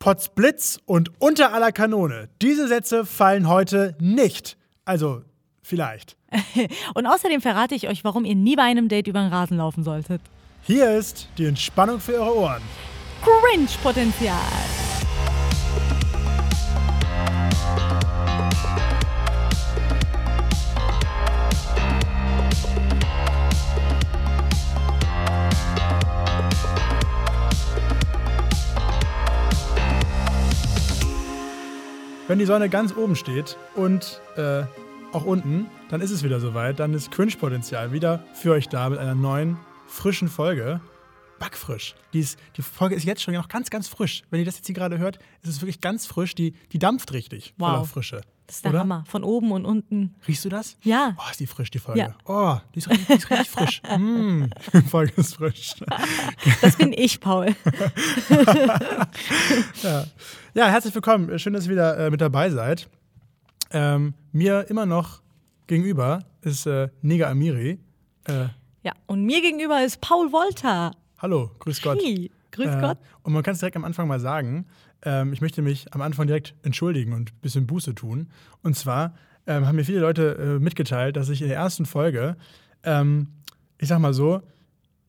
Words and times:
Potzblitz 0.00 0.80
und 0.86 1.12
unter 1.20 1.52
aller 1.52 1.72
Kanone. 1.72 2.30
Diese 2.40 2.66
Sätze 2.66 3.04
fallen 3.04 3.46
heute 3.48 3.94
nicht. 4.00 4.56
Also, 4.86 5.22
vielleicht. 5.62 6.16
Und 6.94 7.06
außerdem 7.06 7.42
verrate 7.42 7.74
ich 7.74 7.86
euch, 7.86 8.02
warum 8.02 8.24
ihr 8.24 8.34
nie 8.34 8.56
bei 8.56 8.62
einem 8.62 8.88
Date 8.88 9.08
über 9.08 9.20
den 9.20 9.30
Rasen 9.30 9.58
laufen 9.58 9.84
solltet. 9.84 10.22
Hier 10.62 10.90
ist 10.96 11.28
die 11.36 11.44
Entspannung 11.44 12.00
für 12.00 12.14
eure 12.14 12.34
Ohren. 12.34 12.62
Cringe-Potenzial. 13.22 14.36
Wenn 32.30 32.38
die 32.38 32.44
Sonne 32.44 32.68
ganz 32.68 32.96
oben 32.96 33.16
steht 33.16 33.56
und 33.74 34.20
äh, 34.36 34.62
auch 35.10 35.24
unten, 35.24 35.66
dann 35.88 36.00
ist 36.00 36.12
es 36.12 36.22
wieder 36.22 36.38
soweit. 36.38 36.78
Dann 36.78 36.94
ist 36.94 37.10
Cringe-Potenzial 37.10 37.90
wieder 37.90 38.22
für 38.34 38.52
euch 38.52 38.68
da 38.68 38.88
mit 38.88 39.00
einer 39.00 39.16
neuen, 39.16 39.58
frischen 39.88 40.28
Folge. 40.28 40.80
Backfrisch. 41.40 41.96
Die, 42.12 42.20
ist, 42.20 42.38
die 42.56 42.62
Folge 42.62 42.94
ist 42.94 43.02
jetzt 43.02 43.20
schon 43.20 43.34
noch 43.34 43.48
ganz, 43.48 43.68
ganz 43.68 43.88
frisch. 43.88 44.22
Wenn 44.30 44.38
ihr 44.38 44.46
das 44.46 44.54
jetzt 44.58 44.66
hier 44.66 44.76
gerade 44.76 44.98
hört, 44.98 45.18
ist 45.42 45.48
es 45.50 45.60
wirklich 45.60 45.80
ganz 45.80 46.06
frisch. 46.06 46.36
Die, 46.36 46.52
die 46.70 46.78
dampft 46.78 47.12
richtig 47.12 47.52
Wow. 47.58 47.70
voller 47.70 47.84
Frische. 47.86 48.20
Das 48.50 48.56
ist 48.56 48.64
der 48.64 48.72
Oder? 48.72 48.80
Hammer. 48.80 49.04
Von 49.06 49.22
oben 49.22 49.52
und 49.52 49.64
unten. 49.64 50.16
Riechst 50.26 50.44
du 50.44 50.48
das? 50.48 50.76
Ja. 50.82 51.14
Oh, 51.16 51.30
ist 51.30 51.38
die 51.38 51.46
frisch, 51.46 51.70
die 51.70 51.78
Folge. 51.78 52.00
Ja. 52.00 52.14
Oh, 52.24 52.58
die 52.74 52.78
ist 52.80 52.90
richtig, 52.90 53.06
die 53.06 53.12
ist 53.14 53.30
richtig 53.30 53.48
frisch. 53.48 53.80
Mm, 53.96 54.46
die 54.72 54.80
Folge 54.88 55.12
ist 55.18 55.36
frisch. 55.36 55.74
Das 56.60 56.74
bin 56.76 56.92
ich, 56.92 57.20
Paul. 57.20 57.54
Ja. 59.84 60.04
ja, 60.54 60.66
herzlich 60.68 60.94
willkommen. 60.94 61.38
Schön, 61.38 61.52
dass 61.52 61.66
ihr 61.66 61.70
wieder 61.70 61.96
äh, 61.96 62.10
mit 62.10 62.20
dabei 62.20 62.50
seid. 62.50 62.88
Ähm, 63.70 64.14
mir 64.32 64.68
immer 64.68 64.84
noch 64.86 65.22
gegenüber 65.68 66.24
ist 66.42 66.66
äh, 66.66 66.88
Nega 67.02 67.30
Amiri. 67.30 67.78
Äh, 68.24 68.46
Ja, 68.82 68.92
und 69.06 69.24
mir 69.24 69.40
gegenüber 69.42 69.84
ist 69.84 70.00
Paul 70.00 70.32
Wolter. 70.32 70.90
hallo, 71.18 71.50
grüß 71.60 71.82
Gott. 71.82 71.98
Hey, 72.02 72.30
grüß 72.50 72.66
Äh, 72.66 72.80
Gott. 72.80 72.98
Und 73.22 73.32
man 73.32 73.42
kann 73.44 73.52
es 73.54 73.60
direkt 73.60 73.76
am 73.76 73.84
Anfang 73.84 74.08
mal 74.08 74.18
sagen. 74.20 74.66
Ähm, 75.02 75.32
ich 75.32 75.40
möchte 75.40 75.62
mich 75.62 75.92
am 75.94 76.00
Anfang 76.02 76.26
direkt 76.26 76.54
entschuldigen 76.62 77.12
und 77.12 77.30
ein 77.32 77.40
bisschen 77.40 77.66
Buße 77.66 77.94
tun. 77.94 78.28
Und 78.62 78.76
zwar 78.76 79.14
ähm, 79.46 79.66
haben 79.66 79.76
mir 79.76 79.84
viele 79.84 80.00
Leute 80.00 80.36
äh, 80.36 80.58
mitgeteilt, 80.62 81.16
dass 81.16 81.28
ich 81.28 81.42
in 81.42 81.48
der 81.48 81.56
ersten 81.56 81.86
Folge, 81.86 82.36
ähm, 82.84 83.28
ich 83.78 83.88
sag 83.88 83.98
mal 83.98 84.14
so, 84.14 84.42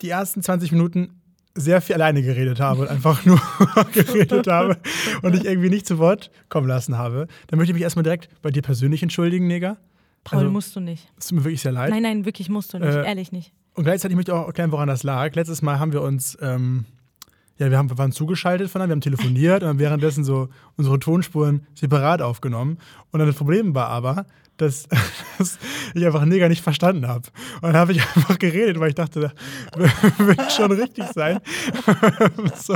die 0.01 0.09
ersten 0.09 0.41
20 0.41 0.71
Minuten 0.71 1.21
sehr 1.53 1.81
viel 1.81 1.95
alleine 1.95 2.21
geredet 2.21 2.59
habe 2.59 2.81
und 2.81 2.87
einfach 2.87 3.25
nur 3.25 3.41
geredet 3.93 4.47
habe 4.47 4.77
und 5.21 5.35
ich 5.35 5.43
irgendwie 5.45 5.69
nicht 5.69 5.85
zu 5.85 5.97
Wort 5.99 6.31
kommen 6.49 6.67
lassen 6.67 6.97
habe. 6.97 7.27
Dann 7.47 7.57
möchte 7.59 7.71
ich 7.71 7.75
mich 7.75 7.83
erstmal 7.83 8.03
direkt 8.03 8.29
bei 8.41 8.51
dir 8.51 8.61
persönlich 8.61 9.03
entschuldigen, 9.03 9.47
Neger. 9.47 9.77
Paul, 10.23 10.39
also- 10.39 10.51
musst 10.51 10.75
du 10.75 10.79
nicht. 10.79 11.11
Es 11.17 11.27
tut 11.27 11.39
mir 11.39 11.43
wirklich 11.43 11.61
sehr 11.61 11.71
leid. 11.71 11.89
Nein, 11.89 12.03
nein, 12.03 12.25
wirklich 12.25 12.47
musst 12.49 12.73
du 12.73 12.79
nicht. 12.79 12.87
Äh, 12.89 13.05
Ehrlich 13.05 13.31
nicht. 13.31 13.53
Und 13.73 13.83
gleichzeitig 13.83 14.15
möchte 14.15 14.31
ich 14.31 14.37
auch 14.37 14.47
erklären, 14.47 14.71
woran 14.71 14.87
das 14.87 15.03
lag. 15.03 15.33
Letztes 15.35 15.61
Mal 15.61 15.79
haben 15.79 15.93
wir 15.93 16.01
uns, 16.01 16.37
ähm, 16.41 16.85
ja, 17.57 17.69
wir, 17.69 17.77
haben, 17.77 17.89
wir 17.89 17.97
waren 17.97 18.11
zugeschaltet 18.11 18.69
voneinander, 18.69 18.91
wir 18.91 18.95
haben 18.95 19.17
telefoniert 19.17 19.63
und 19.63 19.69
haben 19.69 19.79
währenddessen 19.79 20.23
so 20.23 20.49
unsere 20.77 20.99
Tonspuren 20.99 21.67
separat 21.75 22.21
aufgenommen. 22.21 22.77
Und 23.11 23.19
dann 23.19 23.27
das 23.27 23.35
Problem 23.35 23.75
war 23.75 23.87
aber, 23.87 24.25
dass, 24.57 24.87
dass 25.37 25.59
ich 25.93 26.05
einfach 26.05 26.23
Neger 26.25 26.47
nicht 26.49 26.61
verstanden 26.61 27.07
habe. 27.07 27.27
Und 27.55 27.63
dann 27.63 27.75
habe 27.75 27.91
ich 27.91 27.99
einfach 28.15 28.39
geredet, 28.39 28.79
weil 28.79 28.89
ich 28.89 28.95
dachte, 28.95 29.19
das 29.19 29.91
wird 30.17 30.51
schon 30.51 30.71
richtig 30.71 31.05
sein. 31.13 31.39
so. 32.55 32.73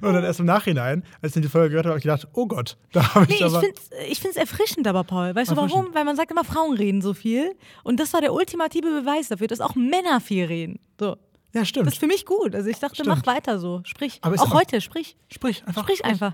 Und 0.00 0.12
dann 0.14 0.24
erst 0.24 0.40
im 0.40 0.46
Nachhinein, 0.46 1.02
als 1.20 1.34
ich 1.36 1.42
die 1.42 1.48
Folge 1.48 1.70
gehört 1.70 1.86
habe, 1.86 1.92
habe 1.92 1.98
ich 1.98 2.04
gedacht, 2.04 2.28
oh 2.32 2.46
Gott, 2.46 2.76
da 2.92 3.14
habe 3.14 3.26
ich 3.30 3.40
Nee, 3.40 3.46
ich 3.46 3.52
finde 3.52 3.74
es 3.74 3.90
ich 4.10 4.20
find's 4.20 4.36
erfrischend 4.36 4.86
aber, 4.86 5.04
Paul. 5.04 5.34
Weißt 5.34 5.50
du 5.50 5.56
warum? 5.56 5.88
Weil 5.92 6.04
man 6.04 6.16
sagt 6.16 6.30
immer, 6.30 6.44
Frauen 6.44 6.76
reden 6.76 7.02
so 7.02 7.14
viel. 7.14 7.52
Und 7.82 7.98
das 7.98 8.12
war 8.12 8.20
der 8.20 8.32
ultimative 8.32 9.00
Beweis 9.00 9.28
dafür, 9.28 9.46
dass 9.46 9.60
auch 9.60 9.74
Männer 9.74 10.20
viel 10.20 10.44
reden. 10.44 10.78
So. 10.98 11.16
Ja, 11.52 11.64
stimmt. 11.64 11.86
Das 11.86 11.94
ist 11.94 12.00
für 12.00 12.06
mich 12.06 12.24
gut. 12.24 12.54
Also 12.54 12.68
ich 12.68 12.78
dachte, 12.78 12.96
Stimmt. 12.96 13.08
mach 13.08 13.26
weiter 13.26 13.58
so. 13.58 13.82
Sprich. 13.84 14.18
Aber 14.22 14.34
ist 14.34 14.40
auch 14.40 14.54
heute, 14.54 14.80
sprich. 14.80 15.16
Sprich 15.28 15.62
einfach. 15.66 15.82
Sprich 15.82 16.04
einfach. 16.04 16.32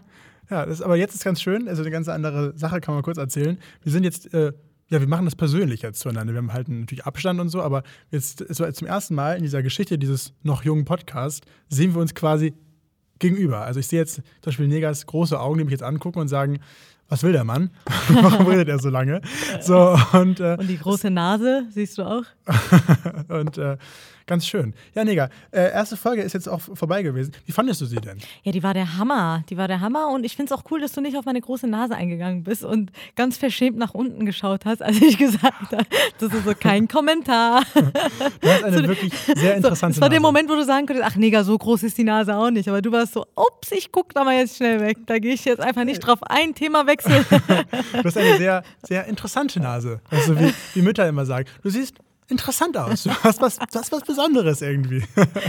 Ja, 0.51 0.65
das, 0.65 0.81
aber 0.81 0.97
jetzt 0.97 1.15
ist 1.15 1.25
ganz 1.25 1.43
schön, 1.43 1.69
also 1.69 1.83
eine 1.83 1.91
ganz 1.91 2.09
andere 2.09 2.57
Sache 2.57 2.81
kann 2.81 2.95
man 2.95 3.03
kurz 3.03 3.19
erzählen. 3.19 3.59
Wir 3.83 3.93
sind 3.93 4.05
jetzt, 4.05 4.33
äh, 4.33 4.53
ja, 4.89 5.01
wir 5.01 5.09
machen 5.09 5.27
das 5.27 5.37
persönlich 5.37 5.83
jetzt 5.83 6.01
zueinander. 6.01 6.33
Wir 6.33 6.39
haben 6.39 6.53
halt 6.53 6.69
natürlich 6.69 7.05
Abstand 7.05 7.39
und 7.41 7.51
so, 7.51 7.61
aber 7.61 7.83
jetzt 8.11 8.45
so 8.49 8.71
zum 8.71 8.87
ersten 8.87 9.15
Mal 9.15 9.37
in 9.37 9.43
dieser 9.43 9.63
Geschichte 9.63 9.99
dieses 9.99 10.33
noch 10.43 10.65
jungen 10.65 10.85
Podcasts 10.87 11.47
sehen 11.69 11.95
wir 11.95 12.01
uns 12.01 12.15
quasi 12.15 12.55
gegenüber. 13.19 13.63
Also 13.63 13.81
ich 13.81 13.89
sehe 13.89 13.99
jetzt 13.99 14.15
zum 14.15 14.25
Beispiel 14.47 14.69
Negas 14.69 15.05
große 15.05 15.39
Augen, 15.39 15.59
die 15.59 15.65
mich 15.65 15.73
jetzt 15.73 15.83
angucken 15.83 16.21
und 16.21 16.29
sagen, 16.29 16.61
was 17.09 17.23
will 17.23 17.33
der 17.33 17.45
Mann? 17.45 17.71
Warum 18.09 18.47
redet 18.47 18.69
er 18.69 18.79
so 18.79 18.91
lange? 18.91 19.21
So, 19.61 19.99
und, 20.13 20.41
äh, 20.41 20.57
Und 20.59 20.69
die 20.69 20.79
große 20.79 21.11
Nase, 21.11 21.67
siehst 21.71 21.99
du 21.99 22.03
auch? 22.03 22.25
und 23.29 23.59
äh, 23.59 23.77
ganz 24.29 24.47
schön. 24.47 24.75
Ja, 24.95 25.03
Nega, 25.05 25.31
äh, 25.51 25.73
erste 25.73 25.97
Folge 25.97 26.23
ist 26.23 26.35
jetzt 26.35 26.49
auch 26.49 26.61
vorbei 26.61 27.03
gewesen. 27.03 27.33
Wie 27.47 27.53
fandest 27.53 27.81
du 27.81 27.87
sie 27.87 27.97
denn? 27.97 28.19
Ja, 28.45 28.53
die 28.53 28.63
war 28.63 28.75
der 28.75 28.97
Hammer. 28.97 29.43
Die 29.49 29.57
war 29.57 29.67
der 29.67 29.81
Hammer. 29.81 30.09
Und 30.11 30.25
ich 30.25 30.37
finde 30.37 30.55
es 30.55 30.59
auch 30.61 30.65
cool, 30.71 30.81
dass 30.81 30.93
du 30.93 31.01
nicht 31.01 31.17
auf 31.17 31.25
meine 31.25 31.41
große 31.41 31.67
Nase 31.67 31.97
eingegangen 31.97 32.45
bist 32.45 32.63
und 32.63 32.93
ganz 33.17 33.37
verschämt 33.39 33.77
nach 33.79 33.95
unten 33.95 34.25
geschaut 34.25 34.65
hast, 34.65 34.83
als 34.83 35.01
ich 35.03 35.19
gesagt 35.19 35.73
habe, 35.73 35.85
das 36.21 36.33
ist 36.33 36.45
so 36.45 36.55
kein 36.55 36.87
Kommentar. 36.87 37.65
Du 38.41 38.49
hast 38.49 38.63
eine 38.65 38.87
wirklich 38.87 39.13
sehr 39.13 39.35
So, 39.53 39.57
interessante 39.57 39.95
das 39.95 40.01
war 40.03 40.09
der. 40.09 40.21
Moment, 40.21 40.49
wo 40.49 40.55
du 40.55 40.65
sagen 40.65 40.87
könntest, 40.87 41.09
ach 41.11 41.17
Neger, 41.17 41.43
so 41.45 41.57
groß 41.57 41.83
ist 41.83 41.97
die 41.99 42.05
Nase 42.05 42.37
auch 42.37 42.51
nicht. 42.51 42.69
Aber 42.69 42.83
du 42.83 42.93
warst 42.93 43.15
so, 43.15 43.25
ups, 43.35 43.73
ich 43.73 43.91
guck 43.91 44.13
da 44.13 44.25
mal 44.25 44.37
jetzt 44.37 44.57
schnell 44.57 44.81
weg. 44.81 44.99
Da 45.07 45.19
gehe 45.19 45.33
ich 45.33 45.45
jetzt 45.45 45.61
einfach 45.61 45.85
nicht 45.85 46.01
drauf 46.01 46.19
ein, 46.23 46.55
Thema 46.55 46.87
wechseln. 46.87 47.25
Du 47.93 48.05
hast 48.05 48.17
eine 48.17 48.37
sehr, 48.37 48.63
sehr 48.87 49.07
interessante 49.07 49.61
Nase. 49.61 50.01
Also 50.11 50.39
wie, 50.39 50.53
wie 50.75 50.83
Mütter 50.83 51.09
immer 51.09 51.25
sagen. 51.27 51.49
Du 51.63 51.71
siehst 51.71 51.95
interessant 52.29 52.77
aus. 52.77 53.03
Du 53.05 53.11
hast 53.23 53.41
was, 53.41 53.57
du 53.59 53.65
hast 53.79 53.93
was 53.93 54.03
Besonderes 54.03 54.63
irgendwie. 54.63 55.03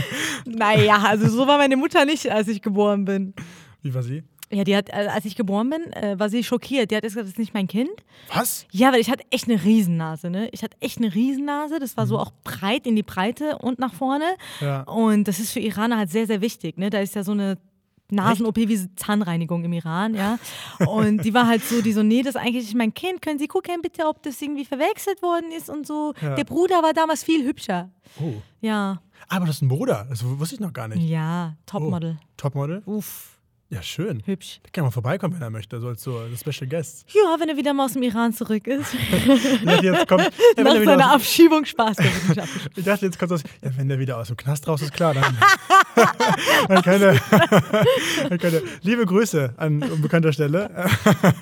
naja, 0.44 1.02
also 1.06 1.28
so 1.28 1.46
war 1.46 1.58
meine 1.58 1.76
Mutter 1.76 2.04
nicht, 2.04 2.30
als 2.30 2.48
ich 2.48 2.62
geboren 2.62 3.04
bin. 3.04 3.34
Wie 3.82 3.94
war 3.94 4.02
sie? 4.02 4.22
Ja, 4.52 4.64
die 4.64 4.74
hat, 4.76 4.88
äh, 4.88 5.06
als 5.14 5.24
ich 5.26 5.36
geboren 5.36 5.70
bin, 5.70 5.92
äh, 5.92 6.18
war 6.18 6.28
sie 6.28 6.42
schockiert. 6.42 6.90
Die 6.90 6.96
hat 6.96 7.04
gesagt, 7.04 7.22
das 7.22 7.30
ist 7.30 7.38
nicht 7.38 7.54
mein 7.54 7.68
Kind. 7.68 7.90
Was? 8.34 8.66
Ja, 8.72 8.92
weil 8.92 9.00
ich 9.00 9.08
hatte 9.08 9.22
echt 9.30 9.48
eine 9.48 9.62
Riesennase, 9.62 10.28
ne? 10.28 10.48
Ich 10.50 10.64
hatte 10.64 10.76
echt 10.80 10.98
eine 10.98 11.14
Riesennase. 11.14 11.78
Das 11.78 11.96
war 11.96 12.06
so 12.08 12.16
Mhm. 12.16 12.20
auch 12.20 12.32
breit 12.42 12.84
in 12.86 12.96
die 12.96 13.04
Breite 13.04 13.58
und 13.58 13.78
nach 13.78 13.94
vorne. 13.94 14.24
Ja. 14.60 14.82
Und 14.82 15.28
das 15.28 15.38
ist 15.38 15.52
für 15.52 15.60
Iraner 15.60 15.98
halt 15.98 16.10
sehr, 16.10 16.26
sehr 16.26 16.40
wichtig, 16.40 16.78
ne? 16.78 16.90
Da 16.90 16.98
ist 16.98 17.14
ja 17.14 17.22
so 17.22 17.30
eine 17.30 17.58
Nasen-OP 18.12 18.56
wie 18.56 18.94
Zahnreinigung 18.96 19.64
im 19.64 19.72
Iran, 19.72 20.14
ja. 20.14 20.38
Und 20.86 21.24
die 21.24 21.34
war 21.34 21.46
halt 21.46 21.64
so, 21.64 21.82
die 21.82 21.92
so, 21.92 22.02
nee, 22.02 22.22
das 22.22 22.34
ist 22.34 22.40
eigentlich 22.40 22.74
mein 22.74 22.92
Kind. 22.94 23.22
Können 23.22 23.38
Sie 23.38 23.48
gucken 23.48 23.82
bitte, 23.82 24.06
ob 24.06 24.22
das 24.22 24.40
irgendwie 24.40 24.64
verwechselt 24.64 25.22
worden 25.22 25.50
ist 25.56 25.68
und 25.70 25.86
so. 25.86 26.14
Ja. 26.20 26.34
Der 26.34 26.44
Bruder 26.44 26.82
war 26.82 26.92
damals 26.92 27.22
viel 27.24 27.44
hübscher. 27.46 27.90
Oh. 28.20 28.32
Ja, 28.60 29.00
Aber 29.28 29.46
das 29.46 29.56
ist 29.56 29.62
ein 29.62 29.68
Bruder. 29.68 30.06
Das 30.08 30.24
wusste 30.24 30.54
ich 30.56 30.60
noch 30.60 30.72
gar 30.72 30.88
nicht. 30.88 31.02
ja, 31.02 31.56
Topmodel. 31.66 32.18
Oh. 32.20 32.24
Topmodel? 32.36 32.82
Uff, 32.86 33.38
Ja, 33.72 33.82
schön. 33.82 34.20
hübsch. 34.26 34.58
Da 34.64 34.70
kann 34.72 34.82
man 34.82 34.90
vorbeikommen, 34.90 35.32
wenn 35.34 35.42
er 35.42 35.50
möchte, 35.50 35.80
so 35.80 35.86
als 35.86 36.02
so 36.02 36.20
Special 36.36 36.68
Guest. 36.68 37.04
Ja, 37.14 37.36
wenn 37.38 37.48
er 37.48 37.56
wieder 37.56 37.72
mal 37.72 37.84
aus 37.84 37.92
dem 37.92 38.02
Iran 38.02 38.32
zurück 38.32 38.66
ist. 38.66 38.92
Ich 39.60 39.64
dachte, 39.64 39.86
jetzt 39.86 40.08
kommt, 40.08 40.24
ja, 40.24 40.30
wenn 40.56 40.64
Nach 40.64 40.74
er 40.74 40.84
seiner 40.84 41.06
aus, 41.06 41.14
Abschiebung 41.14 41.64
Spaß. 41.64 41.96
Ich 42.74 42.84
dachte, 42.84 43.06
jetzt 43.06 43.18
kommt 43.18 43.30
aus, 43.30 43.44
ja, 43.62 43.70
wenn 43.76 43.88
der 43.88 44.00
wieder 44.00 44.18
aus 44.18 44.26
dem 44.26 44.36
Knast 44.36 44.66
raus 44.66 44.82
ist, 44.82 44.92
klar, 44.92 45.14
dann, 45.14 45.36
dann, 46.66 46.82
kann 46.82 47.00
er, 47.00 47.14
dann 48.28 48.38
kann 48.38 48.54
er, 48.54 48.62
liebe 48.82 49.06
Grüße 49.06 49.54
an 49.56 49.84
unbekannter 49.84 50.32
Stelle. 50.32 50.68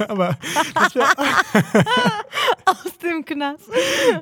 Aber 0.06 0.36
das 0.74 0.94
wäre 0.94 1.06
aus 2.66 2.98
dem 3.02 3.24
Knast. 3.24 3.64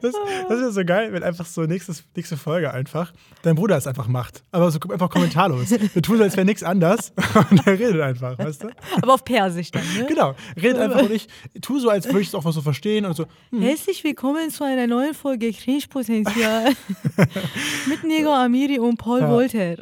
Das, 0.01 0.15
das 0.49 0.61
wäre 0.61 0.73
so 0.73 0.85
geil, 0.85 1.13
wenn 1.13 1.25
einfach 1.25 1.47
so 1.47 1.63
nächstes, 1.63 2.05
nächste 2.15 2.37
Folge 2.37 2.73
einfach 2.73 3.13
dein 3.43 3.57
Bruder 3.57 3.77
es 3.77 3.87
einfach 3.89 4.07
macht. 4.07 4.45
Aber 4.53 4.71
so 4.71 4.79
einfach 4.91 5.11
kommentarlos. 5.11 5.71
Wir 5.71 6.03
tun 6.03 6.19
so, 6.19 6.23
als 6.23 6.37
wäre 6.37 6.45
nichts 6.47 6.63
anders 6.63 7.13
und 7.51 7.67
er 7.67 7.79
redet 7.79 7.96
einfach, 8.03 8.39
weißt 8.39 8.65
du? 8.65 8.69
Aber 9.03 9.15
auf 9.15 9.25
Persisch 9.25 9.71
dann, 9.71 9.83
ne? 9.97 10.07
Genau. 10.07 10.35
Redet 10.57 10.79
einfach 10.79 11.03
und 11.03 11.13
ich 11.13 11.27
tu 11.61 11.79
so, 11.79 11.89
als 11.91 12.07
würde 12.07 12.21
ich 12.21 12.29
es 12.29 12.35
auch 12.35 12.45
was 12.45 12.55
so 12.55 12.63
verstehen 12.63 13.05
und 13.05 13.17
so. 13.17 13.27
Hm, 13.51 13.63
Herzlich 13.63 14.03
willkommen 14.05 14.51
zu 14.51 14.65
einer 14.65 14.87
neuen 14.87 15.15
Folge 15.15 15.53
Cringe-Potenzial 15.53 16.73
mit 17.89 18.05
Nego 18.05 18.33
Amiri 18.33 18.79
und 18.79 18.97
Paul 18.99 19.21
Ja. 19.21 19.31
Wolter. 19.31 19.77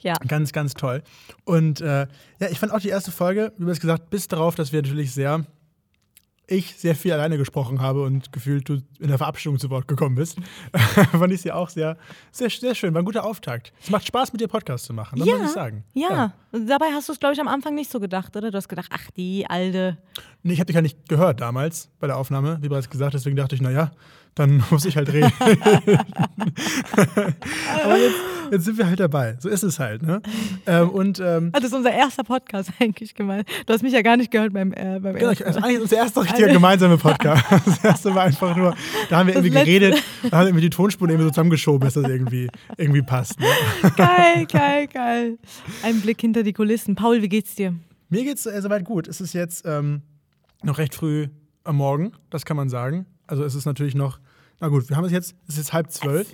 ja, 0.00 0.14
ganz, 0.26 0.52
ganz 0.52 0.74
toll. 0.74 1.02
Und 1.44 1.80
äh, 1.80 2.06
ja, 2.40 2.48
ich 2.50 2.58
fand 2.58 2.72
auch 2.72 2.80
die 2.80 2.88
erste 2.88 3.10
Folge, 3.12 3.52
wie 3.58 3.64
bereits 3.64 3.80
gesagt, 3.80 4.10
bis 4.10 4.28
darauf, 4.28 4.54
dass 4.54 4.72
wir 4.72 4.82
natürlich 4.82 5.12
sehr, 5.12 5.44
ich 6.48 6.74
sehr 6.76 6.94
viel 6.94 7.12
alleine 7.12 7.36
gesprochen 7.36 7.80
habe 7.80 8.02
und 8.02 8.32
gefühlt 8.32 8.68
du 8.68 8.80
in 8.98 9.08
der 9.08 9.18
Verabschiedung 9.18 9.58
zu 9.58 9.68
Wort 9.70 9.86
gekommen 9.86 10.14
bist, 10.14 10.38
fand 11.12 11.32
ich 11.32 11.42
sie 11.42 11.52
auch 11.52 11.68
sehr, 11.68 11.98
sehr, 12.32 12.48
sehr 12.48 12.74
schön. 12.74 12.94
War 12.94 13.02
ein 13.02 13.04
guter 13.04 13.24
Auftakt. 13.24 13.72
Es 13.82 13.90
macht 13.90 14.06
Spaß, 14.06 14.32
mit 14.32 14.40
dir 14.40 14.48
Podcast 14.48 14.86
zu 14.86 14.94
machen, 14.94 15.18
das 15.18 15.28
ja, 15.28 15.36
muss 15.36 15.48
ich 15.48 15.52
sagen. 15.52 15.84
ja. 15.94 16.32
Und 16.50 16.66
Dabei 16.66 16.86
hast 16.86 17.08
du 17.08 17.12
es, 17.12 17.20
glaube 17.20 17.34
ich, 17.34 17.40
am 17.40 17.48
Anfang 17.48 17.74
nicht 17.74 17.90
so 17.90 18.00
gedacht, 18.00 18.34
oder? 18.34 18.50
Du 18.50 18.56
hast 18.56 18.68
gedacht, 18.68 18.88
ach, 18.90 19.10
die 19.16 19.44
alte. 19.48 19.98
Nee, 20.42 20.54
ich 20.54 20.60
habe 20.60 20.66
dich 20.66 20.76
ja 20.76 20.80
nicht 20.80 21.06
gehört 21.06 21.42
damals 21.42 21.90
bei 22.00 22.06
der 22.06 22.16
Aufnahme, 22.16 22.56
wie 22.62 22.68
bereits 22.68 22.88
gesagt, 22.88 23.12
deswegen 23.12 23.36
dachte 23.36 23.54
ich, 23.54 23.60
naja, 23.60 23.92
dann 24.34 24.64
muss 24.70 24.86
ich 24.86 24.96
halt 24.96 25.12
reden. 25.12 25.30
Aber 27.84 27.98
jetzt, 27.98 28.16
jetzt 28.52 28.64
sind 28.64 28.78
wir 28.78 28.86
halt 28.86 29.00
dabei. 29.00 29.36
So 29.40 29.48
ist 29.48 29.62
es 29.62 29.78
halt. 29.78 30.02
Ne? 30.02 30.20
Ähm, 30.66 30.90
und, 30.90 31.20
ähm, 31.20 31.52
das 31.52 31.64
ist 31.64 31.74
unser 31.74 31.92
erster 31.92 32.24
Podcast 32.24 32.70
eigentlich 32.80 33.14
gemeint. 33.14 33.48
Du 33.66 33.72
hast 33.72 33.82
mich 33.82 33.92
ja 33.92 34.02
gar 34.02 34.16
nicht 34.16 34.30
gehört 34.30 34.52
beim, 34.52 34.72
äh, 34.72 34.98
beim 35.00 35.14
genau, 35.16 35.28
ersten. 35.30 35.44
also 35.44 35.60
eigentlich 35.60 35.80
unser 35.80 35.96
erster 35.96 36.22
richtiger 36.24 36.48
gemeinsame 36.48 36.98
Podcast. 36.98 37.44
Das 37.64 37.84
erste 37.84 38.14
war 38.14 38.24
einfach 38.24 38.56
nur, 38.56 38.74
da 39.10 39.18
haben 39.18 39.26
wir 39.28 39.34
Das 39.34 39.44
irgendwie 39.44 39.58
letzte- 39.58 39.70
geredet, 39.72 40.02
da 40.30 40.36
haben 40.38 40.44
wir 40.44 40.48
irgendwie 40.48 40.62
die 40.62 40.70
Tonspuren 40.70 41.10
irgendwie 41.10 41.24
so 41.26 41.30
zusammengeschoben, 41.30 41.80
dass 41.86 41.94
das 41.94 42.04
irgendwie, 42.08 42.48
irgendwie 42.76 43.02
passt. 43.02 43.38
Ne? 43.40 43.46
Geil, 43.96 44.46
geil, 44.46 44.86
geil. 44.88 45.38
Ein 45.82 46.00
Blick 46.00 46.20
hinter 46.20 46.42
die 46.42 46.52
Kulissen. 46.52 46.94
Paul, 46.94 47.22
wie 47.22 47.28
geht's 47.28 47.54
dir? 47.54 47.74
Mir 48.08 48.24
geht's 48.24 48.46
äh, 48.46 48.60
soweit 48.62 48.84
gut. 48.84 49.06
Es 49.08 49.20
ist 49.20 49.32
jetzt 49.34 49.64
ähm, 49.66 50.02
noch 50.62 50.78
recht 50.78 50.94
früh 50.94 51.28
am 51.64 51.76
Morgen, 51.76 52.12
das 52.30 52.44
kann 52.44 52.56
man 52.56 52.68
sagen. 52.68 53.06
Also 53.26 53.44
es 53.44 53.54
ist 53.54 53.66
natürlich 53.66 53.94
noch, 53.94 54.18
na 54.60 54.68
gut, 54.68 54.88
wir 54.88 54.96
haben 54.96 55.04
es 55.04 55.12
jetzt, 55.12 55.34
es 55.46 55.54
ist 55.54 55.58
jetzt 55.58 55.72
halb 55.72 55.90
zwölf. 55.90 56.28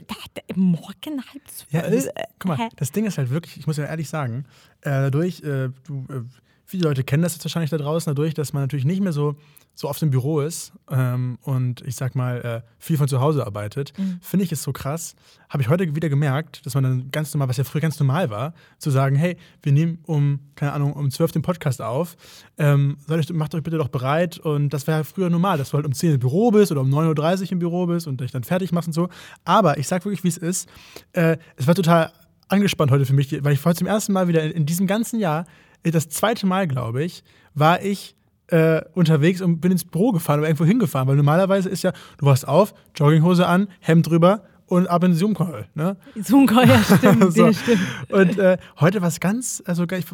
Morgen 0.55 1.23
halb 1.33 1.43
Ja, 1.71 1.83
zwölf. 1.83 1.95
es 1.95 2.05
ist, 2.07 2.11
guck 2.39 2.57
mal, 2.57 2.69
das 2.77 2.93
Ding 2.93 3.05
ist 3.07 3.19
halt 3.19 3.31
wirklich, 3.31 3.57
ich 3.59 3.67
muss 3.67 3.77
ja 3.77 3.85
ehrlich 3.85 4.09
sagen, 4.09 4.45
äh, 4.83 4.91
dadurch, 4.91 5.43
äh, 5.43 5.71
du, 5.85 6.07
äh, 6.11 6.23
viele 6.67 6.85
Leute 6.85 7.05
kennen 7.05 7.23
das 7.23 7.35
jetzt 7.35 7.45
wahrscheinlich 7.45 7.71
da 7.71 7.79
draußen, 7.79 8.11
dadurch, 8.11 8.35
dass 8.35 8.53
man 8.53 8.63
natürlich 8.63 8.85
nicht 8.85 9.01
mehr 9.03 9.13
so, 9.13 9.37
so 9.75 9.89
oft 9.89 10.01
im 10.03 10.11
Büro 10.11 10.41
ist 10.41 10.73
ähm, 10.91 11.37
und 11.43 11.81
ich 11.83 11.97
sag 11.97 12.15
mal, 12.15 12.41
äh, 12.43 12.63
viel 12.79 12.97
von 12.97 13.09
zu 13.09 13.21
Hause 13.21 13.45
arbeitet, 13.45 13.93
Mhm. 13.99 14.19
finde 14.23 14.45
ich 14.45 14.53
es 14.53 14.63
so 14.63 14.73
krass. 14.73 15.17
Habe 15.49 15.63
ich 15.63 15.69
heute 15.69 15.95
wieder 15.97 16.09
gemerkt, 16.09 16.65
dass 16.65 16.75
man 16.75 16.85
dann 16.85 17.11
ganz 17.11 17.35
normal, 17.35 17.49
was 17.49 17.57
ja 17.57 17.65
früher 17.65 17.81
ganz 17.81 17.99
normal 17.99 18.31
war, 18.31 18.55
zu 18.79 18.91
sagen, 18.91 19.17
hey, 19.17 19.37
wir 19.63 19.73
nehmen 19.73 19.99
um, 20.07 20.39
keine 20.55 20.73
Ahnung, 20.73 20.93
um 20.93 21.11
12 21.11 21.33
den 21.33 21.43
Podcast 21.43 21.83
auf, 21.83 22.17
ähm, 22.57 22.97
soll 23.07 23.19
ich, 23.21 23.33
macht 23.33 23.55
euch 23.55 23.63
bitte 23.63 23.79
doch 23.79 23.89
bereit 23.89 24.39
und 24.39 24.71
das 24.71 24.87
wäre 24.87 25.03
früher 25.05 25.29
normal, 25.29 25.59
dass 25.59 25.71
du 25.71 25.75
halt 25.75 25.87
um 25.87 25.93
10 25.93 26.15
im 26.15 26.21
Büro 26.21 26.51
bist 26.53 26.71
oder 26.71 26.81
um 26.81 26.89
9.30 26.91 27.43
Uhr 27.47 27.53
im 27.53 27.59
Büro 27.59 27.87
bist 27.87 28.07
und 28.07 28.21
dich 28.21 28.31
dann 28.31 28.45
fertig 28.45 28.71
machst 28.73 28.89
und 28.89 28.93
so. 28.95 29.09
Aber 29.45 29.77
ich 29.79 29.89
sag 29.89 30.05
wirklich, 30.05 30.23
wie 30.25 30.29
es 30.29 30.37
ist, 30.37 30.69
äh, 31.13 31.37
es 31.57 31.67
war 31.67 31.75
total 31.75 32.13
angespannt 32.49 32.91
heute 32.93 33.07
für 33.07 33.13
mich, 33.15 33.43
weil 33.43 33.53
ich 33.55 33.65
heute 33.65 33.79
zum 33.79 33.87
ersten 33.89 34.13
Mal 34.13 34.29
wieder 34.29 34.43
in, 34.45 34.53
in 34.53 34.67
diesem 34.67 34.87
ganzen 34.87 35.19
Jahr, 35.19 35.47
das 35.93 36.09
zweite 36.09 36.47
Mal, 36.47 36.67
glaube 36.67 37.05
ich, 37.05 37.23
war 37.55 37.83
ich 37.83 38.17
äh, 38.49 38.83
unterwegs 38.93 39.41
und 39.41 39.61
bin 39.61 39.73
ins 39.73 39.85
Büro 39.85 40.13
gefahren 40.13 40.41
oder 40.41 40.49
irgendwo 40.49 40.65
hingefahren, 40.65 41.09
weil 41.09 41.17
normalerweise 41.17 41.69
ist 41.69 41.83
ja, 41.83 41.93
du 42.19 42.27
wachst 42.27 42.47
auf, 42.47 42.75
Jogginghose 42.95 43.47
an, 43.47 43.69
Hemd 43.81 44.09
drüber 44.09 44.43
und 44.67 44.89
ab 44.89 45.05
in 45.05 45.15
Zoom-Call. 45.15 45.67
Ne? 45.75 45.97
Zoom-Call, 46.21 46.69
ja, 46.69 46.83
stimmt. 46.97 47.33
So. 47.35 47.47
ja, 47.47 47.53
stimmt. 47.53 47.81
Und 48.09 48.39
äh, 48.39 48.57
heute 48.81 49.01
war 49.03 49.09
es 49.09 49.21
ganz, 49.21 49.63
also 49.67 49.85
ich 49.85 50.07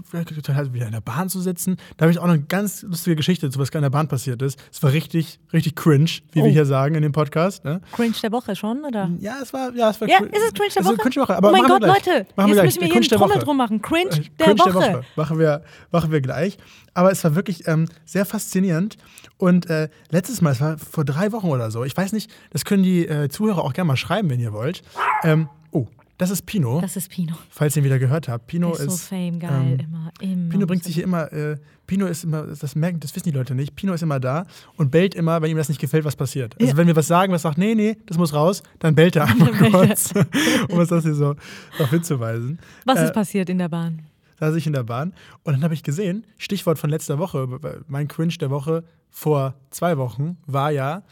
total 0.42 0.72
wieder 0.74 0.86
in 0.86 0.92
der 0.92 1.00
Bahn 1.00 1.28
zu 1.28 1.40
sitzen. 1.40 1.76
Da 1.96 2.04
habe 2.04 2.12
ich 2.12 2.18
auch 2.18 2.26
noch 2.26 2.34
eine 2.34 2.42
ganz 2.42 2.82
lustige 2.82 3.16
Geschichte 3.16 3.46
dazu, 3.46 3.58
was 3.58 3.70
gerade 3.70 3.86
in 3.86 3.92
der 3.92 3.96
Bahn 3.98 4.08
passiert 4.08 4.42
ist. 4.42 4.58
Es 4.72 4.82
war 4.82 4.92
richtig, 4.92 5.38
richtig 5.52 5.76
cringe, 5.76 6.10
wie 6.32 6.40
Oh. 6.40 6.44
wir 6.44 6.50
hier 6.50 6.66
sagen 6.66 6.94
in 6.94 7.02
dem 7.02 7.12
Podcast. 7.12 7.64
Ne? 7.64 7.80
Cringe 7.92 8.14
der 8.22 8.32
Woche 8.32 8.56
schon, 8.56 8.84
oder? 8.84 9.10
Ja, 9.20 9.36
es 9.42 9.52
war, 9.52 9.72
ja, 9.74 9.90
es 9.90 10.00
war 10.00 10.08
Ja, 10.08 10.18
cringe- 10.18 10.36
ist 10.36 10.42
es 10.48 10.54
Cringe 10.54 10.70
der 10.76 10.84
Woche? 10.84 10.96
Cringe 10.96 11.14
der 11.14 11.22
Woche. 11.22 11.36
Aber 11.36 11.48
oh 11.48 11.52
mein 11.52 11.62
Gott. 11.64 11.82
Leute, 11.82 12.26
machen 12.36 12.48
jetzt 12.48 12.56
wir 12.56 12.62
müssen 12.64 12.64
wir 12.64 12.64
Der 12.64 12.66
hier 12.66 12.88
Cringe 12.88 12.94
einen 12.94 13.08
der 13.08 13.18
Trommel 13.18 13.36
Woche. 13.36 13.44
drum 13.44 13.56
machen. 13.56 13.82
Cringe, 13.82 14.10
Äh, 14.10 14.20
der, 14.38 14.46
Cringe 14.54 14.74
Woche. 14.74 15.02
Machen 15.16 15.38
wir, 15.38 15.62
machen 15.92 16.12
wir 16.12 16.20
gleich. 16.20 16.58
Aber 16.94 17.10
es 17.12 17.22
war 17.24 17.34
wirklich 17.34 17.66
ähm, 17.68 17.86
sehr 18.04 18.24
faszinierend. 18.24 18.96
Und 19.38 19.70
äh, 19.70 19.88
letztes 20.10 20.40
Mal, 20.42 20.50
es 20.52 20.60
war 20.60 20.76
vor 20.78 21.04
drei 21.04 21.32
Wochen 21.32 21.48
oder 21.48 21.70
so, 21.70 21.84
ich 21.84 21.96
weiß 21.96 22.12
nicht, 22.12 22.30
das 22.50 22.64
können 22.64 22.82
die 22.82 23.06
äh, 23.06 23.28
Zuhörer 23.28 23.62
auch 23.64 23.72
gerne 23.72 23.88
mal 23.88 23.96
schreiben, 23.96 24.28
wenn 24.30 24.40
ihr 24.40 24.52
wollt. 24.52 24.82
Ähm, 25.22 25.48
oh, 25.70 25.86
das 26.18 26.28
ist 26.30 26.44
Pino, 26.44 26.80
Das 26.82 26.96
ist 26.96 27.08
Pino. 27.10 27.34
falls 27.48 27.74
ihr 27.76 27.82
ihn 27.82 27.84
wieder 27.86 27.98
gehört 27.98 28.28
habt. 28.28 28.46
Pino 28.46 28.72
ist 28.72 28.80
so 28.80 28.86
ist. 28.88 29.08
fame, 29.08 29.38
geil, 29.38 29.78
ähm, 29.80 29.86
immer, 29.86 30.10
immer. 30.20 30.48
Pino 30.50 30.66
bringt 30.66 30.84
sich 30.84 30.94
hier 30.96 31.04
immer, 31.04 31.32
äh, 31.32 31.56
Pino 31.86 32.04
ist 32.06 32.24
immer, 32.24 32.42
das 32.42 32.74
merken, 32.76 33.00
das 33.00 33.16
wissen 33.16 33.30
die 33.30 33.36
Leute 33.36 33.54
nicht, 33.54 33.74
Pino 33.74 33.94
ist 33.94 34.02
immer 34.02 34.20
da 34.20 34.44
und 34.76 34.90
bellt 34.90 35.14
immer, 35.14 35.40
wenn 35.40 35.50
ihm 35.50 35.56
das 35.56 35.68
nicht 35.70 35.80
gefällt, 35.80 36.04
was 36.04 36.16
passiert. 36.16 36.54
Also 36.60 36.72
Ja. 36.72 36.76
wenn 36.76 36.86
wir 36.88 36.94
was 36.96 37.06
sagen, 37.06 37.32
was 37.32 37.42
sagt, 37.42 37.56
nee, 37.56 37.74
nee, 37.74 37.96
das 38.06 38.18
muss 38.18 38.34
raus, 38.34 38.62
dann 38.80 38.94
bellt 38.94 39.16
er 39.16 39.24
einmal 39.28 39.50
kurz, 39.52 40.12
um 40.68 40.78
uns 40.78 40.88
das 40.90 41.04
hier 41.04 41.14
so 41.14 41.36
darauf 41.78 41.90
hinzuweisen. 41.90 42.58
Was 42.84 42.98
äh, 42.98 43.04
ist 43.06 43.14
passiert 43.14 43.48
in 43.48 43.56
der 43.56 43.70
Bahn? 43.70 44.02
Da 44.40 44.46
saß 44.46 44.56
ich 44.56 44.66
in 44.66 44.72
der 44.72 44.84
Bahn 44.84 45.12
und 45.44 45.52
dann 45.52 45.62
habe 45.62 45.74
ich 45.74 45.82
gesehen, 45.82 46.26
Stichwort 46.38 46.78
von 46.78 46.88
letzter 46.88 47.18
Woche, 47.18 47.46
mein 47.86 48.08
Cringe 48.08 48.34
der 48.40 48.50
Woche 48.50 48.84
vor 49.10 49.54
zwei 49.68 49.98
Wochen 49.98 50.38
war 50.46 50.70
ja, 50.70 51.02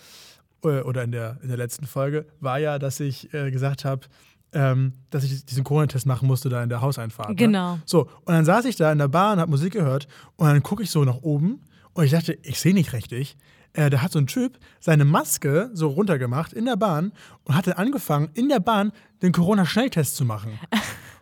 äh, 0.65 0.81
oder 0.81 1.05
in 1.05 1.13
der, 1.13 1.39
in 1.43 1.49
der 1.49 1.59
letzten 1.59 1.87
Folge, 1.87 2.27
war 2.41 2.59
ja, 2.59 2.79
dass 2.79 3.01
ich 3.01 3.33
äh, 3.35 3.51
gesagt 3.51 3.85
habe, 3.85 4.07
ähm, 4.53 4.95
dass 5.11 5.25
ich 5.25 5.45
diesen 5.45 5.63
Corona-Test 5.63 6.07
machen 6.07 6.27
musste 6.27 6.49
da 6.49 6.63
in 6.63 6.71
der 6.71 6.81
Hauseinfahrt. 6.81 7.29
Ne? 7.29 7.35
Genau. 7.35 7.79
So, 7.85 8.09
und 8.25 8.33
dann 8.33 8.47
saß 8.47 8.65
ich 8.65 8.77
da 8.77 8.91
in 8.91 8.99
der 8.99 9.09
Bahn, 9.09 9.39
habe 9.39 9.51
Musik 9.51 9.75
gehört 9.75 10.09
und 10.37 10.47
dann 10.47 10.63
gucke 10.63 10.83
ich 10.83 10.91
so 10.91 11.05
nach 11.05 11.19
oben 11.21 11.61
und 11.93 12.05
ich 12.05 12.13
dachte, 12.13 12.39
ich 12.43 12.59
sehe 12.59 12.73
nicht 12.73 12.95
richtig. 12.95 13.37
Äh, 13.75 13.91
da 13.91 14.01
hat 14.01 14.13
so 14.13 14.19
ein 14.19 14.27
Typ 14.27 14.59
seine 14.81 15.05
Maske 15.05 15.71
so 15.75 15.89
runtergemacht 15.89 16.55
in 16.55 16.65
der 16.65 16.77
Bahn 16.77 17.13
und 17.45 17.55
hatte 17.55 17.77
angefangen, 17.77 18.31
in 18.33 18.49
der 18.49 18.61
Bahn 18.61 18.93
den 19.21 19.33
Corona-Schnelltest 19.33 20.17
zu 20.17 20.25
machen. 20.25 20.59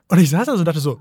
Und 0.08 0.20
ich 0.20 0.30
saß 0.30 0.46
da 0.46 0.52
so 0.52 0.60
und 0.60 0.64
dachte 0.66 0.78
so, 0.78 1.00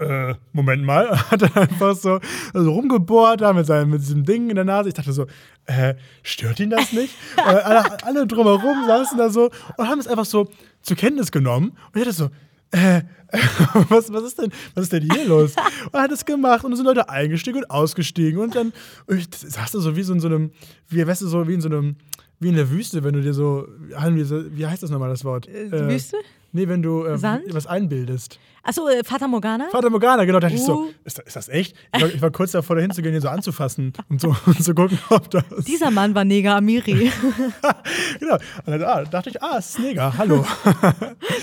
äh, 0.00 0.34
Moment 0.52 0.84
mal, 0.84 1.10
hat 1.30 1.42
er 1.42 1.56
einfach 1.56 1.94
so, 1.94 2.20
so 2.52 2.72
rumgebohrt 2.72 3.40
da 3.40 3.52
mit, 3.52 3.66
seinem, 3.66 3.90
mit 3.90 4.00
diesem 4.00 4.24
Ding 4.24 4.48
in 4.48 4.56
der 4.56 4.64
Nase. 4.64 4.88
Ich 4.88 4.94
dachte 4.94 5.12
so, 5.12 5.26
äh, 5.66 5.94
stört 6.22 6.60
ihn 6.60 6.70
das 6.70 6.92
nicht? 6.92 7.14
Und 7.36 7.44
alle, 7.44 8.04
alle 8.04 8.26
drumherum 8.26 8.86
saßen 8.86 9.18
da 9.18 9.30
so 9.30 9.50
und 9.76 9.88
haben 9.88 10.00
es 10.00 10.08
einfach 10.08 10.24
so 10.24 10.48
zur 10.82 10.96
Kenntnis 10.96 11.30
genommen. 11.30 11.76
Und 11.92 12.00
ich 12.00 12.02
dachte 12.02 12.12
so, 12.12 12.30
äh, 12.72 13.02
was, 13.88 14.12
was, 14.12 14.24
ist 14.24 14.38
denn, 14.38 14.50
was 14.74 14.84
ist 14.84 14.92
denn 14.92 15.02
hier 15.02 15.26
los? 15.26 15.54
Und 15.84 15.94
er 15.94 16.02
hat 16.02 16.10
es 16.10 16.24
gemacht 16.24 16.64
und 16.64 16.74
sind 16.74 16.86
Leute 16.86 17.08
eingestiegen 17.08 17.58
und 17.58 17.70
ausgestiegen 17.70 18.40
und 18.40 18.54
dann 18.56 18.72
ich 19.08 19.28
saß 19.32 19.72
du 19.72 19.80
so 19.80 19.96
wie 19.96 20.02
so 20.02 20.12
in 20.12 20.20
so 20.20 20.28
einem, 20.28 20.50
wie, 20.88 21.06
weißt 21.06 21.22
du, 21.22 21.28
so 21.28 21.46
wie 21.46 21.54
in 21.54 21.60
so 21.60 21.68
einem, 21.68 21.96
wie 22.40 22.48
in 22.48 22.56
der 22.56 22.70
Wüste, 22.70 23.04
wenn 23.04 23.14
du 23.14 23.20
dir 23.20 23.34
so, 23.34 23.66
wie 23.76 24.66
heißt 24.66 24.82
das 24.82 24.90
nochmal 24.90 25.10
das 25.10 25.24
Wort? 25.24 25.46
Äh, 25.48 25.70
Wüste? 25.88 26.16
Nee, 26.52 26.66
wenn 26.66 26.82
du 26.82 27.04
äh, 27.04 27.22
was 27.52 27.66
einbildest. 27.68 28.40
Achso, 28.64 28.88
äh, 28.88 29.04
Fata 29.04 29.28
Morgana? 29.28 29.68
Vater 29.70 29.88
Morgana, 29.88 30.24
genau, 30.24 30.40
dachte 30.40 30.56
ich 30.56 30.62
so, 30.64 30.80
Uh. 30.80 30.88
ist, 31.04 31.16
das- 31.18 31.26
ist 31.26 31.36
das 31.36 31.48
echt? 31.48 31.76
Ich 31.94 32.02
war, 32.02 32.08
ich 32.08 32.20
war 32.20 32.30
kurz 32.32 32.50
davor, 32.50 32.74
da 32.76 32.82
hinzugehen, 32.82 33.14
ihn 33.14 33.20
so 33.20 33.28
anzufassen 33.28 33.92
und 34.08 34.20
so 34.20 34.34
und 34.46 34.62
zu 34.62 34.74
gucken, 34.74 34.98
ob 35.10 35.30
das. 35.30 35.44
Dieser 35.64 35.90
Mann 35.92 36.14
war 36.14 36.24
Neger 36.24 36.56
Amiri. 36.56 37.12
genau. 38.20 38.34
Und 38.34 38.66
dann 38.66 38.82
ah, 38.82 39.04
dachte 39.04 39.30
ich, 39.30 39.40
ah, 39.42 39.58
es 39.58 39.70
ist 39.70 39.78
Neger, 39.78 40.16
hallo. 40.18 40.44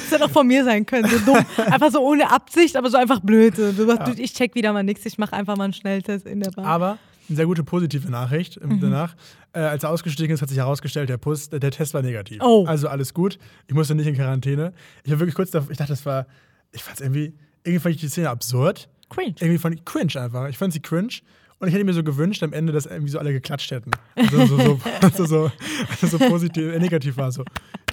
Das 0.09 0.11
hätte 0.11 0.25
auch 0.25 0.29
von 0.31 0.47
mir 0.47 0.63
sein 0.63 0.85
können. 0.85 1.07
So 1.09 1.19
dumm. 1.19 1.45
Einfach 1.65 1.91
so 1.91 1.99
ohne 2.01 2.29
Absicht, 2.31 2.75
aber 2.77 2.89
so 2.89 2.97
einfach 2.97 3.19
blöd. 3.19 3.55
So, 3.55 3.71
Du 3.71 3.85
sagst, 3.85 4.07
du, 4.17 4.21
Ich 4.21 4.33
check 4.33 4.55
wieder 4.55 4.71
mal 4.73 4.83
nichts, 4.83 5.05
ich 5.05 5.17
mache 5.17 5.33
einfach 5.33 5.57
mal 5.57 5.65
einen 5.65 5.73
Schnelltest 5.73 6.25
in 6.25 6.39
der 6.39 6.51
Bahn. 6.51 6.65
Aber 6.65 6.97
eine 7.29 7.35
sehr 7.35 7.45
gute 7.45 7.63
positive 7.63 8.09
Nachricht 8.09 8.61
Mhm. 8.63 8.71
ähm, 8.71 8.79
danach. 8.81 9.15
Äh, 9.53 9.59
als 9.59 9.83
er 9.83 9.89
ausgestiegen 9.89 10.33
ist, 10.33 10.41
hat 10.41 10.49
sich 10.49 10.57
herausgestellt, 10.59 11.09
der, 11.09 11.17
Pus, 11.17 11.49
der 11.49 11.59
Test 11.71 11.93
war 11.93 12.01
negativ. 12.01 12.39
Oh. 12.41 12.65
Also 12.67 12.87
alles 12.87 13.13
gut. 13.13 13.39
Ich 13.67 13.73
musste 13.73 13.95
nicht 13.95 14.07
in 14.07 14.15
Quarantäne. 14.15 14.73
Ich 15.03 15.11
war 15.11 15.19
wirklich 15.19 15.35
kurz 15.35 15.51
davor, 15.51 15.71
ich 15.71 15.77
dachte, 15.77 15.93
das 15.93 16.05
war, 16.05 16.27
ich 16.71 16.83
fand 16.83 16.97
es 16.97 17.01
irgendwie, 17.01 17.33
irgendwie 17.63 17.79
fand 17.79 17.95
ich 17.95 18.01
die 18.01 18.09
Szene 18.09 18.29
absurd. 18.29 18.89
Cringe. 19.09 19.35
Irgendwie 19.39 19.57
fand 19.57 19.75
ich 19.75 19.85
cringe 19.85 20.21
einfach. 20.21 20.47
Ich 20.49 20.57
fand 20.57 20.73
sie 20.73 20.81
cringe. 20.81 21.13
Und 21.59 21.69
ich 21.69 21.73
hätte 21.73 21.85
mir 21.85 21.93
so 21.93 22.03
gewünscht 22.03 22.43
am 22.43 22.53
Ende, 22.53 22.71
dass 22.71 22.85
irgendwie 22.85 23.09
so 23.09 23.17
alle 23.17 23.31
geklatscht 23.33 23.71
hätten. 23.71 23.89
Also 24.15 24.45
so, 24.45 24.57
so, 24.57 24.79
also 25.01 25.25
so, 25.25 25.51
also 25.89 26.17
so 26.17 26.19
positiv, 26.29 26.71
äh, 26.73 26.77
negativ 26.79 27.17
war 27.17 27.31
so. 27.31 27.43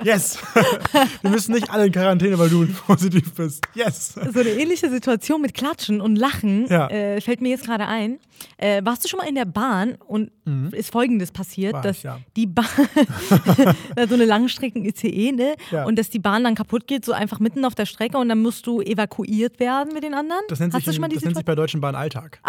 Yes! 0.02 0.38
Wir 1.22 1.30
müssen 1.30 1.54
nicht 1.54 1.70
alle 1.70 1.86
in 1.86 1.92
Quarantäne, 1.92 2.38
weil 2.38 2.48
du 2.50 2.66
positiv 2.86 3.32
bist. 3.34 3.64
Yes! 3.74 4.14
So 4.14 4.40
eine 4.40 4.50
ähnliche 4.50 4.90
Situation 4.90 5.40
mit 5.40 5.54
Klatschen 5.54 6.00
und 6.00 6.16
Lachen 6.16 6.66
Ja. 6.68 6.88
äh, 6.88 7.20
fällt 7.20 7.40
mir 7.40 7.50
jetzt 7.50 7.64
gerade 7.66 7.86
ein. 7.86 8.18
Äh, 8.56 8.82
warst 8.84 9.04
du 9.04 9.08
schon 9.08 9.18
mal 9.18 9.28
in 9.28 9.36
der 9.36 9.44
Bahn 9.44 9.94
und 10.06 10.30
ist 10.72 10.90
Folgendes 10.92 11.30
passiert, 11.32 11.72
Mhm. 11.72 11.76
War 11.76 11.82
dass 11.82 11.96
ich, 11.98 12.02
ja. 12.02 12.18
die 12.36 12.46
Bahn, 12.46 12.66
so 14.08 14.14
eine 14.14 14.24
Langstrecken-ICE, 14.26 15.32
ne? 15.32 15.54
Ja. 15.70 15.84
Und 15.84 15.98
dass 15.98 16.10
die 16.10 16.18
Bahn 16.18 16.44
dann 16.44 16.54
kaputt 16.54 16.86
geht, 16.86 17.04
so 17.04 17.12
einfach 17.12 17.38
mitten 17.40 17.64
auf 17.64 17.74
der 17.74 17.86
Strecke 17.86 18.18
und 18.18 18.28
dann 18.28 18.42
musst 18.42 18.66
du 18.66 18.82
evakuiert 18.82 19.58
werden 19.60 19.94
mit 19.94 20.02
den 20.02 20.12
anderen? 20.12 20.42
Das 20.48 20.60
nennt, 20.60 20.74
Hast 20.74 20.80
sich, 20.80 20.86
du 20.86 20.92
schon 20.92 21.00
mal 21.00 21.06
in, 21.06 21.14
das 21.14 21.24
nennt 21.24 21.36
sich 21.36 21.44
bei 21.46 21.54
Deutschen 21.54 21.80
Bahn 21.80 21.94
Alltag. 21.94 22.40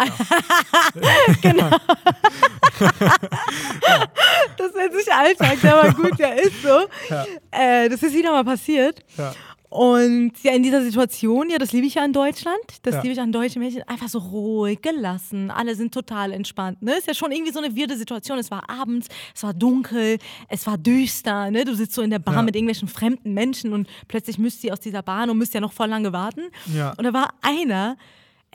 Das 4.56 4.74
nennt 4.74 4.94
sich 4.94 5.12
Alltag, 5.12 5.60
der 5.62 5.72
war 5.72 5.92
gut, 5.94 6.18
der 6.18 6.42
ist 6.42 6.62
so. 6.62 6.86
Ja. 7.10 7.24
Äh, 7.50 7.88
das 7.88 8.02
ist 8.02 8.14
wieder 8.14 8.32
mal 8.32 8.44
passiert. 8.44 9.04
Ja. 9.16 9.32
Und 9.68 10.32
ja, 10.42 10.52
in 10.52 10.62
dieser 10.62 10.80
Situation, 10.80 11.50
ja, 11.50 11.58
das 11.58 11.72
liebe 11.72 11.86
ich 11.86 11.94
ja 11.94 12.04
an 12.04 12.12
Deutschland, 12.12 12.56
das 12.82 12.94
Ja. 12.94 13.00
liebe 13.02 13.12
ich 13.12 13.20
an 13.20 13.32
deutschen 13.32 13.60
Mädchen, 13.60 13.82
einfach 13.82 14.08
so 14.08 14.18
ruhig, 14.20 14.80
gelassen, 14.80 15.50
alle 15.50 15.74
sind 15.74 15.92
total 15.92 16.32
entspannt. 16.32 16.80
Ne? 16.82 16.94
Ist 16.96 17.08
ja 17.08 17.14
schon 17.14 17.32
irgendwie 17.32 17.52
so 17.52 17.58
eine 17.58 17.74
wirde 17.74 17.96
Situation. 17.96 18.38
Es 18.38 18.50
war 18.50 18.70
abends, 18.70 19.08
es 19.34 19.42
war 19.42 19.52
dunkel, 19.52 20.18
es 20.48 20.66
war 20.68 20.78
düster, 20.78 21.50
ne? 21.50 21.64
Du 21.64 21.74
sitzt 21.74 21.94
so 21.94 22.02
in 22.02 22.10
der 22.10 22.20
Bahn 22.20 22.36
Ja. 22.36 22.42
mit 22.42 22.54
irgendwelchen 22.54 22.86
fremden 22.88 23.34
Menschen 23.34 23.72
und 23.72 23.88
plötzlich 24.06 24.38
müsst 24.38 24.62
ihr 24.64 24.72
aus 24.72 24.80
dieser 24.80 25.02
Bahn 25.02 25.30
und 25.30 25.36
müsst 25.36 25.52
ja 25.52 25.60
noch 25.60 25.72
voll 25.72 25.88
lange 25.88 26.12
warten. 26.12 26.42
Ja. 26.72 26.94
Und 26.96 27.02
da 27.04 27.12
war 27.12 27.34
einer, 27.42 27.96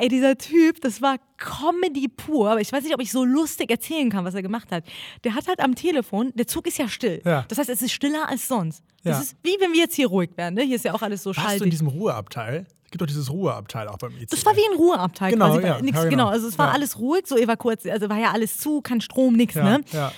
ey, 0.01 0.09
dieser 0.09 0.37
Typ, 0.37 0.81
das 0.81 1.01
war 1.01 1.17
Comedy 1.37 2.07
pur, 2.07 2.49
aber 2.51 2.61
ich 2.61 2.71
weiß 2.71 2.83
nicht, 2.83 2.93
ob 2.93 3.01
ich 3.01 3.11
so 3.11 3.23
lustig 3.23 3.69
erzählen 3.71 4.09
kann, 4.09 4.25
was 4.25 4.33
er 4.35 4.41
gemacht 4.41 4.71
hat. 4.71 4.83
Der 5.23 5.35
hat 5.35 5.47
halt 5.47 5.59
am 5.59 5.75
Telefon, 5.75 6.31
der 6.35 6.47
Zug 6.47 6.67
ist 6.67 6.77
ja 6.77 6.87
still. 6.87 7.21
Ja. 7.25 7.45
Das 7.47 7.57
heißt, 7.57 7.69
es 7.69 7.81
ist 7.81 7.91
stiller 7.93 8.27
als 8.29 8.47
sonst. 8.47 8.83
Das 9.03 9.17
Ja. 9.17 9.21
ist 9.23 9.35
wie 9.43 9.55
wenn 9.59 9.71
wir 9.73 9.79
jetzt 9.79 9.95
hier 9.95 10.07
ruhig 10.07 10.31
wären. 10.35 10.53
Ne? 10.55 10.63
Hier 10.63 10.75
ist 10.75 10.85
ja 10.85 10.93
auch 10.93 11.01
alles 11.01 11.23
so 11.23 11.35
Warst 11.35 11.59
du 11.59 11.63
in 11.63 11.69
diesem 11.71 11.87
Ruheabteil? 11.87 12.65
Es 12.85 12.91
gibt 12.91 13.01
doch 13.01 13.07
dieses 13.07 13.31
Ruheabteil 13.31 13.87
auch 13.87 13.97
beim 13.97 14.11
E 14.17 14.23
IC. 14.23 14.29
Das 14.31 14.45
war 14.45 14.55
wie 14.55 14.65
ein 14.69 14.75
Ruheabteil 14.77 15.31
Genau, 15.31 15.53
quasi. 15.53 15.65
ja, 15.67 15.81
nix, 15.81 15.95
ja, 15.97 16.03
genau. 16.03 16.09
genau. 16.09 16.27
Also 16.29 16.47
es 16.49 16.57
war 16.59 16.67
Ja. 16.67 16.73
alles 16.73 16.99
ruhig, 16.99 17.25
so 17.25 17.37
evakuiert, 17.37 17.87
also 17.87 18.09
war 18.09 18.17
ja 18.19 18.31
alles 18.31 18.57
zu, 18.57 18.81
kein 18.81 18.99
Strom, 19.01 19.35
nix, 19.35 19.55
ne? 19.55 19.81
ja. 19.93 20.11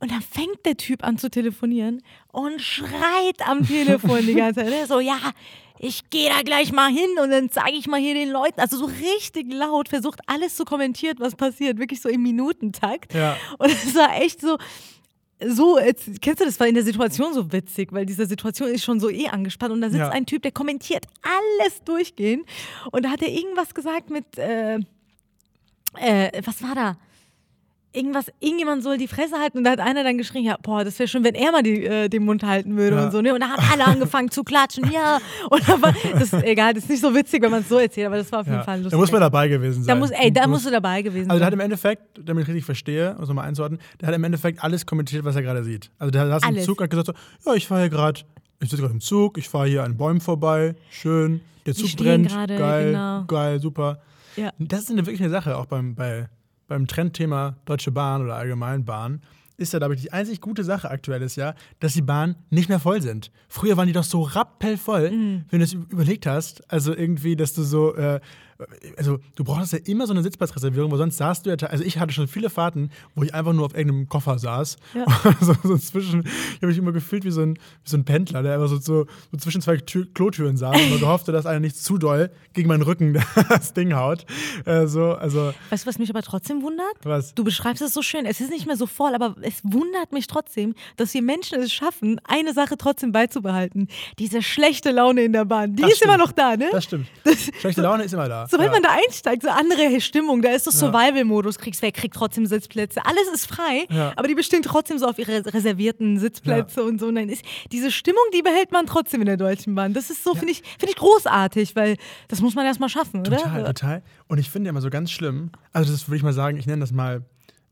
Und 0.00 0.12
dann 0.12 0.20
fängt 0.22 0.64
der 0.64 0.76
Typ 0.76 1.02
an 1.04 1.18
zu 1.18 1.28
telefonieren 1.28 2.02
und 2.28 2.60
schreit 2.60 3.40
am 3.46 3.66
Telefon 3.66 4.24
die 4.26 4.34
ganze 4.34 4.60
Zeit. 4.60 4.70
Ne? 4.70 4.86
So, 4.86 5.00
ja, 5.00 5.16
ich 5.80 6.10
gehe 6.10 6.28
da 6.28 6.42
gleich 6.42 6.72
mal 6.72 6.90
hin 6.90 7.08
und 7.22 7.30
dann 7.30 7.50
zeige 7.50 7.76
ich 7.76 7.86
mal 7.86 8.00
hier 8.00 8.14
den 8.14 8.30
Leuten, 8.30 8.60
also 8.60 8.76
so 8.76 8.86
richtig 8.86 9.52
laut, 9.52 9.88
versucht 9.88 10.20
alles 10.26 10.56
zu 10.56 10.64
kommentieren, 10.64 11.16
was 11.20 11.36
passiert, 11.36 11.78
wirklich 11.78 12.00
so 12.00 12.08
im 12.08 12.22
Minutentakt. 12.22 13.14
Ja. 13.14 13.36
Und 13.58 13.70
es 13.70 13.94
war 13.94 14.20
echt 14.20 14.40
so, 14.40 14.58
so, 15.44 15.78
jetzt, 15.78 16.20
kennst 16.20 16.40
du 16.40 16.44
das, 16.44 16.58
war 16.58 16.66
in 16.66 16.74
der 16.74 16.82
Situation 16.84 17.32
so 17.32 17.52
witzig, 17.52 17.92
weil 17.92 18.04
diese 18.06 18.26
Situation 18.26 18.68
ist 18.68 18.84
schon 18.84 18.98
so 18.98 19.08
eh 19.08 19.28
angespannt 19.28 19.72
und 19.72 19.80
da 19.80 19.88
sitzt 19.88 20.00
Ja. 20.00 20.08
ein 20.10 20.26
Typ, 20.26 20.42
der 20.42 20.52
kommentiert 20.52 21.06
alles 21.22 21.82
durchgehend 21.84 22.44
und 22.90 23.04
da 23.04 23.10
hat 23.10 23.22
er 23.22 23.28
irgendwas 23.28 23.72
gesagt 23.74 24.10
mit, 24.10 24.36
äh, 24.36 24.80
äh, 25.96 26.42
was 26.44 26.62
war 26.62 26.74
da? 26.74 26.96
Irgendwas, 27.92 28.26
irgendjemand 28.38 28.82
soll 28.82 28.98
die 28.98 29.08
Fresse 29.08 29.36
halten 29.40 29.58
und 29.58 29.64
da 29.64 29.70
hat 29.70 29.80
einer 29.80 30.04
dann 30.04 30.18
geschrien, 30.18 30.44
ja, 30.44 30.58
boah, 30.62 30.84
das 30.84 30.98
wäre 30.98 31.08
schön, 31.08 31.24
wenn 31.24 31.34
er 31.34 31.52
mal 31.52 31.62
die, 31.62 31.84
äh, 31.86 32.08
den 32.10 32.22
Mund 32.24 32.42
halten 32.44 32.76
würde 32.76 32.96
Ja. 32.96 33.04
und 33.06 33.12
so, 33.12 33.22
ne? 33.22 33.32
Und 33.32 33.40
da 33.40 33.48
haben 33.48 33.62
alle 33.72 33.86
angefangen 33.86 34.30
zu 34.30 34.44
klatschen, 34.44 34.90
ja. 34.92 35.18
Und 35.48 35.66
da 35.66 35.80
war, 35.80 35.94
das 36.12 36.32
ist 36.34 36.42
egal, 36.44 36.74
das 36.74 36.84
ist 36.84 36.90
nicht 36.90 37.00
so 37.00 37.14
witzig, 37.14 37.42
wenn 37.42 37.50
man 37.50 37.60
es 37.62 37.68
so 37.68 37.78
erzählt, 37.78 38.06
aber 38.08 38.18
das 38.18 38.30
war 38.30 38.40
auf 38.40 38.46
jeden 38.46 38.58
Ja. 38.58 38.64
Fall 38.64 38.76
lustig. 38.78 38.90
Da 38.92 38.96
muss 38.98 39.10
man 39.10 39.20
dabei 39.22 39.48
gewesen 39.48 39.80
da 39.80 39.86
sein. 39.86 39.98
muss, 40.00 40.10
ey, 40.10 40.30
da 40.30 40.46
musst 40.46 40.66
du 40.66 40.70
dabei 40.70 41.00
gewesen 41.00 41.30
Also 41.30 41.38
der 41.38 41.46
hat 41.46 41.52
sein. 41.52 41.60
im 41.60 41.64
Endeffekt, 41.64 42.02
damit 42.22 42.42
ich 42.42 42.48
richtig 42.48 42.64
verstehe, 42.66 43.14
um 43.16 43.22
es 43.22 43.28
nochmal 43.28 43.48
einzuordnen, 43.48 43.80
der 44.00 44.08
hat 44.08 44.14
im 44.14 44.24
Endeffekt 44.24 44.62
alles 44.62 44.84
kommentiert, 44.84 45.24
was 45.24 45.34
er 45.36 45.42
gerade 45.42 45.64
sieht. 45.64 45.90
Also 45.98 46.10
der 46.10 46.26
saß 46.28 46.42
im. 46.46 46.58
Zug 46.60 46.82
hat 46.82 46.90
gesagt 46.90 47.06
so, 47.06 47.50
ja, 47.50 47.56
ich 47.56 47.66
fahre 47.66 47.80
hier 47.82 47.90
gerade, 47.90 48.20
ich 48.60 48.68
sitze 48.68 48.82
gerade 48.82 48.94
im 48.94 49.00
Zug, 49.00 49.38
ich 49.38 49.48
fahre 49.48 49.66
hier 49.66 49.82
an 49.84 49.96
Bäumen 49.96 50.20
vorbei, 50.20 50.74
schön, 50.90 51.40
der 51.64 51.74
Zug 51.74 51.96
brennt, 51.96 52.28
gerade, 52.28 52.56
geil, 52.56 52.86
genau. 52.88 53.24
geil, 53.26 53.60
super. 53.60 54.00
Ja. 54.36 54.52
Das 54.58 54.80
ist 54.82 54.90
eine, 54.90 55.06
wirklich 55.06 55.20
eine 55.22 55.30
Sache, 55.30 55.56
auch 55.56 55.66
beim, 55.66 55.94
bei, 55.94 56.28
beim 56.68 56.86
Trendthema 56.86 57.56
Deutsche 57.64 57.90
Bahn 57.90 58.22
oder 58.22 58.36
allgemein 58.36 58.84
Bahn. 58.84 59.20
Ist 59.56 59.72
ja, 59.72 59.80
glaube 59.80 59.96
ich, 59.96 60.02
die 60.02 60.12
einzig 60.12 60.40
gute 60.40 60.62
Sache 60.62 60.88
aktuell 60.88 61.20
ist 61.22 61.34
ja, 61.34 61.54
dass 61.80 61.92
die 61.94 62.02
Bahnen 62.02 62.36
nicht 62.50 62.68
mehr 62.68 62.78
voll 62.78 63.02
sind. 63.02 63.32
Früher 63.48 63.76
waren 63.76 63.88
die 63.88 63.92
doch 63.92 64.04
so 64.04 64.22
rappellvoll, 64.22 65.10
Mhm. 65.10 65.44
wenn 65.50 65.58
du 65.58 65.64
es 65.64 65.72
überlegt 65.72 66.26
hast. 66.26 66.70
Also 66.72 66.94
irgendwie, 66.94 67.34
dass 67.34 67.54
du 67.54 67.62
so, 67.64 67.96
äh, 67.96 68.20
also 68.96 69.18
du 69.36 69.44
brauchst 69.44 69.72
ja 69.72 69.78
immer 69.84 70.06
so 70.06 70.12
eine 70.12 70.22
Sitzplatzreservierung, 70.22 70.90
weil 70.90 70.98
sonst 70.98 71.16
saßt 71.16 71.46
du 71.46 71.50
ja, 71.50 71.56
also 71.68 71.84
ich 71.84 71.98
hatte 71.98 72.12
schon 72.12 72.26
viele 72.26 72.50
Fahrten, 72.50 72.90
wo 73.14 73.22
ich 73.22 73.32
einfach 73.34 73.52
nur 73.52 73.66
auf 73.66 73.74
irgendeinem 73.74 74.08
Koffer 74.08 74.38
saß. 74.38 74.76
Ja. 74.94 75.04
so, 75.40 75.54
so 75.62 75.78
zwischen, 75.78 76.24
ich 76.24 76.56
habe 76.56 76.66
mich 76.66 76.78
immer 76.78 76.92
gefühlt 76.92 77.24
wie 77.24 77.30
so 77.30 77.42
ein, 77.42 77.54
wie 77.54 77.90
so 77.90 77.96
ein 77.96 78.04
Pendler, 78.04 78.42
der 78.42 78.54
einfach 78.54 78.68
so, 78.68 78.78
so, 78.78 79.06
so 79.30 79.38
zwischen 79.38 79.60
zwei 79.60 79.76
Tür, 79.76 80.06
Klotüren 80.12 80.56
saß 80.56 80.76
und 80.80 80.90
man 81.00 81.08
hoffte, 81.08 81.30
dass 81.30 81.46
einer 81.46 81.60
nicht 81.60 81.76
zu 81.76 81.98
doll 81.98 82.30
gegen 82.52 82.68
meinen 82.68 82.82
Rücken 82.82 83.22
das 83.48 83.74
Ding 83.74 83.94
haut. 83.94 84.26
Äh, 84.64 84.86
so, 84.86 85.12
also, 85.12 85.52
Weißt 85.70 85.84
du, 85.84 85.88
was 85.88 85.98
mich 85.98 86.10
aber 86.10 86.22
trotzdem 86.22 86.62
wundert? 86.62 86.86
was? 87.04 87.34
Du 87.34 87.44
beschreibst 87.44 87.82
es 87.82 87.94
so 87.94 88.02
schön. 88.02 88.26
Es 88.26 88.40
ist 88.40 88.50
nicht 88.50 88.66
mehr 88.66 88.76
so 88.76 88.86
voll, 88.86 89.14
aber 89.14 89.36
es 89.42 89.60
wundert 89.62 90.12
mich 90.12 90.26
trotzdem, 90.26 90.74
dass 90.96 91.14
wir 91.14 91.22
Menschen 91.22 91.60
es 91.60 91.72
schaffen, 91.72 92.20
eine 92.24 92.52
Sache 92.54 92.76
trotzdem 92.76 93.12
beizubehalten. 93.12 93.88
Diese 94.18 94.42
schlechte 94.42 94.90
Laune 94.90 95.22
in 95.22 95.32
der 95.32 95.44
Bahn, 95.44 95.76
die 95.76 95.82
Das 95.82 95.92
ist 95.92 96.02
immer 96.02 96.14
stimmt. 96.14 96.26
noch 96.26 96.32
da, 96.32 96.56
ne? 96.56 96.68
Das 96.72 96.84
stimmt. 96.84 97.06
Schlechte 97.60 97.82
Laune 97.88 98.02
ist 98.04 98.12
immer 98.12 98.28
da. 98.28 98.47
Sobald 98.48 98.72
man 98.72 98.82
da 98.82 98.90
einsteigt, 98.90 99.42
so 99.42 99.48
andere 99.48 100.00
Stimmung, 100.00 100.42
da 100.42 100.50
ist 100.50 100.64
so 100.64 100.70
Survival-Modus, 100.70 101.58
kriegst 101.58 101.82
weg, 101.82 101.94
kriegt 101.94 102.14
trotzdem 102.14 102.46
Sitzplätze. 102.46 103.04
Alles 103.04 103.28
ist 103.32 103.46
frei, 103.46 103.86
aber 104.16 104.28
die 104.28 104.34
bestehen 104.34 104.62
trotzdem 104.62 104.98
so 104.98 105.06
auf 105.06 105.18
ihre 105.18 105.44
reservierten 105.46 106.18
Sitzplätze 106.18 106.82
und 106.82 107.00
so. 107.00 107.06
Und 107.06 107.16
dann 107.16 107.28
ist 107.28 107.42
diese 107.72 107.90
Stimmung, 107.90 108.22
die 108.34 108.42
behält 108.42 108.72
man 108.72 108.86
trotzdem 108.86 109.20
in 109.20 109.26
der 109.26 109.36
Deutschen 109.36 109.74
Bahn. 109.74 109.92
Das 109.92 110.10
ist 110.10 110.24
so, 110.24 110.34
finde 110.34 110.52
ich, 110.52 110.62
finde 110.78 110.90
ich 110.90 110.96
großartig, 110.96 111.76
weil 111.76 111.96
das 112.28 112.40
muss 112.40 112.54
man 112.54 112.66
erstmal 112.66 112.88
schaffen, 112.88 113.20
oder? 113.20 113.36
Total, 113.36 113.64
total. 113.64 114.02
Und 114.26 114.38
ich 114.38 114.50
finde 114.50 114.68
ja 114.68 114.70
immer 114.70 114.80
so 114.80 114.90
ganz 114.90 115.10
schlimm, 115.10 115.50
also 115.72 115.92
das 115.92 116.08
würde 116.08 116.16
ich 116.16 116.22
mal 116.22 116.32
sagen, 116.32 116.56
ich 116.58 116.66
nenne 116.66 116.80
das 116.80 116.92
mal, 116.92 117.22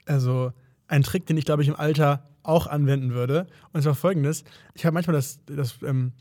also 0.06 0.52
ein 0.88 1.02
Trick, 1.02 1.26
den 1.26 1.36
ich 1.36 1.44
glaube 1.44 1.62
ich 1.62 1.68
im 1.68 1.76
Alter 1.76 2.22
auch 2.42 2.66
anwenden 2.66 3.12
würde. 3.12 3.46
Und 3.72 3.82
zwar 3.82 3.94
folgendes: 3.94 4.44
Ich 4.74 4.84
habe 4.84 4.94
manchmal 4.94 5.16
das, 5.16 5.40
das 5.46 5.76
ähm, 5.82 6.12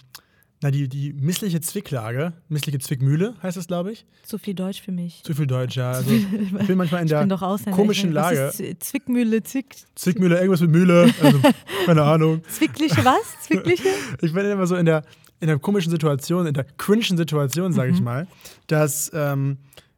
na, 0.64 0.72
die, 0.72 0.88
die 0.88 1.14
missliche 1.14 1.60
Zwicklage, 1.62 2.34
missliche 2.50 2.80
Zwickmühle 2.80 3.36
heißt 3.44 3.58
das, 3.58 3.68
glaube 3.68 3.92
ich. 3.92 4.06
Zu 4.24 4.38
viel 4.38 4.54
Deutsch 4.54 4.82
für 4.82 4.92
mich. 4.92 5.22
Zu 5.24 5.34
viel 5.34 5.48
Deutsch, 5.48 5.76
ja. 5.76 5.92
Also, 5.92 6.10
ich 6.12 6.28
bin 6.68 6.78
manchmal 6.78 7.02
in 7.02 7.08
der 7.10 7.28
komischen 7.72 8.12
Lage. 8.14 8.52
Z- 8.54 8.82
Zwickmühle, 8.84 9.44
Zwick, 9.44 9.76
Zwickmühle, 9.96 10.36
irgendwas 10.38 10.62
mit 10.62 10.72
Mühle, 10.72 11.14
also 11.22 11.40
keine 11.86 12.04
Ahnung. 12.04 12.42
Zwickliche 12.48 13.04
was? 13.04 13.42
Zwickliche? 13.44 13.84
Ich 14.22 14.34
bin 14.34 14.46
immer 14.46 14.66
so 14.66 14.76
in 14.76 14.86
der, 14.86 15.04
in 15.42 15.48
der 15.48 15.60
komischen 15.60 15.92
Situation, 15.92 16.48
in 16.48 16.54
der 16.54 16.64
cringen 16.64 17.18
Situation, 17.18 17.74
sage 17.74 17.92
ich 17.92 18.02
mal, 18.02 18.26
dass 18.68 19.12
ähm, 19.14 19.58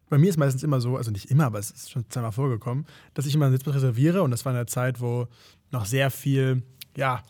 bei 0.10 0.18
mir 0.18 0.30
ist 0.30 0.38
meistens 0.38 0.64
immer 0.64 0.82
so, 0.82 0.98
also 0.98 1.12
nicht 1.12 1.30
immer, 1.30 1.46
aber 1.46 1.60
es 1.60 1.70
ist 1.70 1.92
schon 1.92 2.04
zweimal 2.10 2.32
vorgekommen, 2.32 2.86
dass 3.14 3.26
ich 3.26 3.36
immer 3.36 3.46
einen 3.46 3.54
Sitzplatz 3.54 3.76
reserviere 3.76 4.24
und 4.24 4.32
das 4.32 4.44
war 4.44 4.52
in 4.54 4.58
der 4.58 4.68
Zeit, 4.68 5.00
wo 5.02 5.28
noch 5.72 5.86
sehr 5.86 6.10
viel, 6.12 6.64
ja, 6.96 7.22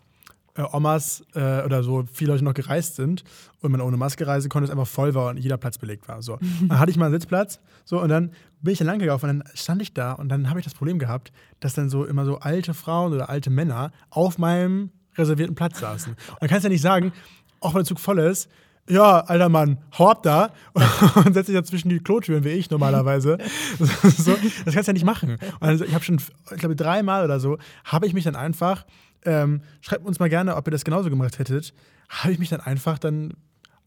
äh, 0.57 0.63
Omas 0.71 1.23
äh, 1.35 1.63
oder 1.63 1.83
so 1.83 2.05
viele 2.11 2.33
Leute 2.33 2.43
noch 2.43 2.53
gereist 2.53 2.95
sind 2.95 3.23
und 3.61 3.71
man 3.71 3.81
ohne 3.81 3.97
Maske 3.97 4.27
reisen 4.27 4.49
konnte, 4.49 4.65
es 4.65 4.71
einfach 4.71 4.87
voll 4.87 5.13
war 5.13 5.29
und 5.29 5.37
jeder 5.37 5.57
Platz 5.57 5.77
belegt 5.77 6.07
war. 6.07 6.21
So. 6.21 6.37
Dann 6.67 6.79
hatte 6.79 6.91
ich 6.91 6.97
mal 6.97 7.05
einen 7.05 7.15
Sitzplatz 7.15 7.59
so, 7.85 8.01
und 8.01 8.09
dann 8.09 8.31
bin 8.61 8.73
ich 8.73 8.79
dann 8.79 8.87
lang 8.87 8.99
gelaufen 8.99 9.29
und 9.29 9.39
dann 9.39 9.47
stand 9.55 9.81
ich 9.81 9.93
da 9.93 10.11
und 10.11 10.29
dann 10.29 10.49
habe 10.49 10.59
ich 10.59 10.65
das 10.65 10.73
Problem 10.73 10.99
gehabt, 10.99 11.31
dass 11.61 11.73
dann 11.73 11.89
so 11.89 12.03
immer 12.05 12.25
so 12.25 12.39
alte 12.39 12.73
Frauen 12.73 13.13
oder 13.13 13.29
alte 13.29 13.49
Männer 13.49 13.91
auf 14.09 14.37
meinem 14.37 14.89
reservierten 15.15 15.55
Platz 15.55 15.79
saßen. 15.79 16.13
Und 16.13 16.41
dann 16.41 16.49
kannst 16.49 16.65
du 16.65 16.67
ja 16.67 16.73
nicht 16.73 16.81
sagen, 16.81 17.13
auch 17.61 17.73
wenn 17.73 17.79
der 17.79 17.85
Zug 17.85 17.99
voll 17.99 18.19
ist, 18.19 18.49
ja, 18.89 19.19
alter 19.19 19.49
Mann, 19.49 19.79
hau 19.97 20.09
ab 20.09 20.23
da 20.23 20.51
und 21.25 21.33
setz 21.33 21.47
dich 21.47 21.55
da 21.55 21.63
zwischen 21.63 21.89
die 21.89 21.99
Klotüren, 21.99 22.43
wie 22.43 22.49
ich 22.49 22.69
normalerweise. 22.69 23.37
so, 23.79 24.35
das 24.65 24.73
kannst 24.73 24.87
du 24.87 24.91
ja 24.91 24.93
nicht 24.93 25.05
machen. 25.05 25.37
Und 25.59 25.81
ich 25.81 25.93
habe 25.93 26.03
schon, 26.03 26.21
ich 26.51 26.57
glaube, 26.57 26.75
dreimal 26.75 27.25
oder 27.25 27.39
so, 27.39 27.57
habe 27.83 28.07
ich 28.07 28.13
mich 28.13 28.23
dann 28.23 28.35
einfach, 28.35 28.85
ähm, 29.25 29.61
schreibt 29.81 30.05
uns 30.05 30.19
mal 30.19 30.29
gerne, 30.29 30.55
ob 30.55 30.67
ihr 30.67 30.71
das 30.71 30.83
genauso 30.83 31.09
gemacht 31.09 31.39
hättet, 31.39 31.73
habe 32.09 32.33
ich 32.33 32.39
mich 32.39 32.49
dann 32.49 32.61
einfach 32.61 32.99
dann 32.99 33.33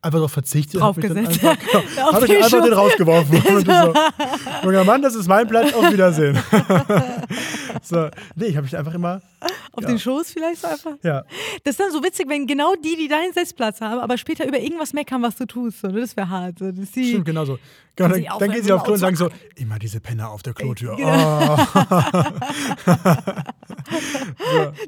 einfach 0.03 0.19
darauf 0.19 0.33
verzichtet. 0.33 0.81
hab 0.81 0.97
mich 0.97 1.07
dann 1.07 1.25
Draufgesetzt. 1.25 1.45
Einfach, 1.45 1.87
genau, 1.95 2.13
habe 2.13 2.27
ich 2.27 2.33
dann 2.33 2.43
einfach 2.43 2.65
den 2.65 2.73
rausgeworfen. 2.73 3.43
Und 3.57 3.67
so, 3.67 3.95
junger 4.65 4.85
Mann, 4.85 5.03
das 5.03 5.15
ist 5.15 5.29
mein 5.29 5.47
Platz, 5.47 5.73
auf 5.75 5.93
Wiedersehen. 5.93 6.39
so, 7.83 8.09
nee, 8.37 8.47
ich 8.47 8.57
habe 8.57 8.65
mich 8.65 8.77
einfach 8.77 8.95
immer, 8.95 9.21
Auf 9.73 9.83
Ja. 9.85 9.89
den 9.89 9.99
Schoß 9.99 10.33
vielleicht 10.33 10.61
so 10.61 10.69
einfach? 10.69 10.97
ja, 11.03 11.23
Das 11.65 11.73
ist 11.73 11.81
dann 11.81 11.93
so 11.93 12.03
witzig, 12.03 12.29
wenn 12.29 12.47
genau 12.47 12.75
die, 12.75 12.97
die 12.97 13.09
deinen 13.09 13.33
Sitzplatz 13.33 13.81
haben, 13.81 14.01
aber 14.01 14.19
später 14.19 14.47
über 14.47 14.59
irgendwas 14.59 14.93
meckern, 14.93 15.23
was 15.23 15.37
du 15.37 15.47
tust. 15.47 15.81
So, 15.81 15.89
ne? 15.89 16.01
Das 16.01 16.17
wäre 16.17 16.29
hart. 16.29 16.59
So, 16.59 16.71
dass 16.73 16.91
die, 16.93 17.09
Stimmt, 17.09 17.25
genau 17.25 17.45
so. 17.45 17.59
Genau, 17.97 18.09
dann, 18.11 18.19
sie 18.19 18.25
dann 18.25 18.33
aufhören, 18.35 18.53
gehen 18.53 18.63
sie 18.63 18.69
so 18.69 18.75
auf 18.77 18.83
Klo 18.85 18.93
und 18.95 18.99
sagen 18.99 19.17
so, 19.17 19.29
immer 19.57 19.79
diese 19.79 20.01
Penner 20.01 20.31
auf 20.31 20.43
der 20.43 20.55
Klotür. 20.55 20.97
genau. 20.97 21.57
Oh. 21.57 22.87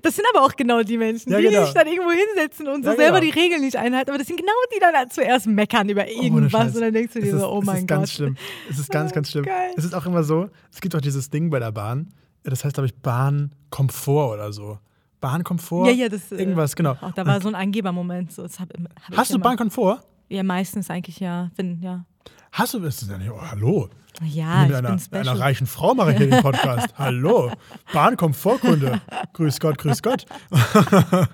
Das 0.03 0.17
sind 0.17 0.25
aber 0.35 0.45
auch 0.45 0.55
genau 0.57 0.83
die 0.83 0.99
Menschen, 0.99 1.33
Ja, 1.33 1.39
die 1.39 1.45
genau. 1.49 1.65
sich 1.65 1.75
dann 1.75 1.87
irgendwo 1.87 2.11
hinsetzen 2.11 2.69
und 2.69 2.85
so 2.85 2.91
Ja, 2.91 2.97
selber 2.97 3.21
genau. 3.21 3.33
die 3.33 3.39
Regeln 3.41 3.61
nicht 3.61 3.77
einhalten. 3.77 4.11
Aber 4.11 4.19
das 4.19 4.27
sind 4.29 4.37
genau 4.39 4.53
die, 4.71 4.75
die 4.77 4.81
dann 4.81 5.11
zuerst 5.11 5.47
meckern 5.47 5.89
über 5.89 6.03
Ohne 6.03 6.11
irgendwas. 6.13 6.53
Scheiß. 6.63 6.75
und 6.77 6.81
dann 6.83 6.93
denkst 6.95 7.13
du 7.15 7.21
dir 7.21 7.27
Es 7.29 7.35
ist, 7.35 7.41
so, 7.41 7.51
oh 7.53 7.61
es 7.61 7.65
mein 7.67 7.77
ist 7.79 7.81
Gott. 7.83 7.89
ganz 7.89 8.13
schlimm. 8.13 8.37
Es 8.71 8.79
ist 8.79 8.91
ganz, 8.91 9.13
ganz 9.13 9.31
schlimm. 9.31 9.45
Geil. 9.45 9.71
Es 9.77 9.85
ist 9.85 9.95
auch 9.95 10.07
immer 10.07 10.23
so, 10.23 10.49
es 10.73 10.81
gibt 10.81 10.95
auch 10.95 11.01
dieses 11.01 11.31
Ding 11.31 11.51
bei 11.51 11.59
der 11.59 11.73
Bahn, 11.73 12.13
das 12.45 12.65
heißt, 12.65 12.75
glaube 12.75 12.87
ich, 12.87 12.95
Bahnkomfort 12.97 14.35
oder 14.35 14.53
so. 14.53 14.79
Bahnkomfort? 15.21 15.87
Ja, 15.87 15.93
ja, 15.93 16.09
das. 16.09 16.33
äh, 16.33 16.37
Irgendwas, 16.37 16.75
genau. 16.75 16.97
Auch 17.01 17.13
da 17.13 17.25
war 17.27 17.41
so 17.41 17.49
ein 17.49 17.55
Angebermoment. 17.55 18.33
So, 18.33 18.43
hab, 18.45 18.51
hab 18.59 19.17
Hast 19.17 19.31
du 19.31 19.37
immer. 19.37 19.45
Bahnkomfort? 19.45 20.01
Ja, 20.29 20.43
meistens 20.43 20.91
eigentlich 20.91 21.21
ja. 21.21 21.51
Bin, 21.57 21.81
ja. 21.83 22.05
Hast 22.51 22.75
du 22.75 22.81
das? 22.81 23.07
Ja 23.09 23.17
nicht, 23.19 23.31
oh, 23.31 23.41
hallo. 23.41 23.89
Ja, 24.23 24.63
mit 24.63 24.71
ich 24.71 24.77
einer, 24.77 24.91
bin 24.91 24.99
special. 24.99 25.29
einer 25.29 25.41
reichen 25.41 25.67
Frau 25.67 25.95
mache 25.95 26.13
ich 26.13 26.19
hier 26.19 26.29
den 26.29 26.43
Podcast. 26.43 26.89
hallo. 26.99 27.51
Bahnkomfortkunde. 27.93 29.01
Grüß 29.33 29.59
Gott, 29.61 29.79
grüß 29.79 30.03
Gott. 30.03 30.27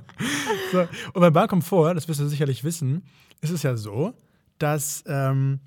so, 0.72 0.80
und 1.12 1.20
bei 1.20 1.30
Bahnkomfort, 1.30 1.94
das 1.94 2.06
wirst 2.08 2.20
du 2.20 2.28
sicherlich 2.28 2.62
wissen, 2.62 3.02
ist 3.40 3.50
es 3.50 3.62
ja 3.62 3.76
so, 3.76 4.14
dass 4.58 5.02
ähm, 5.06 5.60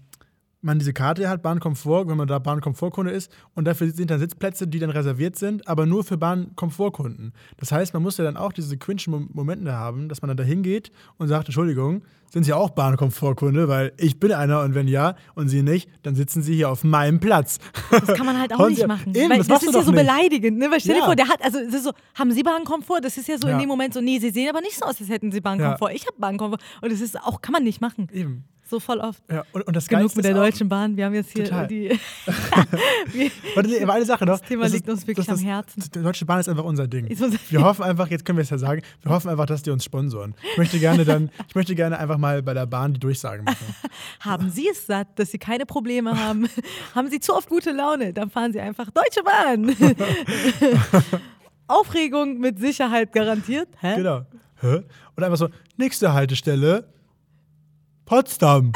man 0.62 0.80
diese 0.80 0.94
Karte 0.94 1.27
hat, 1.27 1.41
Bahnkomfort, 1.41 2.08
wenn 2.08 2.18
man 2.18 2.27
da 2.27 2.39
Bahnkomfortkunde 2.39 3.12
ist, 3.12 3.32
und 3.56 3.65
dafür 3.65 3.89
sind 3.89 4.12
dann 4.12 4.20
Sitzplätze, 4.20 4.68
die 4.68 4.80
dann 4.80 4.89
reserviert 4.91 5.36
sind, 5.36 5.68
aber 5.68 5.86
nur 5.86 6.03
für 6.03 6.18
Bahnkomfortkunden. 6.18 7.34
Das 7.58 7.72
heißt, 7.72 7.94
man 7.94 8.03
muss 8.03 8.18
ja 8.18 8.24
dann 8.24 8.38
auch 8.38 8.53
diese 8.53 8.77
quinchen 8.77 9.12
Mom- 9.12 9.30
Momente 9.34 9.74
haben, 9.74 10.08
dass 10.10 10.22
man 10.22 10.30
dann 10.30 10.38
dahin 10.38 10.63
geht 10.63 10.91
und 11.18 11.27
sagt, 11.27 11.48
Entschuldigung, 11.48 12.03
sind 12.33 12.43
Sie 12.45 12.53
auch 12.53 12.69
Bahnkomfortkunde, 12.71 13.67
weil 13.67 13.91
ich 13.97 14.19
bin 14.19 14.31
einer 14.31 14.61
und 14.61 14.73
wenn 14.73 14.88
ja 14.88 15.15
und 15.35 15.50
Sie 15.50 15.63
nicht, 15.63 15.89
dann 16.03 16.15
sitzen 16.15 16.41
Sie 16.41 16.55
hier 16.55 16.69
auf 16.69 16.83
meinem 16.83 17.19
Platz. 17.19 17.59
Das 17.91 18.07
kann 18.17 18.25
man 18.25 18.39
halt 18.39 18.53
auch 18.53 18.69
nicht 18.69 18.88
machen. 18.88 19.13
Eben, 19.13 19.29
weil 19.29 19.38
das 19.39 19.47
das, 19.47 19.63
ist 19.63 19.73
ja 19.75 19.81
so 19.83 19.91
nicht. 19.91 20.00
beleidigend, 20.01 20.57
ne? 20.57 20.71
Weil 20.71 20.79
stell 20.79 20.95
dir 20.95 21.00
Ja. 21.01 21.05
vor, 21.05 21.15
der 21.15 21.27
hat, 21.27 21.43
also 21.43 21.59
das 21.63 21.73
ist 21.73 21.83
so, 21.83 21.91
haben 22.15 22.31
Sie 22.31 22.41
Bahnkomfort? 22.43 23.01
Das 23.01 23.17
ist 23.17 23.27
ja 23.27 23.38
so 23.38 23.47
Ja. 23.47 23.53
in 23.55 23.59
dem 23.59 23.67
Moment 23.67 23.93
so, 23.93 24.01
nee, 24.01 24.17
Sie 24.19 24.29
sehen 24.29 24.50
aber 24.50 24.61
nicht 24.61 24.77
so 24.77 24.85
aus, 24.85 25.00
als 25.00 25.09
hätten 25.09 25.31
Sie 25.31 25.41
Bahnkomfort. 25.41 25.91
Ich 25.93 26.07
habe 26.07 26.15
Bahnkomfort. 26.17 26.59
Und 26.81 26.91
das 26.91 27.01
ist 27.01 27.19
auch, 27.21 27.41
kann 27.41 27.51
man 27.53 27.63
nicht 27.63 27.81
machen. 27.81 28.07
Eben. 28.13 28.45
So 28.69 28.79
voll 28.79 29.00
oft. 29.00 29.21
Ja, 29.29 29.43
und, 29.51 29.67
und 29.67 29.75
das 29.75 29.85
Genug 29.89 30.03
Geilste 30.03 30.17
mit 30.19 30.23
der 30.25 30.31
ist 30.31 30.38
Deutschen 30.38 30.69
Bahn. 30.69 30.95
Wir 30.95 31.03
haben 31.05 31.13
jetzt 31.13 31.31
hier 31.33 31.43
Total. 31.43 31.67
die. 31.67 31.89
Warte, 33.55 33.89
eine 33.91 34.05
Sache 34.05 34.25
noch. 34.25 34.39
Das 34.39 34.47
Thema 34.47 34.65
ist- 34.65 34.71
liegt 34.73 34.89
uns 34.89 35.05
wirklich 35.07 35.25
das, 35.27 35.39
am 35.39 35.45
Herzen. 35.45 35.83
Die 35.93 36.01
Deutsche 36.01 36.25
Bahn 36.25 36.39
ist 36.39 36.47
einfach 36.47 36.63
unser 36.63 36.88
Ding. 36.88 37.05
Ist 37.07 37.21
unser 37.21 37.38
wir 37.50 37.61
hoffen 37.63 37.83
einfach, 37.83 38.07
jetzt 38.09 38.23
können 38.23 38.38
wir 38.38 38.43
es 38.43 38.50
ja 38.50 38.57
sagen, 38.57 38.81
wir 39.01 39.11
hoffen 39.11 39.29
einfach, 39.29 39.45
dass 39.45 39.63
die 39.63 39.71
uns 39.71 39.83
sponsoren. 39.83 40.35
Ich 40.53 40.57
möchte 40.57 40.79
gerne 40.79 41.03
dann, 41.03 41.29
ich 41.50 41.55
möchte 41.55 41.75
gerne 41.75 42.00
einfach 42.00 42.17
mal 42.22 42.42
bei 42.42 42.54
der 42.54 42.66
Bahn 42.66 42.94
die 42.94 43.00
Durchsagen 43.00 43.44
machen. 43.44 43.75
haben 44.22 44.50
Sie 44.50 44.70
es 44.70 44.86
satt, 44.86 45.20
dass 45.20 45.32
Sie 45.32 45.40
keine 45.40 45.66
Probleme 45.66 46.18
haben? 46.18 46.48
haben 46.96 47.10
Sie 47.10 47.20
zu 47.20 47.36
oft 47.36 47.50
gute 47.50 47.72
Laune? 47.72 48.13
Dann 48.13 48.30
fahren 48.30 48.54
Sie 48.54 48.62
einfach 48.62 48.90
Deutsche 48.92 49.24
Bahn. 49.24 49.75
Aufregung 51.68 52.40
mit 52.40 52.60
Sicherheit 52.60 53.12
garantiert. 53.12 53.68
Hä? 53.80 53.96
Genau. 53.96 54.22
Hä? 54.62 54.84
Und 55.16 55.24
einfach 55.24 55.38
so, 55.38 55.50
nächste 55.78 56.13
Haltestelle, 56.13 56.88
Potsdam. 58.06 58.74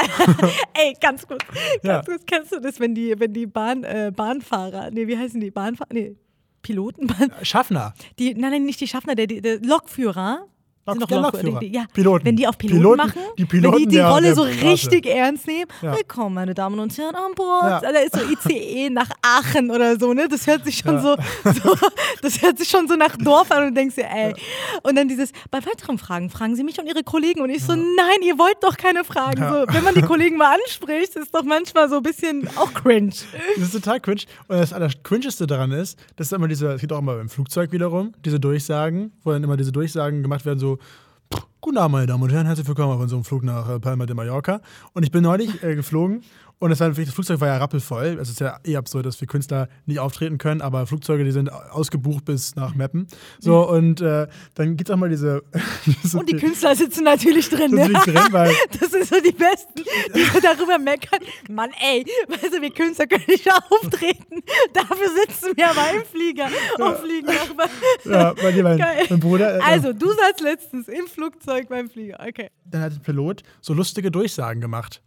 Ey, 0.73 0.93
ganz 0.99 1.27
kurz. 1.27 1.43
Ja. 1.83 1.95
Ganz 1.95 2.05
kurz. 2.05 2.23
Kennst 2.25 2.51
du 2.53 2.59
das, 2.59 2.79
wenn 2.79 2.95
die, 2.95 3.13
wenn 3.19 3.33
die 3.33 3.45
Bahn, 3.45 3.83
äh, 3.83 4.11
Bahnfahrer, 4.15 4.91
nee, 4.91 5.07
wie 5.07 5.17
heißen 5.17 5.41
die? 5.41 5.51
Bahnfahrer, 5.51 5.93
nee, 5.93 6.15
Piloten? 6.61 7.07
Bahn, 7.07 7.31
Schaffner. 7.41 7.93
die, 8.17 8.33
nein, 8.33 8.51
nein, 8.51 8.65
nicht 8.65 8.79
die 8.79 8.87
Schaffner, 8.87 9.13
der, 9.13 9.27
der 9.27 9.59
Lokführer. 9.59 10.47
Lok- 10.87 11.07
der 11.07 11.19
Lokführer. 11.19 11.59
Die, 11.61 11.71
ja, 11.73 11.85
Piloten. 11.91 12.25
Wenn 12.25 12.35
die 12.35 12.47
auf 12.47 12.57
Piloten, 12.59 12.77
Piloten- 12.81 12.97
machen, 12.97 13.21
die 13.39 13.45
Piloten 13.45 13.73
wenn 13.73 13.79
die 13.83 13.87
die 13.87 13.95
der- 13.95 14.07
Rolle 14.09 14.21
der 14.27 14.35
so 14.35 14.43
richtig 14.43 15.07
ernst 15.07 15.47
nehmen. 15.47 15.65
Ja. 15.81 15.95
Willkommen, 15.95 16.35
meine 16.35 16.53
Damen 16.53 16.77
und 16.79 16.95
Herren, 16.95 17.15
an 17.15 17.33
Bord. 17.33 17.63
Ja. 17.63 17.91
Da 17.91 17.99
ist 17.99 18.13
so 18.15 18.21
ICE 18.21 18.91
nach 18.91 19.09
Aachen 19.23 19.71
oder 19.71 19.97
so, 19.97 20.13
ne? 20.13 20.27
Das 20.29 20.45
hört 20.45 20.63
sich 20.63 20.77
schon 20.77 20.93
Ja. 20.95 21.01
so, 21.01 21.15
so, 21.63 21.75
das 22.21 22.39
hört 22.39 22.59
sich 22.59 22.69
schon 22.69 22.87
so 22.87 22.95
nach 22.95 23.15
Dorf 23.17 23.49
an 23.51 23.63
und 23.63 23.69
du 23.69 23.73
denkst 23.73 23.95
dir, 23.95 24.05
ey. 24.07 24.35
Und 24.83 24.95
dann 24.95 25.07
dieses, 25.07 25.31
bei 25.49 25.57
weiteren 25.65 25.97
Fragen 25.97 26.29
fragen 26.29 26.55
Sie 26.55 26.63
mich 26.63 26.79
und 26.79 26.85
Ihre 26.85 27.01
Kollegen. 27.03 27.41
Und 27.41 27.49
ich 27.49 27.63
so, 27.63 27.73
nein, 27.73 28.21
ihr 28.23 28.37
wollt 28.37 28.57
doch 28.61 28.77
keine 28.77 29.03
Fragen. 29.03 29.37
So, 29.41 29.65
wenn 29.73 29.83
man 29.83 29.95
die 29.95 30.03
Kollegen 30.03 30.37
mal 30.37 30.55
anspricht, 30.63 31.15
ist 31.15 31.33
doch 31.33 31.43
manchmal 31.43 31.89
so 31.89 31.97
ein 31.97 32.03
bisschen 32.03 32.47
auch 32.57 32.71
cringe. 32.75 33.09
Das 33.55 33.63
ist 33.65 33.71
total 33.71 33.99
cringe. 33.99 34.21
Und 34.47 34.57
das 34.59 34.71
Allercringeste 34.71 35.47
daran 35.47 35.71
ist, 35.71 35.97
dass 36.15 36.31
immer 36.31 36.47
diese, 36.47 36.73
es 36.73 36.81
geht 36.81 36.93
auch 36.93 36.99
immer 36.99 37.19
im 37.19 37.29
Flugzeug 37.29 37.71
wiederum, 37.71 38.13
diese 38.23 38.39
Durchsagen, 38.39 39.11
wo 39.23 39.31
dann 39.31 39.43
immer 39.43 39.57
diese 39.57 39.71
Durchsagen 39.71 40.21
gemacht 40.21 40.45
werden, 40.45 40.59
so, 40.59 40.74
"Pff, 40.77 41.47
Guten 41.65 41.79
Abend, 41.79 41.93
meine 41.93 42.05
Damen 42.05 42.21
und 42.21 42.31
Herren, 42.31 42.45
herzlich 42.45 42.67
willkommen 42.67 42.93
auf 42.93 42.99
unserem 42.99 43.23
Flug 43.23 43.43
nach 43.43 43.67
äh, 43.67 43.79
Palma 43.79 44.05
de 44.05 44.15
Mallorca. 44.15 44.61
Und 44.93 45.01
ich 45.01 45.11
bin 45.11 45.23
neulich 45.23 45.63
äh, 45.63 45.73
geflogen 45.73 46.21
und 46.59 46.71
es 46.71 46.79
war, 46.79 46.89
das 46.89 47.09
Flugzeug 47.13 47.41
war 47.41 47.47
ja 47.49 47.57
rappelvoll. 47.57 48.17
Es 48.19 48.29
ist 48.29 48.39
ja 48.39 48.57
eh 48.65 48.75
absurd, 48.77 49.05
dass 49.05 49.19
wir 49.19 49.27
Künstler 49.27 49.67
nicht 49.85 49.99
auftreten 49.99 50.37
können, 50.37 50.61
aber 50.61 50.87
Flugzeuge, 50.87 51.23
die 51.23 51.31
sind 51.31 51.51
ausgebucht 51.51 52.25
bis 52.25 52.55
nach 52.55 52.75
Meppen. 52.75 53.07
So, 53.39 53.69
und 53.69 54.01
äh, 54.01 54.27
dann 54.55 54.77
gibt 54.77 54.89
es 54.89 54.93
auch 54.93 54.97
mal 54.99 55.09
diese. 55.09 55.43
diese 55.85 56.17
Und 56.17 56.29
die 56.29 56.37
Künstler 56.37 56.75
sitzen 56.75 57.03
natürlich 57.03 57.49
drin. 57.49 57.71
Ne? 57.71 57.89
nicht 57.89 58.05
drin, 58.07 58.19
weil 58.31 58.53
Das 58.79 58.91
sind 58.91 59.05
so 59.05 59.15
die 59.21 59.31
Besten, 59.31 59.83
die 60.15 60.23
so 60.23 60.39
darüber 60.39 60.77
meckern. 60.77 61.19
Mann, 61.49 61.71
ey, 61.81 62.05
weißt 62.27 62.53
du, 62.53 62.61
wir 62.61 62.71
Künstler 62.71 63.07
können 63.07 63.25
nicht 63.27 63.47
auftreten. 63.69 64.41
Dafür 64.73 65.09
sitzen 65.25 65.55
wir 65.55 65.69
aber 65.69 65.91
im 65.97 66.05
Flieger 66.05 66.47
und 66.79 66.97
fliegen 66.97 67.27
nach. 67.27 68.05
ja, 68.05 68.33
bei 68.33 68.51
dir, 68.51 68.63
mein, 68.63 68.77
mein 69.09 69.19
Bruder. 69.19 69.57
äh, 69.57 69.61
Also, 69.61 69.93
du 69.93 70.07
saßt 70.07 70.41
letztens 70.41 70.87
im 70.87 71.07
Flugzeug 71.07 71.67
beim 71.69 71.89
Flieger. 71.89 72.19
Okay. 72.25 72.49
dann 72.65 72.81
hat 72.81 72.93
der 72.93 72.99
Pilot 72.99 73.43
so 73.61 73.73
lustige 73.73 74.09
Durchsagen 74.11 74.61
gemacht. 74.61 75.01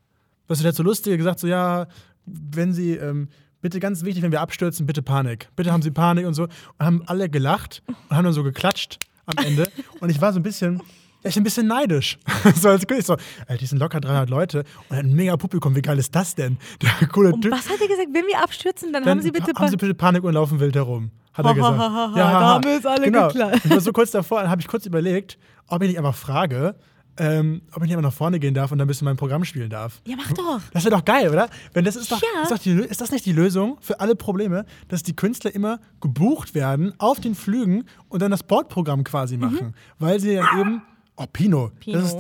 Du, 0.48 0.54
der 0.54 0.68
hat 0.68 0.74
so 0.74 0.82
lustige 0.82 1.16
gesagt, 1.16 1.38
so 1.40 1.46
ja, 1.46 1.86
wenn 2.26 2.72
Sie, 2.72 2.92
ähm, 2.94 3.28
bitte 3.60 3.80
ganz 3.80 4.04
wichtig, 4.04 4.22
wenn 4.22 4.32
wir 4.32 4.40
abstürzen, 4.40 4.86
bitte 4.86 5.02
Panik. 5.02 5.48
Bitte 5.56 5.72
haben 5.72 5.82
Sie 5.82 5.90
Panik 5.90 6.26
und 6.26 6.34
so. 6.34 6.44
Und 6.44 6.50
haben 6.80 7.02
alle 7.06 7.28
gelacht 7.28 7.82
und 8.08 8.16
haben 8.16 8.24
dann 8.24 8.32
so 8.32 8.42
geklatscht 8.42 8.98
am 9.26 9.44
Ende. 9.44 9.70
Und 10.00 10.10
ich 10.10 10.20
war 10.20 10.32
so 10.32 10.40
ein 10.40 10.42
bisschen, 10.42 10.80
echt 11.22 11.36
ein 11.36 11.42
bisschen 11.42 11.66
neidisch. 11.66 12.18
so 12.54 12.68
als 12.70 12.86
König, 12.86 13.04
so, 13.04 13.16
ey, 13.46 13.58
die 13.58 13.66
sind 13.66 13.78
locker 13.78 14.00
300 14.00 14.30
Leute 14.30 14.64
und 14.88 14.96
ein 14.96 15.12
mega 15.14 15.36
Publikum, 15.36 15.74
wie 15.76 15.82
geil 15.82 15.98
ist 15.98 16.14
das 16.14 16.34
denn? 16.34 16.56
Der 17.00 17.08
coole 17.08 17.32
Und 17.32 17.42
Typ. 17.42 17.52
was 17.52 17.68
hat 17.68 17.80
er 17.80 17.88
gesagt? 17.88 18.08
Wenn 18.12 18.26
wir 18.26 18.42
abstürzen, 18.42 18.92
dann, 18.92 19.02
Dann 19.04 19.18
haben 19.18 19.22
Sie 19.22 19.30
bitte. 19.30 19.52
haben 19.54 19.68
Sie 19.68 19.76
bitte 19.76 19.94
Panik 19.94 20.24
und 20.24 20.32
laufen 20.34 20.60
wild 20.60 20.76
herum, 20.76 21.10
hat 21.34 21.44
er 21.44 21.50
Ha, 21.50 21.52
gesagt. 21.54 21.78
ha, 21.78 21.92
ha, 21.92 22.12
ha, 22.14 22.18
ja, 22.18 22.30
da 22.32 22.40
ha, 22.40 22.54
haben 22.54 22.64
wir 22.64 22.76
uns 22.76 22.86
alle 22.86 23.04
genau. 23.04 23.28
geklappt. 23.28 23.68
War 23.68 23.80
so 23.80 23.92
kurz 23.92 24.10
davor, 24.12 24.40
dann 24.42 24.50
habe 24.50 24.62
ich 24.62 24.68
kurz 24.68 24.86
überlegt, 24.86 25.36
ob 25.66 25.82
ich 25.82 25.88
nicht 25.88 25.98
einfach 25.98 26.14
frage, 26.14 26.74
ähm, 27.18 27.62
ob 27.72 27.82
ich 27.82 27.88
nicht 27.88 27.96
einfach 27.96 28.10
nach 28.10 28.16
vorne 28.16 28.38
gehen 28.38 28.54
darf 28.54 28.72
und 28.72 28.78
dann 28.78 28.86
ein 28.86 28.88
bisschen 28.88 29.04
mein 29.04 29.16
Programm 29.16 29.44
spielen 29.44 29.68
darf. 29.70 30.00
ja, 30.06 30.16
mach 30.16 30.32
doch. 30.32 30.60
Das 30.72 30.84
wäre 30.84 30.94
doch 30.96 31.04
geil, 31.04 31.28
oder? 31.30 31.48
Wenn 31.72 31.84
das 31.84 31.96
ist 31.96 32.10
doch, 32.12 32.20
Ja. 32.22 32.42
ist, 32.42 32.50
doch 32.50 32.58
die, 32.58 32.70
ist 32.72 33.00
das 33.00 33.10
nicht 33.10 33.26
die 33.26 33.32
Lösung 33.32 33.76
für 33.80 34.00
alle 34.00 34.14
Probleme, 34.16 34.64
dass 34.88 35.02
die 35.02 35.14
Künstler 35.16 35.54
immer 35.54 35.80
gebucht 36.00 36.54
werden 36.54 36.94
auf 36.98 37.20
den 37.20 37.34
Flügen 37.34 37.84
und 38.08 38.22
dann 38.22 38.30
das 38.30 38.42
Bordprogramm 38.42 39.04
quasi 39.04 39.36
machen, 39.36 39.74
weil 39.98 40.20
sie 40.20 40.36
dann 40.36 40.60
eben 40.60 40.82
oh 41.16 41.26
Pino, 41.32 41.72
Pino. 41.80 41.98
Das 41.98 42.12
ist, 42.12 42.18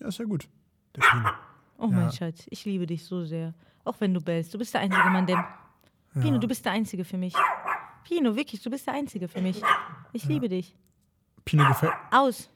ja, 0.00 0.08
ist 0.08 0.18
ja 0.18 0.24
gut. 0.24 0.48
Der 0.94 1.02
Pino. 1.02 1.28
oh, 1.78 1.86
mein 1.88 2.10
Schatz, 2.12 2.46
ich 2.50 2.64
liebe 2.64 2.86
dich 2.86 3.04
so 3.04 3.24
sehr. 3.24 3.54
Auch 3.84 3.96
wenn 4.00 4.12
du 4.14 4.20
bellst. 4.20 4.52
Du 4.52 4.58
bist 4.58 4.74
der 4.74 4.80
einzige 4.80 5.10
Mann, 5.10 5.26
der. 5.26 5.46
Pino, 6.20 6.38
du 6.38 6.48
bist 6.48 6.64
der 6.64 6.72
Einzige 6.72 7.04
für 7.04 7.18
mich. 7.18 7.34
Pino, 8.04 8.34
wirklich, 8.36 8.62
du 8.62 8.70
bist 8.70 8.86
der 8.86 8.94
Einzige 8.94 9.28
für 9.28 9.40
mich. 9.42 9.60
Ich 10.12 10.24
liebe 10.24 10.48
dich. 10.48 10.74
Pino 11.46 11.66
gefällt, 11.68 11.92
Aus. 12.10 12.50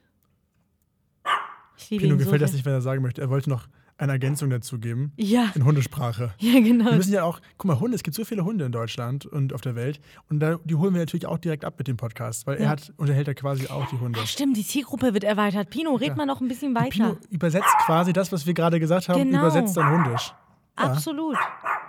Ich 1.79 1.89
liebe 1.91 2.03
Pino 2.03 2.15
ihn 2.15 2.19
so 2.19 2.25
gefällt 2.27 2.43
das 2.43 2.53
nicht, 2.53 2.67
wenn 2.67 2.75
er 2.75 2.83
sagen 2.83 3.01
möchte. 3.03 3.23
Er 3.23 3.31
wollte 3.31 3.49
noch 3.49 3.67
eine 3.97 4.13
Ergänzung 4.13 4.51
dazu 4.51 4.79
geben. 4.79 5.13
Ja, 5.17 5.51
In 5.55 5.65
Hundesprache. 5.65 6.35
ja, 6.39 6.61
genau. 6.61 6.87
Wir 6.87 6.93
müssen 6.97 7.13
ja 7.13 7.23
auch, 7.23 7.41
guck 7.59 7.67
mal, 7.67 7.81
Hunde, 7.81 7.95
es 7.95 8.03
gibt 8.03 8.15
so 8.17 8.25
viele 8.25 8.45
Hunde 8.45 8.65
in 8.67 8.73
Deutschland 8.73 9.25
und 9.27 9.53
auf 9.55 9.61
der 9.63 9.75
Welt. 9.77 10.01
Und 10.29 10.41
da, 10.41 10.59
die 10.65 10.75
holen 10.75 10.93
wir 10.95 11.01
natürlich 11.01 11.27
auch 11.27 11.39
direkt 11.39 11.65
ab 11.65 11.75
mit 11.79 11.87
dem 11.89 11.97
Podcast, 11.97 12.47
weil 12.47 12.57
er 12.59 12.65
Ja. 12.65 12.69
hat, 12.71 12.93
unterhält 12.97 13.29
ja 13.29 13.35
quasi 13.35 13.69
auch 13.69 13.87
die 13.91 13.99
Hunde. 13.99 14.19
Ach, 14.23 14.27
stimmt, 14.27 14.57
die 14.57 14.67
Zielgruppe 14.67 15.15
wird 15.15 15.25
erweitert. 15.25 15.71
Pino, 15.71 15.95
red 15.95 16.17
mal 16.17 16.27
noch 16.27 16.41
ein 16.41 16.49
bisschen 16.49 16.75
weiter. 16.75 16.91
Pino 16.91 17.17
übersetzt 17.31 17.75
quasi 17.87 18.13
das, 18.13 18.33
was 18.33 18.47
wir 18.47 18.55
gerade 18.55 18.81
gesagt 18.81 19.09
haben, 19.09 19.23
Genau. 19.25 19.41
übersetzt 19.41 19.77
dann 19.77 19.91
Hundisch. 20.05 20.33
Absolut. 20.77 21.37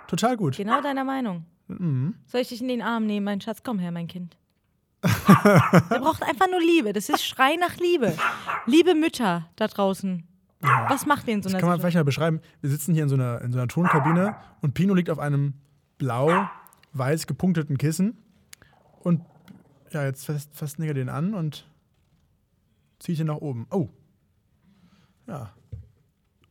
Total 0.06 0.36
gut. 0.36 0.56
Genau 0.56 0.80
deiner 0.82 1.04
Meinung. 1.04 1.44
Mhm. 1.68 2.14
Soll 2.26 2.42
ich 2.42 2.48
dich 2.48 2.60
in 2.60 2.68
den 2.68 2.82
Arm 2.82 3.06
nehmen, 3.06 3.24
mein 3.24 3.40
Schatz? 3.40 3.62
Komm 3.62 3.78
her, 3.78 3.90
mein 3.90 4.06
Kind. 4.06 4.36
Er 5.02 6.00
braucht 6.00 6.22
einfach 6.22 6.48
nur 6.48 6.60
Liebe. 6.60 6.92
Das 6.92 7.08
ist 7.08 7.24
Schrei 7.24 7.56
nach 7.56 7.76
Liebe. 7.76 8.16
Liebe 8.66 8.94
Mütter 8.94 9.48
da 9.56 9.66
draußen. 9.66 10.26
Was 10.60 11.06
macht 11.06 11.26
ihr 11.26 11.34
in 11.34 11.42
so 11.42 11.48
Das 11.48 11.54
einer 11.54 11.60
kann 11.60 11.70
man 11.70 11.80
vielleicht 11.80 11.96
mal 11.96 12.04
beschreiben. 12.04 12.40
Wir 12.60 12.70
sitzen 12.70 12.94
hier 12.94 13.02
in 13.02 13.08
so 13.08 13.16
einer, 13.16 13.40
in 13.40 13.52
so 13.52 13.58
einer 13.58 13.66
Tonkabine 13.66 14.36
und 14.60 14.74
Pino 14.74 14.94
liegt 14.94 15.10
auf 15.10 15.18
einem 15.18 15.54
blau-weiß 15.98 17.26
gepunkteten 17.26 17.78
Kissen. 17.78 18.16
Und 19.00 19.22
ja, 19.90 20.04
jetzt 20.04 20.24
fasst, 20.24 20.54
fasst 20.54 20.78
Nigger 20.78 20.94
den 20.94 21.08
an 21.08 21.34
und 21.34 21.66
zieht 23.00 23.18
ihn 23.18 23.26
nach 23.26 23.36
oben. 23.36 23.66
Oh. 23.70 23.88
Ja. 25.26 25.52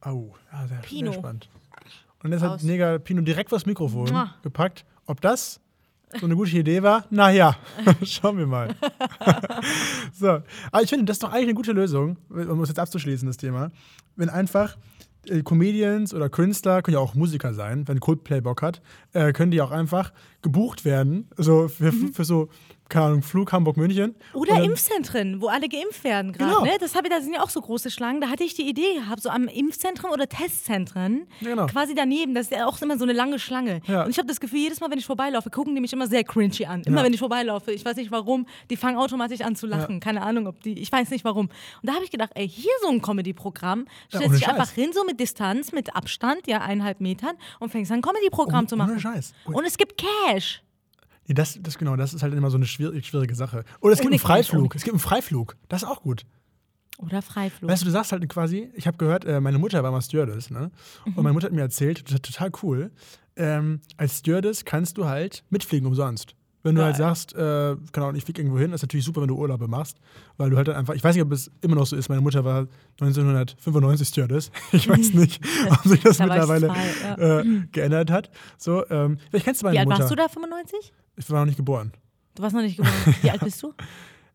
Au. 0.01 0.35
Ja, 0.51 0.67
sehr, 0.67 0.77
Pino. 0.79 1.11
sehr 1.11 1.19
spannend. 1.19 1.49
Und 2.23 2.31
jetzt 2.31 2.41
hat 2.41 2.51
Aus. 2.51 2.63
Neger 2.63 2.99
Pino 2.99 3.21
direkt 3.21 3.49
vors 3.49 3.65
Mikrofon 3.65 4.09
Mua. 4.09 4.35
gepackt. 4.43 4.85
Ob 5.05 5.21
das 5.21 5.59
so 6.19 6.25
eine 6.25 6.35
gute 6.35 6.57
Idee 6.57 6.83
war? 6.83 7.05
Naja, 7.09 7.55
schauen 8.03 8.37
wir 8.37 8.47
mal. 8.47 8.75
so. 10.13 10.39
Aber 10.71 10.83
ich 10.83 10.89
finde, 10.89 11.05
das 11.05 11.15
ist 11.15 11.23
doch 11.23 11.31
eigentlich 11.31 11.45
eine 11.45 11.53
gute 11.53 11.71
Lösung, 11.71 12.17
um 12.29 12.61
es 12.61 12.69
jetzt 12.69 12.79
abzuschließen, 12.79 13.27
das 13.27 13.37
Thema. 13.37 13.71
Wenn 14.15 14.29
einfach 14.29 14.77
äh, 15.27 15.43
Comedians 15.43 16.13
oder 16.13 16.29
Künstler, 16.29 16.81
können 16.81 16.95
ja 16.95 16.99
auch 16.99 17.13
Musiker 17.13 17.53
sein, 17.53 17.87
wenn 17.87 17.99
Coldplay 17.99 18.41
Bock 18.41 18.61
hat, 18.61 18.81
äh, 19.13 19.33
können 19.33 19.51
die 19.51 19.61
auch 19.61 19.71
einfach 19.71 20.11
gebucht 20.41 20.85
werden, 20.85 21.27
so 21.37 21.67
für, 21.67 21.91
für 21.91 22.25
so, 22.25 22.49
keine 22.91 23.05
Ahnung, 23.05 23.23
Flug 23.23 23.51
Hamburg-München. 23.51 24.15
Oder 24.33 24.53
dann- 24.55 24.63
Impfzentren, 24.65 25.41
wo 25.41 25.47
alle 25.47 25.67
geimpft 25.67 26.03
werden 26.03 26.31
gerade. 26.33 26.51
Genau. 26.51 26.63
Ne? 26.65 26.73
Das 26.79 26.93
hab 26.95 27.03
ich, 27.05 27.09
da 27.09 27.19
sind 27.21 27.33
ja 27.33 27.41
auch 27.41 27.49
so 27.49 27.59
große 27.61 27.89
Schlangen. 27.89 28.21
Da 28.21 28.29
hatte 28.29 28.43
ich 28.43 28.53
die 28.53 28.69
Idee 28.69 28.93
gehabt, 28.95 29.23
so 29.23 29.29
am 29.29 29.47
Impfzentrum 29.47 30.11
oder 30.11 30.27
Testzentren, 30.29 31.27
Ja, 31.39 31.49
genau. 31.49 31.65
quasi 31.67 31.95
daneben. 31.95 32.35
Das 32.35 32.47
ist 32.47 32.55
ja 32.57 32.67
auch 32.67 32.79
immer 32.81 32.97
so 32.97 33.03
eine 33.03 33.13
lange 33.13 33.39
Schlange. 33.39 33.81
Ja. 33.87 34.03
Und 34.03 34.11
ich 34.11 34.17
habe 34.17 34.27
das 34.27 34.39
Gefühl, 34.39 34.59
jedes 34.59 34.79
Mal, 34.79 34.91
wenn 34.91 34.99
ich 34.99 35.05
vorbeilaufe, 35.05 35.49
gucken 35.49 35.73
die 35.73 35.81
mich 35.81 35.93
immer 35.93 36.07
sehr 36.07 36.23
cringy 36.23 36.65
an. 36.65 36.83
Immer 36.83 36.99
Ja. 36.99 37.03
wenn 37.05 37.13
ich 37.13 37.19
vorbeilaufe. 37.19 37.71
Ich 37.71 37.83
weiß 37.83 37.95
nicht 37.95 38.11
warum. 38.11 38.45
Die 38.69 38.77
fangen 38.77 38.97
automatisch 38.97 39.41
an 39.41 39.55
zu 39.55 39.65
lachen. 39.67 39.99
Keine 39.99 40.21
Ahnung, 40.21 40.47
ob 40.47 40.61
die. 40.61 40.77
Ich 40.79 40.91
weiß 40.91 41.09
nicht 41.09 41.23
warum. 41.25 41.47
Und 41.47 41.51
da 41.89 41.93
habe 41.93 42.03
ich 42.03 42.11
gedacht, 42.11 42.31
ey, 42.35 42.47
hier 42.47 42.71
so 42.81 42.89
ein 42.89 43.01
Comedy-Programm. 43.01 43.85
Ja, 44.11 44.19
Stellst 44.19 44.35
dich 44.37 44.47
einfach 44.47 44.69
hin, 44.71 44.91
so 44.93 45.03
mit 45.05 45.19
Distanz, 45.19 45.71
mit 45.71 45.95
Abstand, 45.95 46.47
ja, 46.47 46.59
eineinhalb 46.61 46.99
Metern 47.01 47.35
und 47.59 47.71
fängst 47.71 47.91
an, 47.91 47.99
ein 47.99 48.01
Comedy-Programm 48.01 48.65
Oh- 48.65 48.67
zu 48.67 48.75
machen. 48.77 48.91
ohne 48.91 48.99
Scheiß. 48.99 49.33
Und 49.45 49.65
es 49.65 49.77
gibt 49.77 49.97
Cash. 49.97 50.61
Nee, 51.27 51.33
das, 51.33 51.59
das, 51.61 51.77
genau, 51.77 51.95
das 51.95 52.13
ist 52.13 52.23
halt 52.23 52.33
immer 52.33 52.49
so 52.49 52.57
eine 52.57 52.65
schwierige, 52.65 53.03
schwierige 53.03 53.35
Sache. 53.35 53.63
Oder 53.79 53.93
es 53.93 53.99
gibt 53.99 54.11
einen 54.11 54.19
Freiflug. 54.19 54.75
Es 54.75 54.83
gibt 54.83 54.93
einen 54.93 54.99
Freiflug. 54.99 55.55
Das 55.69 55.83
ist 55.83 55.89
auch 55.89 56.01
gut. 56.01 56.25
Oder 56.97 57.21
Freiflug. 57.21 57.69
Weißt 57.69 57.81
du, 57.81 57.85
du 57.85 57.91
sagst 57.91 58.11
halt 58.11 58.27
quasi, 58.29 58.69
ich 58.75 58.85
habe 58.85 58.97
gehört, 58.97 59.25
äh, 59.25 59.39
meine 59.39 59.57
Mutter 59.57 59.81
war 59.83 59.91
mal 59.91 60.01
Stewardess, 60.01 60.49
ne? 60.49 60.71
Mhm. 61.05 61.13
Und 61.13 61.23
meine 61.23 61.33
Mutter 61.33 61.47
hat 61.47 61.53
mir 61.53 61.61
erzählt, 61.61 62.03
das 62.05 62.15
ist 62.15 62.25
total 62.25 62.51
cool, 62.61 62.91
ähm, 63.35 63.81
als 63.97 64.19
Stewardess 64.19 64.65
kannst 64.65 64.97
du 64.97 65.05
halt 65.05 65.43
mitfliegen 65.49 65.87
umsonst. 65.87 66.35
Wenn 66.63 66.75
du 66.75 66.83
halt 66.83 66.97
Geil. 66.97 67.07
sagst, 67.07 67.33
äh, 67.33 67.75
keine 67.91 68.05
Ahnung, 68.07 68.15
ich 68.15 68.23
fliege 68.23 68.41
irgendwo 68.41 68.59
hin, 68.59 68.71
ist 68.73 68.81
natürlich 68.83 69.05
super, 69.05 69.21
wenn 69.21 69.27
du 69.27 69.35
Urlaube 69.35 69.67
machst, 69.67 69.97
weil 70.37 70.49
du 70.49 70.57
halt 70.57 70.67
dann 70.67 70.75
einfach, 70.75 70.93
ich 70.93 71.03
weiß 71.03 71.15
nicht, 71.15 71.23
ob 71.23 71.31
es 71.31 71.49
immer 71.61 71.75
noch 71.75 71.87
so 71.87 71.95
ist, 71.95 72.09
meine 72.09 72.21
Mutter 72.21 72.45
war 72.45 72.67
1995 72.99 74.07
Stewardess, 74.07 74.51
ich 74.71 74.87
weiß 74.87 75.13
nicht, 75.13 75.41
ob 75.69 75.83
sich 75.83 76.01
das 76.01 76.17
Da 76.17 76.25
mittlerweile 76.27 76.67
zwei, 76.67 77.17
ja. 77.17 77.39
äh, 77.39 77.43
geändert 77.71 78.11
hat. 78.11 78.29
So, 78.57 78.87
ähm, 78.89 79.17
vielleicht 79.29 79.45
kennst 79.45 79.61
du 79.61 79.65
meine 79.65 79.75
Wie 79.75 79.79
alt 79.79 79.87
Mutter. 79.87 79.99
warst 80.01 80.11
du 80.11 80.15
da, 80.15 80.27
95? 80.27 80.93
Ich 81.17 81.29
war 81.29 81.39
noch 81.39 81.45
nicht 81.47 81.57
geboren. 81.57 81.91
Du 82.35 82.43
warst 82.43 82.55
noch 82.55 82.61
nicht 82.61 82.77
geboren. 82.77 82.93
Wie 83.21 83.31
alt 83.31 83.41
bist 83.41 83.61
du? 83.63 83.73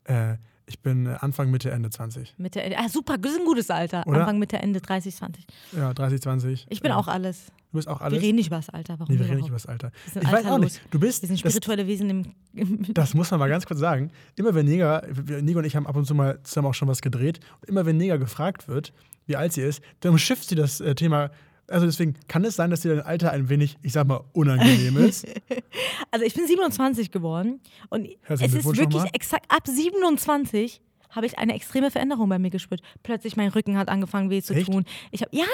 Äh, 0.09 0.37
ich 0.67 0.81
bin 0.81 1.05
äh, 1.05 1.15
Anfang, 1.21 1.49
Mitte, 1.49 1.71
Ende 1.71 1.89
20. 1.89 2.35
Mitte, 2.37 2.61
ah, 2.77 2.89
super, 2.89 3.17
das 3.17 3.31
ist 3.31 3.39
ein 3.39 3.45
gutes 3.45 3.69
Alter. 3.69 4.05
Oder? 4.05 4.19
Anfang, 4.19 4.37
Mitte, 4.37 4.57
Ende 4.57 4.81
30, 4.81 5.15
20. 5.15 5.45
Ja, 5.71 5.93
30, 5.93 6.21
20. 6.21 6.67
Ich 6.69 6.81
bin 6.81 6.91
ja. 6.91 6.97
auch 6.97 7.07
alles. 7.07 7.47
Du 7.71 7.77
bist 7.77 7.87
auch 7.87 7.99
Wir 7.99 8.05
alles. 8.05 8.21
reden 8.21 8.35
nicht 8.35 8.47
über 8.47 8.57
das 8.57 8.69
Alter. 8.69 8.99
Warum 8.99 9.13
Nee, 9.13 9.19
wir 9.19 9.25
reden 9.25 9.37
nicht 9.37 9.47
über 9.47 9.55
das 9.55 9.65
Alter. 9.65 9.91
Wir 10.13 10.21
Ich 10.21 10.31
weiß 10.31 10.45
auch 10.45 10.57
nicht. 10.57 10.81
Du 10.91 10.99
bist. 10.99 11.21
Wir 11.23 11.27
sind 11.27 11.43
das, 11.43 11.51
spirituelle 11.51 11.87
Wesen 11.87 12.09
im. 12.09 12.25
im 12.53 12.85
das 12.93 13.13
muss 13.13 13.31
man 13.31 13.39
mal 13.39 13.49
ganz 13.49 13.65
kurz 13.65 13.79
sagen. 13.79 14.11
Immer 14.35 14.55
wenn 14.55 14.65
Neger, 14.65 15.03
wir- 15.09 15.41
Neger 15.41 15.59
und 15.59 15.65
ich 15.65 15.75
haben 15.75 15.87
ab 15.87 15.95
und 15.95 16.05
zu 16.05 16.13
mal 16.15 16.41
zusammen 16.43 16.67
auch 16.67 16.73
schon 16.73 16.87
was 16.87 17.01
gedreht. 17.01 17.39
Und 17.61 17.69
immer 17.69 17.85
wenn 17.85 17.97
Neger 17.97 18.17
gefragt 18.17 18.67
wird, 18.67 18.93
wie 19.25 19.35
alt 19.35 19.53
sie 19.53 19.61
ist, 19.61 19.81
dann 20.01 20.11
umschifft 20.11 20.49
sie 20.49 20.55
das 20.55 20.81
äh, 20.81 20.95
Thema. 20.95 21.31
Also 21.69 21.85
deswegen 21.85 22.15
kann 22.27 22.45
es 22.45 22.55
sein, 22.55 22.69
dass 22.69 22.81
dir 22.81 22.95
dein 22.95 23.05
Alter 23.05 23.31
ein 23.31 23.49
wenig, 23.49 23.77
ich 23.81 23.91
sag 23.91 24.07
mal, 24.07 24.21
unangenehm 24.33 24.97
ist. 24.97 25.27
also 26.11 26.25
ich 26.25 26.33
bin 26.33 26.47
27 26.47 27.11
geworden 27.11 27.59
und 27.89 28.07
Herzlichen 28.21 28.57
es 28.57 28.65
ist 28.65 28.77
wirklich 28.77 29.03
exakt 29.13 29.45
ab 29.49 29.67
27 29.67 30.81
habe 31.09 31.25
ich 31.25 31.37
eine 31.37 31.53
extreme 31.55 31.91
Veränderung 31.91 32.29
bei 32.29 32.39
mir 32.39 32.49
gespürt. 32.49 32.81
Plötzlich 33.03 33.35
mein 33.37 33.49
Rücken 33.49 33.77
hat 33.77 33.89
angefangen 33.89 34.29
weh 34.29 34.41
zu 34.41 34.53
Echt? 34.53 34.71
tun. 34.71 34.85
Ich 35.11 35.21
habe 35.21 35.35
ja, 35.35 35.45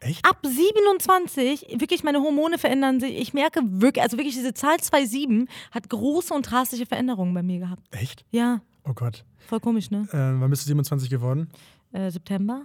Echt? 0.00 0.24
ab 0.24 0.44
27 0.44 1.76
wirklich 1.78 2.02
meine 2.04 2.20
Hormone 2.20 2.58
verändern 2.58 3.00
sich. 3.00 3.16
Ich 3.18 3.32
merke 3.34 3.60
wirklich, 3.64 4.02
also 4.02 4.16
wirklich 4.18 4.34
diese 4.34 4.54
Zahl 4.54 4.76
2,7 4.76 5.48
hat 5.70 5.88
große 5.88 6.32
und 6.34 6.50
drastische 6.50 6.86
Veränderungen 6.86 7.32
bei 7.34 7.42
mir 7.42 7.58
gehabt. 7.60 7.82
Echt? 7.90 8.24
Ja, 8.30 8.60
Oh 8.84 8.92
Gott. 8.94 9.24
voll 9.46 9.60
komisch, 9.60 9.90
ne? 9.90 10.06
Äh, 10.12 10.40
wann 10.40 10.50
bist 10.50 10.62
du 10.62 10.66
27 10.68 11.10
geworden? 11.10 11.48
Äh, 11.92 12.10
September. 12.10 12.62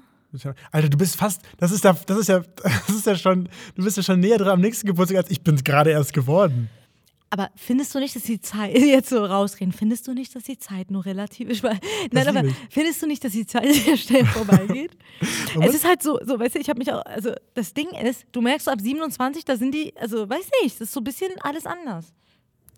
Alter, 0.71 0.89
du 0.89 0.97
bist 0.97 1.15
fast, 1.15 1.41
das 1.57 1.71
ist 1.71 1.83
ja, 1.83 1.93
das 2.05 2.17
ist 2.17 2.27
ja, 2.29 2.39
das 2.63 2.89
ist 2.95 3.05
ja 3.05 3.15
schon, 3.15 3.49
du 3.75 3.83
bist 3.83 3.97
ja 3.97 4.03
schon 4.03 4.19
näher 4.19 4.37
dran 4.37 4.49
am 4.49 4.61
nächsten 4.61 4.87
Geburtstag 4.87 5.17
als 5.17 5.29
ich 5.31 5.41
bin 5.41 5.55
gerade 5.57 5.91
erst 5.91 6.13
geworden. 6.13 6.69
Aber 7.33 7.49
findest 7.55 7.95
du 7.95 7.99
nicht, 7.99 8.13
dass 8.13 8.23
die 8.23 8.41
Zeit, 8.41 8.77
jetzt 8.77 9.09
so 9.09 9.23
rausreden, 9.23 9.71
findest 9.71 10.05
du 10.07 10.13
nicht, 10.13 10.35
dass 10.35 10.43
die 10.43 10.57
Zeit 10.59 10.91
nur 10.91 11.05
relativ 11.05 11.47
ist? 11.49 11.63
Weil- 11.63 11.79
Nein, 12.11 12.27
aber 12.27 12.43
ich. 12.45 12.53
findest 12.69 13.01
du 13.01 13.07
nicht, 13.07 13.23
dass 13.23 13.31
die 13.31 13.45
Zeit 13.45 13.73
sehr 13.73 13.95
schnell 13.95 14.25
vorbeigeht? 14.25 14.91
Es 15.61 15.73
ist 15.75 15.85
halt 15.87 16.03
so, 16.03 16.19
so, 16.25 16.37
weißt 16.39 16.55
du, 16.55 16.59
ich 16.59 16.69
habe 16.69 16.77
mich 16.79 16.91
auch, 16.91 17.05
also 17.05 17.31
das 17.53 17.73
Ding 17.73 17.87
ist, 18.03 18.25
du 18.33 18.41
merkst 18.41 18.65
so 18.65 18.71
ab 18.71 18.81
27, 18.81 19.45
da 19.45 19.55
sind 19.55 19.73
die, 19.73 19.93
also 19.97 20.29
weiß 20.29 20.49
nicht, 20.63 20.75
das 20.75 20.87
ist 20.89 20.93
so 20.93 20.99
ein 20.99 21.05
bisschen 21.05 21.29
alles 21.41 21.65
anders. 21.65 22.13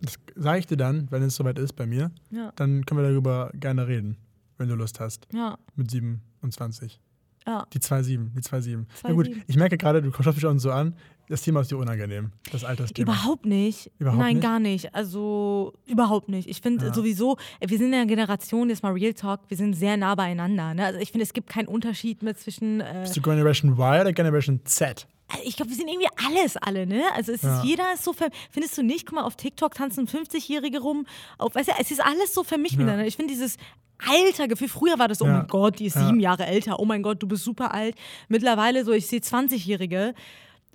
Das 0.01 0.19
sage 0.35 0.59
ich 0.59 0.67
dir 0.67 0.77
dann, 0.77 1.07
wenn 1.11 1.23
es 1.23 1.35
soweit 1.35 1.57
ist 1.57 1.73
bei 1.75 1.87
mir. 1.87 2.11
Ja. 2.29 2.51
Dann 2.55 2.85
können 2.85 3.01
wir 3.01 3.07
darüber 3.09 3.49
gerne 3.55 3.87
reden, 3.87 4.17
wenn 4.57 4.67
du 4.69 4.75
Lust 4.75 4.99
hast. 4.99 5.27
Ja, 5.33 5.57
Mit 5.75 5.89
27. 5.89 6.99
ja. 7.47 7.65
Die 7.73 7.79
2,7. 7.79 8.33
Die 8.35 8.41
2,7. 8.41 8.85
Na 9.03 9.11
gut, 9.13 9.27
2,7. 9.27 9.41
ich 9.47 9.55
merke 9.55 9.77
gerade, 9.77 10.01
du 10.01 10.11
schaust 10.11 10.35
mich 10.37 10.45
auch 10.45 10.57
so 10.57 10.71
an. 10.71 10.95
Das 11.29 11.41
Thema 11.41 11.61
ist 11.61 11.71
dir 11.71 11.77
unangenehm. 11.77 12.31
Das 12.51 12.65
Altersthema. 12.65 13.11
Überhaupt 13.13 13.45
nicht. 13.45 13.89
Überhaupt 13.97 14.19
Nein, 14.21 14.35
nicht? 14.35 14.43
gar 14.43 14.59
nicht. 14.59 14.93
Also 14.93 15.73
überhaupt 15.85 16.27
nicht. 16.27 16.49
Ich 16.49 16.59
finde 16.61 16.87
Ja. 16.87 16.93
sowieso, 16.93 17.37
äh, 17.61 17.69
wir 17.69 17.77
sind 17.77 17.87
in 17.87 17.93
einer 17.93 18.05
Generation, 18.05 18.69
jetzt 18.69 18.83
mal 18.83 18.91
Real 18.91 19.13
Talk, 19.13 19.39
wir 19.47 19.55
sind 19.55 19.73
sehr 19.73 19.95
nah 19.95 20.15
beieinander. 20.15 20.73
Ne? 20.73 20.85
Also 20.85 20.99
ich 20.99 21.11
finde, 21.11 21.23
es 21.23 21.31
gibt 21.33 21.47
keinen 21.49 21.67
Unterschied 21.69 22.23
mehr 22.23 22.35
zwischen. 22.35 22.81
Äh, 22.81 22.99
Bist 23.03 23.15
du 23.15 23.21
Generation 23.21 23.71
Y 23.71 24.01
oder 24.01 24.11
Generation 24.13 24.59
Z? 24.65 25.07
ich 25.45 25.55
glaube, 25.55 25.71
wir 25.71 25.77
sind 25.77 25.87
irgendwie 25.87 26.09
alles 26.27 26.57
alle, 26.57 26.85
ne? 26.85 27.03
Also 27.15 27.31
es 27.31 27.41
Ja. 27.41 27.57
ist, 27.59 27.63
jeder 27.65 27.91
ist 27.93 28.03
so, 28.03 28.13
ver 28.13 28.29
findest 28.51 28.77
du 28.77 28.83
nicht? 28.83 29.05
Guck 29.07 29.15
mal, 29.15 29.23
auf 29.23 29.35
TikTok 29.35 29.73
tanzen 29.73 30.07
50-Jährige 30.07 30.79
rum. 30.81 31.07
Auf, 31.39 31.55
weißt 31.55 31.69
du, 31.69 31.73
es 31.79 31.89
ist 31.89 32.01
alles 32.05 32.33
so 32.35 32.43
vermischt 32.43 32.73
Ja. 32.73 32.79
miteinander. 32.81 33.07
Ich 33.07 33.15
finde 33.15 33.33
dieses 33.33 33.57
Altergefühl, 33.99 34.67
früher 34.67 34.99
war 34.99 35.07
das, 35.07 35.21
oh 35.21 35.25
Ja. 35.25 35.37
mein 35.39 35.47
Gott, 35.47 35.79
die 35.79 35.85
ist 35.85 35.95
Ja. 35.95 36.07
sieben 36.07 36.19
Jahre 36.19 36.45
älter, 36.45 36.79
oh 36.79 36.85
mein 36.85 37.03
Gott, 37.03 37.21
du 37.23 37.27
bist 37.27 37.43
super 37.43 37.73
alt. 37.73 37.95
Mittlerweile 38.27 38.83
so, 38.83 38.91
ich 38.91 39.07
sehe 39.07 39.19
20-Jährige, 39.21 40.13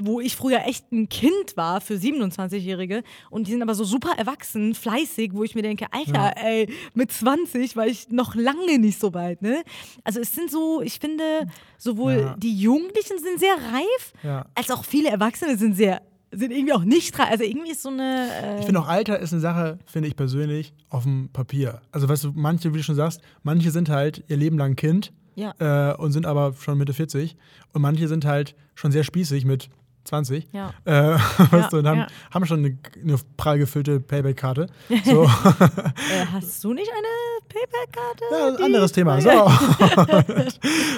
wo 0.00 0.20
ich 0.20 0.36
früher 0.36 0.64
echt 0.64 0.92
ein 0.92 1.08
Kind 1.08 1.56
war 1.56 1.80
für 1.80 1.94
27-Jährige 1.98 3.02
und 3.30 3.48
die 3.48 3.50
sind 3.52 3.62
aber 3.62 3.74
so 3.74 3.82
super 3.82 4.12
erwachsen, 4.16 4.74
fleißig, 4.76 5.32
wo 5.34 5.42
ich 5.42 5.56
mir 5.56 5.62
denke, 5.62 5.86
Alter, 5.90 6.34
ey, 6.36 6.72
mit 6.94 7.10
20 7.10 7.74
war 7.74 7.86
ich 7.88 8.08
noch 8.08 8.36
lange 8.36 8.78
nicht 8.78 9.00
so 9.00 9.12
weit, 9.12 9.42
ne? 9.42 9.62
Also 10.04 10.20
es 10.20 10.30
sind 10.32 10.52
so, 10.52 10.80
ich 10.82 11.00
finde, 11.00 11.48
sowohl 11.78 12.12
Ja. 12.12 12.36
die 12.38 12.56
Jugendlichen 12.56 13.18
sind 13.18 13.40
sehr 13.40 13.54
reif, 13.54 14.12
Ja. 14.22 14.46
als 14.54 14.70
auch 14.70 14.84
viele 14.84 15.08
Erwachsene 15.10 15.56
sind 15.58 15.74
sehr, 15.74 16.00
sind 16.30 16.50
irgendwie 16.52 16.72
auch 16.72 16.84
nicht 16.84 17.18
reif. 17.18 17.30
Also 17.30 17.44
irgendwie 17.44 17.70
ist 17.70 17.82
so 17.82 17.88
eine, 17.88 18.28
äh, 18.42 18.58
Ich 18.60 18.66
finde 18.66 18.80
auch 18.80 18.88
Alter 18.88 19.18
ist 19.18 19.32
eine 19.32 19.40
Sache, 19.40 19.78
finde 19.86 20.08
ich 20.08 20.16
persönlich, 20.16 20.72
auf 20.88 21.04
dem 21.04 21.30
Papier. 21.32 21.80
Also 21.92 22.08
weißt 22.08 22.24
du, 22.24 22.32
manche, 22.34 22.72
wie 22.72 22.78
du 22.78 22.82
schon 22.82 22.94
sagst, 22.94 23.20
manche 23.42 23.70
sind 23.70 23.88
halt 23.88 24.24
ihr 24.28 24.36
Leben 24.36 24.58
lang 24.58 24.76
Kind 24.76 25.12
ja, 25.34 25.54
äh, 25.58 25.96
und 25.96 26.12
sind 26.12 26.26
aber 26.26 26.54
schon 26.58 26.78
Mitte 26.78 26.92
40 26.92 27.36
und 27.72 27.82
manche 27.82 28.08
sind 28.08 28.24
halt 28.24 28.54
schon 28.74 28.92
sehr 28.92 29.04
spießig 29.04 29.44
mit 29.44 29.70
20. 30.04 30.48
ja. 30.52 30.72
Äh, 30.84 31.18
weißt 31.50 31.72
du, 31.72 31.78
und 31.78 31.86
haben, 31.86 31.98
ja. 32.00 32.06
haben 32.30 32.46
schon 32.46 32.64
eine, 32.64 32.78
eine 33.02 33.18
prall 33.36 33.58
gefüllte 33.58 34.00
Payback-Karte. 34.00 34.66
So, 35.04 35.24
Äh, 35.24 36.26
hast 36.32 36.64
du 36.64 36.72
nicht 36.72 36.90
eine 36.90 37.06
Payback-Karte? 37.48 38.24
ja, 38.30 38.56
die- 38.56 38.62
anderes 38.62 38.92
Thema. 38.92 39.20
So. 39.20 39.30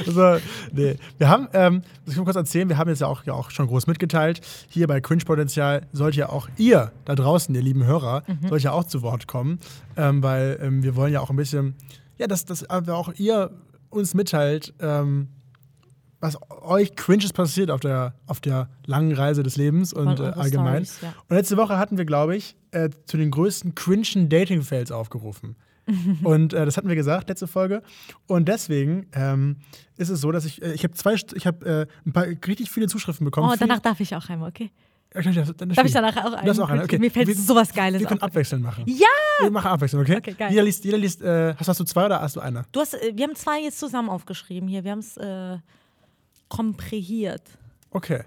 so, 0.12 0.36
nee. 0.72 0.96
Wir 1.18 1.28
haben, 1.28 1.48
ähm, 1.52 1.82
das 2.04 2.14
kann 2.14 2.22
ich 2.22 2.24
kurz 2.24 2.36
erzählen, 2.36 2.68
wir 2.68 2.76
haben 2.78 2.88
jetzt 2.88 3.00
ja 3.00 3.06
auch, 3.06 3.24
ja 3.24 3.32
auch 3.34 3.50
schon 3.50 3.66
groß 3.66 3.86
mitgeteilt, 3.86 4.40
hier 4.68 4.86
bei 4.86 5.00
Cringe 5.00 5.24
Potenzial 5.24 5.86
sollt 5.92 6.16
ja 6.16 6.28
auch 6.28 6.48
ihr 6.56 6.92
da 7.04 7.14
draußen, 7.14 7.54
ihr 7.54 7.62
lieben 7.62 7.84
Hörer, 7.84 8.22
Mhm. 8.26 8.48
sollt 8.48 8.62
ja 8.62 8.72
auch 8.72 8.84
zu 8.84 9.02
Wort 9.02 9.26
kommen, 9.26 9.58
ähm, 9.96 10.22
weil 10.22 10.58
ähm, 10.62 10.82
wir 10.82 10.96
wollen 10.96 11.12
ja 11.12 11.20
auch 11.20 11.30
ein 11.30 11.36
bisschen, 11.36 11.74
ja, 12.18 12.26
dass, 12.26 12.44
dass 12.44 12.68
auch 12.68 13.12
ihr 13.16 13.50
uns 13.90 14.14
mitteilt, 14.14 14.74
ähm, 14.80 15.28
was 16.22 16.36
euch 16.62 16.94
Cringes 16.96 17.32
passiert 17.32 17.70
auf 17.70 17.80
der, 17.80 18.14
auf 18.26 18.40
der 18.40 18.68
langen 18.84 19.12
Reise 19.14 19.42
des 19.42 19.56
Lebens 19.56 19.92
und 19.94 20.20
äh, 20.20 20.24
allgemein. 20.24 20.84
Stories, 20.84 21.00
ja. 21.00 21.14
Und 21.28 21.36
letzte 21.36 21.56
Woche 21.56 21.78
hatten 21.78 21.96
wir, 21.96 22.04
glaube 22.04 22.36
ich, 22.36 22.56
äh, 22.72 22.90
zu 23.06 23.16
den 23.16 23.30
größten 23.30 23.74
cringen 23.74 24.28
Dating-Fails 24.28 24.92
aufgerufen. 24.92 25.56
und 26.24 26.52
äh, 26.52 26.64
das 26.64 26.76
hatten 26.76 26.88
wir 26.88 26.96
gesagt, 26.96 27.28
letzte 27.28 27.46
Folge. 27.46 27.82
Und 28.26 28.48
deswegen 28.48 29.06
ähm, 29.12 29.56
ist 29.96 30.08
es 30.08 30.20
so, 30.20 30.32
dass 30.32 30.44
ich, 30.44 30.62
äh, 30.62 30.72
ich 30.72 30.84
habe 30.84 30.94
zwei, 30.94 31.14
ich 31.14 31.46
habe 31.46 31.66
äh, 32.04 32.08
ein 32.08 32.12
paar 32.12 32.24
richtig 32.24 32.70
viele 32.70 32.86
Zuschriften 32.86 33.24
bekommen. 33.24 33.48
Oh, 33.48 33.52
Viele- 33.52 33.60
danach 33.68 33.80
darf 33.80 34.00
ich 34.00 34.14
auch 34.14 34.28
einmal, 34.28 34.48
okay? 34.48 34.70
Ja, 35.12 35.22
klar, 35.22 35.34
darf, 35.34 35.52
Darf 35.56 35.86
ich 35.86 35.92
danach 35.92 36.16
auch 36.18 36.32
einen? 36.34 36.60
eine, 36.60 36.84
okay. 36.84 36.98
Mir 36.98 37.10
fällt 37.10 37.26
wir, 37.26 37.34
sowas 37.34 37.74
Geiles 37.74 38.00
Wir 38.00 38.06
können 38.06 38.20
auf. 38.22 38.28
abwechselnd 38.28 38.62
machen. 38.62 38.84
Ja! 38.86 39.06
Wir 39.40 39.50
machen 39.50 39.66
abwechselnd, 39.66 40.08
okay? 40.08 40.18
Okay, 40.18 40.34
geil. 40.38 40.50
Jeder 40.50 40.62
liest, 40.62 40.84
jeder 40.84 40.98
liest 40.98 41.20
äh, 41.20 41.52
hast, 41.56 41.66
hast 41.66 41.80
du 41.80 41.84
zwei 41.84 42.06
oder 42.06 42.20
hast 42.22 42.36
du 42.36 42.40
eine? 42.40 42.64
Du 42.70 42.78
hast, 42.78 42.94
äh, 42.94 43.12
wir 43.16 43.24
haben 43.24 43.34
zwei 43.34 43.60
jetzt 43.60 43.80
zusammen 43.80 44.08
aufgeschrieben 44.08 44.68
hier. 44.68 44.84
Wir 44.84 44.92
haben 44.92 45.00
es 45.00 45.16
äh, 45.16 45.58
komprehiert. 46.48 47.42
Okay. 47.90 48.22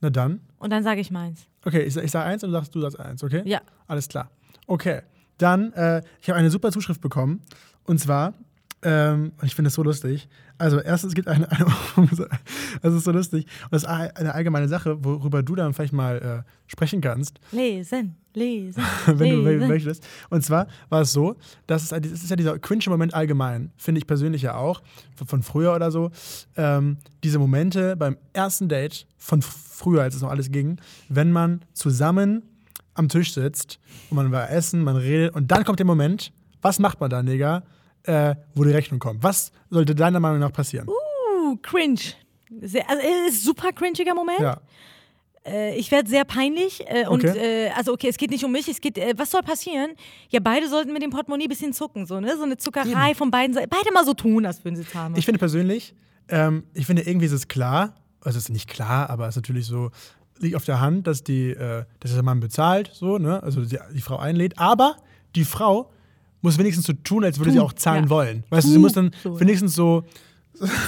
Na 0.00 0.10
dann. 0.10 0.40
Und 0.58 0.70
dann 0.70 0.82
sage 0.82 1.00
ich 1.00 1.10
meins. 1.10 1.46
Okay, 1.64 1.82
ich, 1.82 1.96
ich 1.96 2.10
sage 2.10 2.26
eins 2.26 2.42
und 2.42 2.50
du 2.50 2.54
sagst, 2.56 2.74
du 2.74 2.80
sagst 2.80 2.98
eins, 2.98 3.22
okay? 3.22 3.42
Ja. 3.44 3.60
Alles 3.86 4.08
klar. 4.08 4.30
Okay. 4.66 5.02
Dann, 5.38 5.72
äh, 5.72 6.02
ich 6.20 6.28
habe 6.28 6.38
eine 6.38 6.50
super 6.50 6.72
Zuschrift 6.72 7.00
bekommen. 7.00 7.42
Und 7.84 7.98
zwar, 7.98 8.34
ähm, 8.82 9.32
und 9.40 9.46
ich 9.46 9.54
finde 9.54 9.68
das 9.68 9.74
so 9.74 9.82
lustig. 9.82 10.28
Also, 10.58 10.78
erstens 10.80 11.14
gibt 11.14 11.28
eine, 11.28 11.50
eine 11.50 11.66
das 12.82 12.94
ist 12.94 13.04
so 13.04 13.10
lustig. 13.10 13.46
Und 13.64 13.72
das 13.72 13.82
ist 13.82 13.88
eine 13.88 14.34
allgemeine 14.34 14.68
Sache, 14.68 15.04
worüber 15.04 15.42
du 15.42 15.54
dann 15.54 15.74
vielleicht 15.74 15.92
mal 15.92 16.44
äh, 16.46 16.50
sprechen 16.66 17.00
kannst, 17.00 17.40
Lesen, 17.52 18.16
lesen, 18.32 18.82
wenn 19.06 19.30
du 19.30 19.42
lesen. 19.42 19.68
möchtest. 19.68 20.06
Und 20.30 20.44
zwar 20.44 20.66
war 20.88 21.02
es 21.02 21.12
so, 21.12 21.36
dass 21.66 21.82
es, 21.82 21.88
das 21.88 22.22
ist 22.22 22.30
ja 22.30 22.36
dieser 22.36 22.58
cringe-Moment 22.58 23.12
allgemein, 23.12 23.72
finde 23.76 23.98
ich 23.98 24.06
persönlich 24.06 24.42
ja 24.42 24.56
auch, 24.56 24.82
von, 25.26 25.42
früher 25.42 25.74
oder 25.74 25.90
so. 25.90 26.10
Ähm, 26.56 26.98
diese 27.24 27.38
Momente 27.38 27.96
beim 27.96 28.16
ersten 28.32 28.68
Date 28.68 29.06
von 29.18 29.42
früher, 29.42 30.02
als 30.02 30.14
es 30.14 30.22
noch 30.22 30.30
alles 30.30 30.50
ging, 30.50 30.80
wenn 31.08 31.32
man 31.32 31.62
zusammen 31.72 32.42
am 32.96 33.08
Tisch 33.08 33.32
sitzt 33.34 33.78
und 34.10 34.16
man 34.16 34.32
war 34.32 34.50
essen, 34.50 34.82
man 34.82 34.96
redet 34.96 35.34
und 35.34 35.50
dann 35.50 35.64
kommt 35.64 35.78
der 35.78 35.86
Moment, 35.86 36.32
was 36.62 36.78
macht 36.78 37.00
man 37.00 37.10
dann, 37.10 37.26
Digga, 37.26 37.62
äh, 38.04 38.34
wo 38.54 38.64
die 38.64 38.70
Rechnung 38.70 38.98
kommt? 38.98 39.22
Was 39.22 39.52
sollte 39.70 39.94
deiner 39.94 40.20
Meinung 40.20 40.38
nach 40.38 40.52
passieren? 40.52 40.88
Uh, 40.88 41.56
cringe. 41.62 42.00
Sehr, 42.60 42.88
also, 42.88 43.02
es 43.28 43.34
ist 43.34 43.44
super 43.44 43.72
cringiger 43.72 44.14
Moment. 44.14 44.40
Ja. 44.40 44.60
Äh, 45.44 45.76
ich 45.76 45.90
werde 45.90 46.08
sehr 46.08 46.24
peinlich. 46.24 46.82
Äh, 46.86 47.06
und 47.06 47.24
Okay. 47.24 47.66
äh, 47.66 47.70
also 47.70 47.92
okay, 47.92 48.08
es 48.08 48.16
geht 48.16 48.30
nicht 48.30 48.44
um 48.44 48.52
mich, 48.52 48.68
es 48.68 48.80
geht, 48.80 48.98
äh, 48.98 49.14
was 49.16 49.30
soll 49.30 49.42
passieren? 49.42 49.90
Ja, 50.30 50.40
beide 50.40 50.68
sollten 50.68 50.92
mit 50.92 51.02
dem 51.02 51.10
Portemonnaie 51.10 51.44
ein 51.46 51.48
bisschen 51.48 51.72
zucken, 51.72 52.06
so, 52.06 52.20
ne? 52.20 52.36
So 52.36 52.42
eine 52.44 52.56
Zuckerei 52.56 53.14
von 53.14 53.30
beiden 53.30 53.54
Seiten. 53.54 53.68
Beide 53.70 53.92
mal 53.92 54.04
so 54.04 54.14
tun, 54.14 54.46
als 54.46 54.64
würden 54.64 54.76
sie 54.76 54.86
zahlen. 54.86 55.14
Ich 55.16 55.24
finde 55.24 55.38
persönlich, 55.38 55.94
ähm, 56.28 56.64
ich 56.74 56.86
finde 56.86 57.02
irgendwie 57.02 57.26
ist 57.26 57.32
es 57.32 57.48
klar, 57.48 57.94
also 58.20 58.38
es 58.38 58.44
ist 58.44 58.50
nicht 58.50 58.68
klar, 58.68 59.08
aber 59.10 59.24
es 59.28 59.36
ist 59.36 59.42
natürlich 59.42 59.66
so, 59.66 59.90
liegt 60.38 60.56
auf 60.56 60.64
der 60.64 60.80
Hand, 60.80 61.06
dass 61.06 61.22
die, 61.24 61.50
äh, 61.50 61.84
dass 62.00 62.12
der 62.12 62.22
Mann 62.22 62.40
bezahlt, 62.40 62.90
so, 62.92 63.18
ne? 63.18 63.42
Also 63.42 63.64
die, 63.64 63.78
die 63.94 64.00
Frau 64.00 64.18
einlädt, 64.18 64.58
aber 64.58 64.96
die 65.34 65.44
Frau 65.44 65.90
muss 66.42 66.58
wenigstens 66.58 66.86
so 66.86 66.92
tun, 66.92 67.24
als 67.24 67.38
würde 67.38 67.50
sie 67.50 67.58
Tun, 67.58 67.66
auch 67.66 67.72
zahlen 67.72 68.04
ja. 68.04 68.10
wollen. 68.10 68.44
Weißt 68.50 68.66
du, 68.66 68.72
sie 68.72 68.78
muss 68.78 68.92
dann 68.92 69.10
so, 69.22 69.40
wenigstens 69.40 69.74
so 69.74 70.04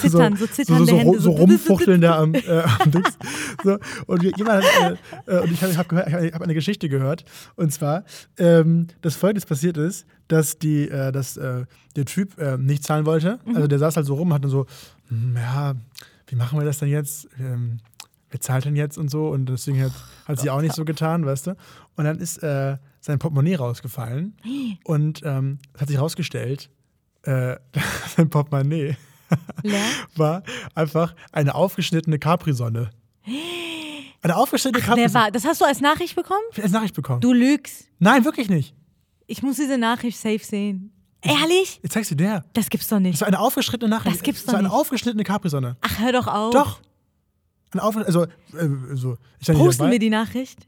Zittern, 0.00 0.36
so 0.36 0.46
zitternde 0.46 0.86
so, 0.86 0.92
so, 0.92 0.98
Hände, 0.98 1.20
so, 1.20 1.24
so 1.24 1.30
rumfuchteln 1.32 2.00
da 2.00 2.18
am, 2.18 2.34
äh, 2.34 2.62
am 2.78 2.90
Dings. 2.90 3.18
So. 3.62 3.78
Und 4.06 4.22
jemand 4.22 4.64
hat, 4.64 4.98
äh, 5.26 5.36
äh, 5.36 5.40
und 5.40 5.52
ich 5.52 5.62
habe 5.62 5.76
hab 5.76 5.88
gehört- 5.88 6.24
ich 6.24 6.32
hab 6.32 6.42
eine 6.42 6.54
Geschichte 6.54 6.88
gehört. 6.88 7.24
Und 7.56 7.72
zwar, 7.72 8.04
ähm, 8.38 8.86
dass 9.02 9.16
folgendes 9.16 9.44
passiert 9.44 9.76
ist, 9.76 10.06
dass 10.28 10.58
die, 10.58 10.88
äh, 10.88 11.12
dass 11.12 11.36
äh, 11.36 11.66
der 11.96 12.04
Typ 12.06 12.38
äh, 12.38 12.56
nicht 12.56 12.84
zahlen 12.84 13.04
wollte. 13.04 13.40
Mhm. 13.44 13.56
Also 13.56 13.68
der 13.68 13.78
saß 13.78 13.96
halt 13.96 14.06
so 14.06 14.14
rum 14.14 14.28
und 14.28 14.34
hat 14.34 14.44
dann 14.44 14.50
so, 14.50 14.66
hm, 15.08 15.36
ja, 15.36 15.74
wie 16.28 16.36
machen 16.36 16.58
wir 16.58 16.64
das 16.64 16.78
denn 16.78 16.88
jetzt? 16.88 17.28
Ähm, 17.38 17.78
wer 18.30 18.40
zahlt 18.40 18.64
denn 18.64 18.76
jetzt 18.76 18.98
und 18.98 19.10
so? 19.10 19.28
Und 19.28 19.46
deswegen 19.46 19.82
hat, 19.82 19.92
hat 20.26 20.40
sie 20.40 20.50
auch 20.50 20.60
nicht 20.60 20.74
so 20.74 20.84
getan, 20.84 21.24
weißt 21.26 21.48
du? 21.48 21.50
Und 21.96 22.04
dann 22.04 22.18
ist 22.18 22.42
äh, 22.42 22.76
sein 23.00 23.18
Portemonnaie 23.18 23.54
rausgefallen. 23.56 24.36
Und 24.84 25.22
ähm, 25.24 25.58
es 25.74 25.80
hat 25.80 25.88
sich 25.88 25.98
rausgestellt, 25.98 26.70
äh, 27.22 27.56
sein 28.16 28.30
Portemonnaie 28.30 28.96
war 30.16 30.42
einfach 30.74 31.14
eine 31.32 31.54
aufgeschnittene 31.54 32.18
Capri-Sonne. 32.18 32.90
Eine 34.20 34.34
aufgeschnittene 34.36 34.84
Capri-Sonne. 34.84 35.14
war? 35.14 35.30
Das 35.30 35.44
hast 35.44 35.60
du 35.60 35.64
als 35.64 35.80
Nachricht 35.80 36.16
bekommen? 36.16 36.40
Als 36.60 36.72
Nachricht 36.72 36.94
bekommen. 36.94 37.20
Du 37.20 37.32
lügst. 37.32 37.84
Nein, 38.00 38.24
wirklich 38.24 38.48
nicht. 38.48 38.74
Ich 39.28 39.42
muss 39.44 39.56
diese 39.56 39.78
Nachricht 39.78 40.18
safe 40.18 40.40
sehen. 40.40 40.92
Ehrlich? 41.22 41.78
Jetzt 41.82 41.92
zeigst 41.92 42.10
du 42.10 42.14
dir. 42.16 42.44
Das 42.52 42.68
gibt's 42.68 42.88
doch 42.88 42.96
Das 42.96 43.02
nicht. 43.02 43.20
war 43.20 43.28
eine 43.28 43.38
aufgeschnittene 43.38 43.88
Nachricht. 43.90 44.16
Das 44.16 44.22
gibt's 44.22 44.40
Das 44.42 44.48
war 44.48 44.54
doch 44.54 44.58
eine 44.58 44.68
nicht. 44.68 44.76
aufgeschnittene 44.76 45.22
Capri-Sonne. 45.24 45.76
Ach, 45.82 45.98
hör 46.00 46.12
doch 46.12 46.26
auf. 46.26 46.52
Doch. 46.52 46.80
Eine 47.72 47.82
auf, 47.82 47.96
also, 47.96 48.24
äh, 48.24 48.28
so. 48.94 49.16
Posten 49.44 49.90
wir 49.90 49.98
die 49.98 50.10
Nachricht? 50.10 50.66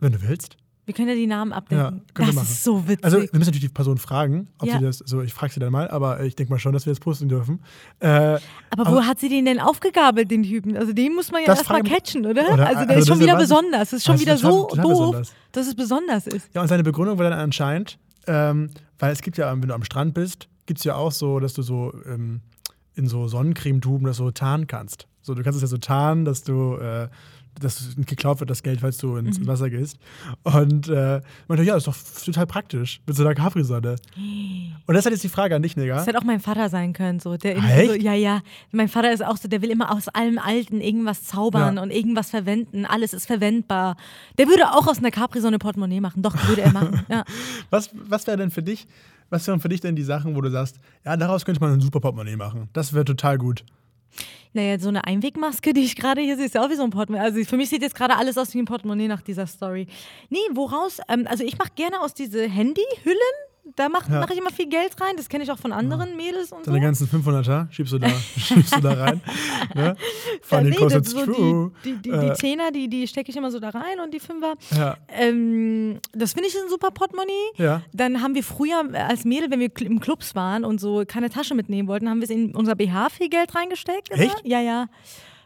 Wenn 0.00 0.12
du 0.12 0.22
willst. 0.22 0.56
Wir 0.86 0.92
können 0.92 1.08
ja 1.08 1.14
die 1.14 1.26
Namen 1.26 1.50
Ja, 1.52 1.56
abdecken. 1.56 2.02
wir 2.14 2.26
das 2.26 2.42
ist 2.50 2.62
so 2.64 2.86
witzig. 2.86 3.04
Also, 3.04 3.16
wir 3.16 3.22
müssen 3.32 3.38
natürlich 3.46 3.60
die 3.62 3.68
Person 3.70 3.96
fragen, 3.96 4.48
ob 4.58 4.68
Ja. 4.68 4.78
sie 4.78 4.84
das, 4.84 4.98
so, 4.98 5.22
ich 5.22 5.32
frage 5.32 5.54
sie 5.54 5.58
dann 5.60 5.72
mal, 5.72 5.88
aber 5.88 6.22
ich 6.24 6.36
denke 6.36 6.52
mal 6.52 6.58
schon, 6.58 6.74
dass 6.74 6.84
wir 6.84 6.92
das 6.92 7.00
posten 7.00 7.26
dürfen. 7.28 7.60
Äh, 8.00 8.06
aber, 8.08 8.40
aber- 8.76 8.92
wo 8.92 9.02
hat 9.02 9.18
sie 9.18 9.30
den 9.30 9.46
denn 9.46 9.58
aufgegabelt, 9.60 10.30
den 10.30 10.42
Typen? 10.42 10.76
Also 10.76 10.92
den 10.92 11.14
muss 11.14 11.32
man 11.32 11.40
ja 11.40 11.48
erstmal 11.48 11.82
catchen, 11.82 12.26
oder? 12.26 12.52
Oder- 12.52 12.66
also 12.66 12.80
also 12.80 12.86
der 12.86 12.96
ist 12.98 13.00
das 13.00 13.06
schon 13.08 13.16
ist 13.16 13.22
wieder 13.22 13.32
ja 13.32 13.38
besonders. 13.38 13.90
Das 13.90 13.92
ist 13.94 14.04
schon 14.04 14.12
Das 14.16 14.20
ist 14.20 14.26
wieder 14.26 14.36
total- 14.36 14.52
so 14.52 14.66
total 14.66 14.82
doof, 14.82 14.92
besonders. 14.92 15.32
dass 15.52 15.66
es 15.68 15.74
besonders 15.74 16.26
ist. 16.26 16.54
Ja, 16.54 16.60
und 16.60 16.68
seine 16.68 16.82
Begründung 16.82 17.16
war 17.18 17.30
dann 17.30 17.38
anscheinend, 17.38 17.98
ähm, 18.26 18.68
weil 18.98 19.12
es 19.12 19.22
gibt 19.22 19.38
ja, 19.38 19.50
wenn 19.52 19.66
du 19.66 19.74
am 19.74 19.84
Strand 19.84 20.12
bist, 20.12 20.48
gibt 20.66 20.80
es 20.80 20.84
ja 20.84 20.96
auch 20.96 21.12
so, 21.12 21.40
dass 21.40 21.54
du 21.54 21.62
so 21.62 21.94
ähm, 22.06 22.42
in 22.94 23.06
so 23.08 23.26
Sonnencremetuben 23.26 24.06
das 24.06 24.18
so 24.18 24.30
tarnen 24.32 24.66
kannst. 24.66 25.06
So, 25.24 25.34
du 25.34 25.42
kannst 25.42 25.56
es 25.56 25.62
ja 25.62 25.68
so 25.68 25.78
tarnen, 25.78 26.24
dass 26.24 26.42
du, 26.44 26.76
äh, 26.76 27.08
dass 27.60 27.94
geklaut 28.04 28.40
wird, 28.40 28.50
das 28.50 28.62
Geld, 28.64 28.80
falls 28.80 28.98
du 28.98 29.16
ins 29.16 29.38
Mhm. 29.38 29.46
Wasser 29.46 29.70
gehst. 29.70 29.96
Und 30.42 30.88
äh, 30.88 31.20
meinte, 31.48 31.62
ja, 31.64 31.74
das 31.74 31.86
ist 31.86 32.18
doch 32.18 32.24
total 32.26 32.46
praktisch 32.46 33.00
mit 33.06 33.16
so 33.16 33.22
einer 33.24 33.34
Capri-Sonne. 33.34 33.94
Und 34.86 34.88
das 34.88 34.98
ist 34.98 35.04
halt 35.06 35.12
jetzt 35.14 35.22
die 35.24 35.28
Frage 35.28 35.54
an 35.56 35.62
dich, 35.62 35.76
Nigga. 35.76 35.94
Das 35.94 36.06
hätte 36.06 36.18
auch 36.18 36.24
mein 36.24 36.40
Vater 36.40 36.68
sein 36.68 36.92
können. 36.92 37.20
So. 37.20 37.36
Der 37.36 37.52
irgendwie 37.56 37.86
so, 37.86 37.92
echt? 37.92 38.02
ja, 38.02 38.12
ja. 38.12 38.40
Mein 38.72 38.88
Vater 38.88 39.12
ist 39.12 39.24
auch 39.24 39.36
so, 39.36 39.46
der 39.48 39.62
will 39.62 39.70
immer 39.70 39.92
aus 39.92 40.08
allem 40.08 40.38
Alten 40.38 40.80
irgendwas 40.80 41.22
zaubern 41.24 41.76
Ja. 41.76 41.82
und 41.82 41.90
irgendwas 41.90 42.30
verwenden. 42.30 42.84
Alles 42.86 43.14
ist 43.14 43.26
verwendbar. 43.26 43.96
Der 44.36 44.46
würde 44.48 44.72
auch 44.72 44.86
aus 44.88 44.98
einer 44.98 45.10
Capri-Sonne 45.12 45.58
Portemonnaie 45.58 46.00
machen. 46.00 46.22
Doch, 46.22 46.34
würde 46.48 46.62
er 46.62 46.72
machen. 46.72 47.02
Ja. 47.08 47.24
Was, 47.70 47.90
was 47.94 48.26
wäre 48.26 48.36
denn 48.36 48.50
für 48.50 48.62
dich, 48.62 48.86
was 49.30 49.46
wären 49.46 49.60
für 49.60 49.68
dich 49.68 49.80
denn 49.80 49.94
die 49.96 50.02
Sachen, 50.02 50.34
wo 50.36 50.40
du 50.40 50.50
sagst, 50.50 50.78
ja, 51.04 51.16
daraus 51.16 51.44
könnte 51.44 51.60
man 51.60 51.72
ein 51.72 51.80
super 51.80 52.00
Portemonnaie 52.00 52.36
machen. 52.36 52.68
Das 52.72 52.92
wäre 52.92 53.04
total 53.04 53.38
gut. 53.38 53.64
Naja, 54.52 54.78
so 54.78 54.88
eine 54.88 55.04
Einwegmaske, 55.04 55.72
die 55.72 55.82
ich 55.82 55.96
gerade 55.96 56.20
hier 56.20 56.36
sehe, 56.36 56.46
ist 56.46 56.54
ja 56.54 56.64
auch 56.64 56.70
wie 56.70 56.76
so 56.76 56.84
ein 56.84 56.90
Portemonnaie. 56.90 57.24
Also 57.24 57.44
für 57.44 57.56
mich 57.56 57.68
sieht 57.68 57.82
jetzt 57.82 57.96
gerade 57.96 58.16
alles 58.16 58.38
aus 58.38 58.54
wie 58.54 58.60
ein 58.60 58.66
Portemonnaie 58.66 59.08
nach 59.08 59.22
dieser 59.22 59.46
Story. 59.46 59.88
Nee, 60.30 60.38
woraus? 60.52 60.98
Ähm, 61.08 61.26
also 61.28 61.44
ich 61.44 61.58
mache 61.58 61.70
gerne 61.74 62.00
aus 62.00 62.14
diese 62.14 62.48
Handyhüllen. 62.48 63.18
Da 63.76 63.88
mache 63.88 64.12
Ja. 64.12 64.20
mach 64.20 64.30
ich 64.30 64.36
immer 64.38 64.50
viel 64.50 64.68
Geld 64.68 65.00
rein. 65.00 65.16
Das 65.16 65.28
kenne 65.28 65.42
ich 65.42 65.50
auch 65.50 65.58
von 65.58 65.72
anderen 65.72 66.16
Mädels 66.16 66.52
und 66.52 66.64
so. 66.64 66.70
Deine 66.70 66.84
ganzen 66.84 67.08
500er 67.08 67.70
schiebst 67.72 67.94
du 67.94 67.98
da, 67.98 68.08
schiebst 68.38 68.76
du 68.76 68.80
da 68.80 68.92
rein. 68.92 69.20
Ne? 69.74 69.96
Funny, 70.42 70.64
nee, 70.64 70.70
because 70.76 71.00
das 71.00 71.10
so 71.10 71.24
true. 71.24 71.72
Die, 71.84 71.94
die, 71.94 72.02
die, 72.02 72.10
Äh, 72.10 72.28
die 72.30 72.32
Zehner, 72.34 72.70
die, 72.70 72.88
die 72.88 73.08
stecke 73.08 73.30
ich 73.30 73.36
immer 73.36 73.50
so 73.50 73.58
da 73.58 73.70
rein 73.70 73.98
und 74.04 74.12
die 74.14 74.20
Fünfer. 74.20 74.54
ja, 74.76 74.96
Ähm, 75.08 75.98
das 76.12 76.34
finde 76.34 76.48
ich 76.48 76.54
ein 76.54 76.68
super 76.68 76.90
Portemonnaie. 76.90 77.32
ja. 77.56 77.82
Dann 77.92 78.20
haben 78.22 78.34
wir 78.34 78.44
früher 78.44 78.84
äh, 78.92 78.98
als 78.98 79.24
Mädel, 79.24 79.50
wenn 79.50 79.60
wir 79.60 79.70
im 79.80 79.98
Clubs 79.98 80.34
waren 80.34 80.64
und 80.64 80.80
so 80.80 81.04
keine 81.06 81.30
Tasche 81.30 81.54
mitnehmen 81.54 81.88
wollten, 81.88 82.08
haben 82.08 82.18
wir 82.20 82.24
es 82.24 82.30
in 82.30 82.54
unser 82.54 82.74
BH 82.76 83.08
viel 83.10 83.28
Geld 83.30 83.54
reingesteckt. 83.54 84.10
Immer. 84.10 84.22
Echt? 84.24 84.42
Ja, 84.44 84.60
ja. 84.60 84.86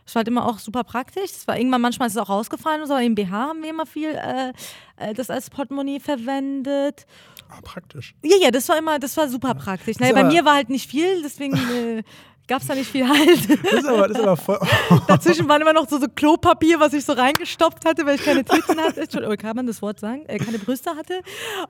Das 0.05 0.15
war 0.15 0.21
halt 0.21 0.29
immer 0.29 0.47
auch 0.47 0.59
super 0.59 0.85
praktisch. 0.85 1.33
Das 1.33 1.47
war 1.47 1.57
irgendwann, 1.59 1.83
manchmal 1.83 2.09
ist 2.09 2.15
es 2.15 2.21
auch 2.21 2.31
rausgefallen 2.31 2.81
und 2.83 2.89
so, 2.89 2.95
aber 2.95 3.03
im 3.03 3.15
BH 3.15 3.31
haben 3.31 3.63
wir 3.63 3.71
immer 3.71 3.85
viel 3.87 4.11
äh, 4.11 4.53
äh, 4.97 5.15
das 5.15 5.29
als 5.31 5.51
Portemonnaie 5.51 6.01
verwendet. 6.01 7.07
Ah, 7.49 7.61
praktisch. 7.63 8.15
Ja, 8.23 8.37
ja, 8.41 8.51
das 8.51 8.69
war 8.69 8.79
immer, 8.79 8.99
das 8.99 9.17
war 9.17 9.29
super 9.29 9.55
praktisch. 9.55 9.99
Naja, 9.99 10.13
bei 10.13 10.25
mir 10.25 10.45
war 10.45 10.55
halt 10.55 10.69
nicht 10.69 10.89
viel, 10.89 11.23
deswegen 11.23 11.55
äh, 11.55 12.03
gab 12.47 12.63
es 12.63 12.69
da 12.69 12.75
nicht 12.75 12.91
viel 12.91 13.09
halt. 13.09 13.49
Das 13.65 13.73
ist 13.73 13.87
aber, 13.87 14.09
das 14.09 14.19
ist 14.19 14.23
aber 14.25 14.37
voll. 14.37 14.59
Dazwischen 15.07 15.49
waren 15.49 15.61
immer 15.63 15.73
noch 15.73 15.89
so, 15.89 15.99
so 15.99 16.07
Klopapier, 16.15 16.81
was 16.81 16.93
ich 16.93 17.05
so 17.05 17.13
reingestopft 17.13 17.85
hatte, 17.85 18.05
weil 18.07 18.17
ich 18.17 18.25
keine 18.25 18.45
Titten 18.45 18.79
hatte. 18.79 19.03
Entschuldigung, 19.03 19.37
kann 19.37 19.57
man 19.57 19.67
das 19.67 19.81
Wort 19.83 20.01
sagen? 20.01 20.25
Äh, 20.27 20.39
keine 20.39 20.59
Brüste 20.59 20.91
hatte. 20.97 21.21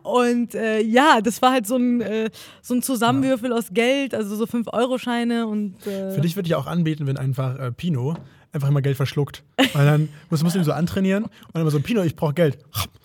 Und 0.02 0.54
äh, 0.54 0.80
ja, 0.80 1.20
das 1.20 1.42
war 1.42 1.52
halt 1.52 1.66
so 1.66 1.76
ein, 1.76 2.00
äh, 2.00 2.30
so 2.62 2.74
ein 2.74 2.82
Zusammenwürfel 2.82 3.52
aus 3.52 3.66
Geld, 3.72 4.14
also 4.14 4.36
so 4.36 4.44
5-Euro-Scheine 4.44 5.46
und. 5.46 5.86
Äh, 5.86 6.12
Für 6.12 6.20
dich 6.20 6.36
würde 6.36 6.48
ich 6.48 6.54
auch 6.54 6.66
anbieten, 6.66 7.06
wenn 7.06 7.18
einfach 7.18 7.58
äh, 7.58 7.72
Pino 7.72 8.16
einfach 8.52 8.68
immer 8.68 8.82
Geld 8.82 8.96
verschluckt. 8.96 9.42
Weil 9.72 9.86
dann 9.86 10.08
musst, 10.30 10.42
musst 10.42 10.54
du 10.54 10.60
ihn 10.60 10.64
so 10.64 10.72
antrainieren 10.72 11.24
und 11.24 11.32
dann 11.52 11.62
immer 11.62 11.70
so, 11.70 11.80
Pino, 11.80 12.02
ich 12.02 12.16
brauche 12.16 12.34
Geld. 12.34 12.58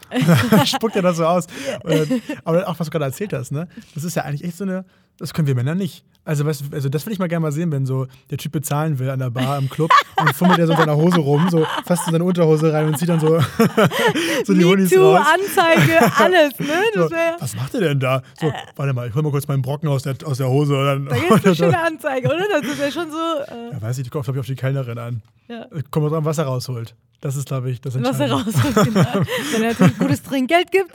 Dann 0.10 0.65
spuckt 0.67 0.95
er 0.95 1.01
das 1.01 1.17
so 1.17 1.25
aus. 1.25 1.47
Dann, 1.84 2.21
aber 2.43 2.67
auch, 2.67 2.79
was 2.79 2.88
du 2.88 2.91
gerade 2.91 3.06
erzählt 3.06 3.34
hast, 3.34 3.51
ne? 3.51 3.67
Das 3.95 4.03
ist 4.03 4.15
ja 4.15 4.23
eigentlich 4.23 4.43
echt 4.43 4.58
so 4.58 4.63
eine, 4.63 4.86
das 5.19 5.34
können 5.34 5.47
wir 5.47 5.56
Männer 5.56 5.76
nicht. 5.76 6.04
Also, 6.26 6.45
weißt, 6.45 6.63
also 6.71 6.88
das 6.88 7.06
würde 7.06 7.13
ich 7.13 7.19
mal 7.19 7.28
gerne 7.28 7.41
mal 7.41 7.52
sehen, 7.52 7.69
wenn 7.73 7.86
so 7.86 8.08
der 8.30 8.38
Typ 8.38 8.54
bezahlen 8.54 8.97
will 8.97 9.10
an 9.10 9.19
der 9.19 9.30
Bar 9.30 9.58
im 9.58 9.69
Club 9.69 9.91
und 10.21 10.34
fummelt 10.34 10.58
er 10.58 10.67
so 10.67 10.71
in 10.71 10.80
seiner 10.80 10.95
Hose 10.95 11.19
rum, 11.19 11.49
so 11.52 11.67
fast 11.86 12.08
in 12.08 12.13
seine 12.13 12.23
Unterhose 12.23 12.71
rein 12.71 12.88
und 12.88 12.97
zieht 12.97 13.10
dann 13.10 13.19
so, 13.19 13.39
so 14.45 14.54
die 14.54 14.63
MeToo, 14.63 15.15
raus. 15.15 15.26
Anzeige, 15.34 15.99
alles, 16.17 16.58
ne? 16.60 16.82
So, 16.95 17.10
was 17.39 17.56
macht 17.58 17.73
er 17.76 17.82
denn 17.82 17.99
da? 17.99 18.21
So, 18.39 18.54
warte 18.78 18.93
mal, 18.93 19.10
ich 19.10 19.13
hol 19.15 19.21
mal 19.21 19.32
kurz 19.32 19.47
meinen 19.49 19.62
Brocken 19.62 19.89
aus 19.89 20.04
der, 20.04 20.15
aus 20.26 20.38
der 20.38 20.47
Hose. 20.47 20.73
Dann, 20.73 21.06
da 21.08 21.15
gibt 21.17 21.32
es 21.39 21.45
eine 21.45 21.56
schöne 21.56 21.80
Anzeige, 21.82 22.28
oder? 22.30 22.45
Das 22.49 22.63
ist 22.71 22.80
ja 22.80 22.89
schon 22.91 23.12
so, 23.12 23.17
äh, 23.54 23.71
Ja, 23.73 23.82
weiß 23.82 23.97
ich, 23.97 24.06
ich 24.06 24.12
glaube 24.12 24.32
ich, 24.32 24.39
auf 24.39 24.45
die 24.45 24.56
Kellnerin 24.56 24.97
an. 24.97 25.21
ja. 25.49 25.65
Kommt 25.91 26.06
drauf 26.06 26.13
an, 26.13 26.23
was 26.26 26.38
er 26.38 26.45
rausholt. 26.45 26.95
Das 27.19 27.36
ist, 27.36 27.47
glaube 27.47 27.69
ich, 27.69 27.82
das 27.82 28.02
was 28.02 28.19
er 28.19 28.30
Entscheidende. 28.32 28.62
rausholt. 28.62 28.93
Genau. 28.93 29.26
Wenn 29.52 29.63
er 29.63 29.69
natürlich 29.71 29.97
gutes 29.97 30.23
Trinkgeld 30.23 30.71
gibt. 30.71 30.93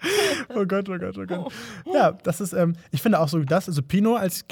Oh 0.54 0.64
Gott, 0.66 0.88
oh 0.88 0.98
Gott, 0.98 1.16
oh 1.18 1.26
Gott. 1.26 1.52
Ja, 1.92 2.12
das 2.12 2.40
ist, 2.40 2.52
ähm, 2.52 2.74
ich 2.90 3.02
finde 3.02 3.20
auch 3.20 3.28
so 3.28 3.38
das, 3.40 3.68
also 3.68 3.82
Pino 3.82 4.16
als 4.16 4.46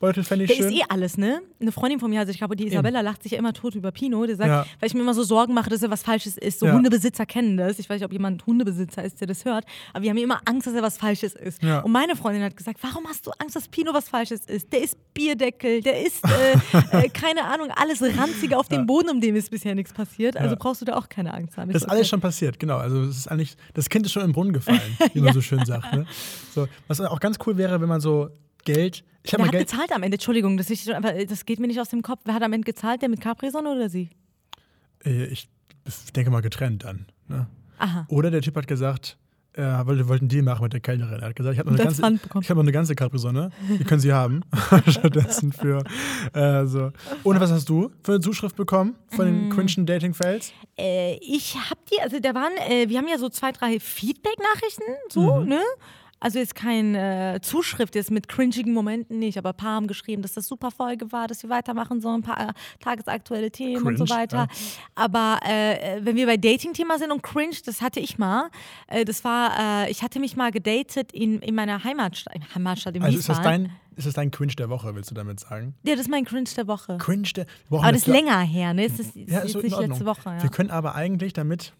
Geldbeutel 0.00 0.24
fände 0.24 0.44
ich 0.46 0.50
Der 0.50 0.56
schön. 0.56 0.72
ist 0.72 0.80
eh 0.80 0.84
alles, 0.88 1.18
ne? 1.18 1.42
Eine 1.60 1.72
Freundin 1.72 2.00
von 2.00 2.08
mir, 2.08 2.20
also 2.20 2.30
ich 2.32 2.38
glaube, 2.38 2.56
die 2.56 2.66
Isabella 2.66 3.02
lacht 3.02 3.22
sich 3.22 3.32
ja 3.32 3.38
immer 3.38 3.52
tot 3.52 3.74
über 3.74 3.92
Pino. 3.92 4.24
Die 4.24 4.34
sagt, 4.34 4.48
Ja. 4.48 4.64
weil 4.80 4.86
ich 4.86 4.94
mir 4.94 5.00
immer 5.02 5.12
so 5.12 5.22
Sorgen 5.22 5.52
mache, 5.52 5.68
dass 5.68 5.82
er 5.82 5.90
was 5.90 6.02
Falsches 6.02 6.38
ist. 6.38 6.58
So 6.60 6.66
Ja. 6.66 6.72
Hundebesitzer 6.72 7.26
kennen 7.26 7.58
das. 7.58 7.78
Ich 7.78 7.88
weiß 7.90 7.96
nicht, 7.98 8.06
ob 8.06 8.12
jemand 8.12 8.46
Hundebesitzer 8.46 9.04
ist, 9.04 9.20
der 9.20 9.26
das 9.28 9.44
hört. 9.44 9.66
Aber 9.92 10.02
wir 10.02 10.10
haben 10.10 10.16
immer 10.16 10.40
Angst, 10.46 10.66
dass 10.66 10.74
er 10.74 10.82
was 10.82 10.96
Falsches 10.96 11.34
ist. 11.34 11.62
Ja. 11.62 11.80
Und 11.80 11.92
meine 11.92 12.16
Freundin 12.16 12.42
hat 12.42 12.56
gesagt, 12.56 12.78
warum 12.82 13.06
hast 13.08 13.26
du 13.26 13.30
Angst, 13.38 13.56
dass 13.56 13.68
Pino 13.68 13.92
was 13.92 14.08
Falsches 14.08 14.46
ist? 14.46 14.72
Der 14.72 14.82
ist 14.82 14.96
Bierdeckel, 15.12 15.82
der 15.82 16.04
ist, 16.06 16.24
äh, 16.24 16.78
äh, 17.04 17.08
keine 17.10 17.44
Ahnung, 17.44 17.68
alles 17.76 18.00
Ranzige 18.02 18.56
auf 18.56 18.68
dem 18.68 18.86
Boden, 18.86 19.10
um 19.10 19.20
dem 19.20 19.36
ist 19.36 19.50
bisher 19.50 19.74
nichts 19.74 19.92
passiert. 19.92 20.36
Also 20.38 20.56
brauchst 20.58 20.80
du 20.80 20.86
da 20.86 20.96
auch 20.96 21.10
keine 21.10 21.34
Angst 21.34 21.58
haben. 21.58 21.70
Das 21.72 21.82
ist 21.82 21.88
alles 21.88 22.08
schon 22.08 22.20
passiert, 22.22 22.58
genau. 22.58 22.78
Also 22.78 23.02
es 23.02 23.18
ist 23.18 23.26
eigentlich, 23.30 23.54
das 23.74 23.90
Kind 23.90 24.06
ist 24.06 24.12
schon 24.12 24.22
im 24.24 24.32
Brunnen 24.32 24.54
gefallen, 24.54 24.80
wie 25.12 25.20
man 25.20 25.34
so 25.34 25.42
schön 25.42 25.62
sagt. 25.66 25.92
Ne? 25.92 26.06
So, 26.54 26.66
was 26.88 27.00
auch 27.02 27.20
ganz 27.20 27.36
cool 27.46 27.58
wäre, 27.58 27.80
wenn 27.82 27.88
man 27.88 28.00
so 28.00 28.30
Geld. 28.64 29.04
Ich 29.22 29.32
habe 29.32 29.42
Wer 29.42 29.46
mal 29.46 29.46
hat 29.48 29.52
Geld. 29.52 29.68
gezahlt 29.70 29.92
am 29.92 30.02
Ende? 30.02 30.14
Entschuldigung, 30.16 30.56
das, 30.56 30.70
ist, 30.70 30.88
das 30.88 31.44
geht 31.44 31.60
mir 31.60 31.66
nicht 31.66 31.80
aus 31.80 31.90
dem 31.90 32.02
Kopf. 32.02 32.20
Wer 32.24 32.34
hat 32.34 32.42
am 32.42 32.52
Ende 32.52 32.64
gezahlt? 32.64 33.02
Der 33.02 33.08
mit 33.08 33.20
Capri-Sonne 33.20 33.70
oder 33.70 33.88
sie? 33.90 34.08
Äh, 35.04 35.26
Ich 35.26 35.48
denke 36.14 36.30
mal 36.30 36.40
getrennt 36.42 36.84
dann. 36.84 37.06
Ne? 37.28 37.46
Aha. 37.78 38.06
Oder 38.08 38.30
der 38.30 38.40
Typ 38.42 38.56
hat 38.56 38.66
gesagt, 38.66 39.16
er 39.52 39.84
wollte, 39.86 40.06
wollte 40.08 40.22
einen 40.22 40.28
Deal 40.28 40.42
machen 40.42 40.62
mit 40.62 40.72
der 40.72 40.80
Kellnerin. 40.80 41.20
Er 41.20 41.28
hat 41.30 41.36
gesagt, 41.36 41.54
ich 41.54 41.58
habe 41.58 41.70
noch, 41.72 41.78
eine 41.78 41.84
ganze- 41.92 42.20
ich 42.40 42.50
hab 42.50 42.56
noch 42.56 42.62
eine 42.62 42.72
ganze 42.72 42.94
Capri-Sonne. 42.94 43.50
Die 43.68 43.84
können 43.84 44.00
Sie 44.00 44.12
haben. 44.12 44.42
Stattdessen 44.86 45.52
für. 45.52 45.82
Äh, 46.32 46.66
so. 46.66 46.92
Und 47.24 47.40
was 47.40 47.50
hast 47.50 47.68
du 47.68 47.90
für 48.02 48.12
eine 48.12 48.20
Zuschrift 48.20 48.56
bekommen 48.56 48.94
von 49.08 49.26
Mm. 49.26 49.28
den 49.28 49.50
cringen 49.50 49.86
Dating-Fails? 49.86 50.52
Äh, 50.78 51.16
ich 51.20 51.56
hab 51.56 51.84
die, 51.86 52.00
also 52.00 52.20
da 52.20 52.32
waren, 52.34 52.52
äh, 52.70 52.88
wir 52.88 52.96
haben 52.98 53.08
ja 53.08 53.18
so 53.18 53.28
zwei, 53.28 53.50
drei 53.52 53.80
Feedback-Nachrichten, 53.80 54.84
so, 55.10 55.40
ne? 55.40 55.60
Also 56.20 56.38
jetzt 56.38 56.54
keine 56.54 57.34
äh, 57.36 57.40
Zuschrift 57.40 57.94
jetzt 57.94 58.10
mit 58.10 58.28
cringigen 58.28 58.72
Momenten 58.74 59.18
nicht, 59.18 59.38
aber 59.38 59.50
ein 59.50 59.56
paar 59.56 59.74
haben 59.76 59.86
geschrieben, 59.86 60.20
dass 60.22 60.34
das 60.34 60.46
super 60.46 60.70
Folge 60.70 61.10
war, 61.12 61.26
dass 61.26 61.42
wir 61.42 61.50
weitermachen 61.50 62.00
sollen, 62.00 62.16
ein 62.16 62.22
paar 62.22 62.50
äh, 62.50 62.52
tagesaktuelle 62.80 63.50
Themen 63.50 63.86
und 63.86 63.96
so 63.96 64.04
Cringe, 64.04 64.20
weiter. 64.20 64.36
ja. 64.36 64.46
Aber 64.94 65.40
äh, 65.46 66.00
wenn 66.02 66.16
wir 66.16 66.26
bei 66.26 66.36
Dating-Thema 66.36 66.98
sind 66.98 67.10
und 67.10 67.22
cringe, 67.22 67.56
das 67.64 67.80
hatte 67.80 68.00
ich 68.00 68.18
mal. 68.18 68.50
Äh, 68.86 69.04
das 69.04 69.24
war, 69.24 69.86
äh, 69.86 69.90
ich 69.90 70.02
hatte 70.02 70.20
mich 70.20 70.36
mal 70.36 70.50
gedatet 70.50 71.12
in, 71.12 71.40
in 71.40 71.54
meiner 71.54 71.82
Heimatstadt, 71.84 72.34
in 72.34 72.54
Heimatstadt 72.54 72.94
in 72.96 73.02
Also 73.02 73.18
ist 73.18 73.28
das, 73.28 73.40
dein, 73.40 73.72
ist 73.96 74.06
das 74.06 74.14
dein 74.14 74.30
Cringe 74.30 74.52
der 74.54 74.68
Woche, 74.68 74.94
willst 74.94 75.10
du 75.10 75.14
damit 75.14 75.40
sagen? 75.40 75.74
ja, 75.84 75.94
das 75.94 76.02
ist 76.02 76.10
mein 76.10 76.24
Cringe 76.26 76.50
der 76.54 76.66
Woche. 76.66 76.98
Cringe 76.98 77.28
der 77.34 77.46
brauchen 77.70 77.84
Aber 77.84 77.92
das 77.92 78.02
ist 78.02 78.06
länger 78.08 78.40
her, 78.40 78.74
ne? 78.74 78.88
Das 78.88 79.00
ist, 79.00 79.16
Ja, 79.16 79.40
ist 79.40 79.54
ist 79.54 79.62
nicht 79.62 79.78
letzte 79.78 80.04
Woche. 80.04 80.28
Ja. 80.28 80.42
Wir 80.42 80.50
können 80.50 80.70
aber 80.70 80.94
eigentlich 80.94 81.32
damit, 81.32 81.72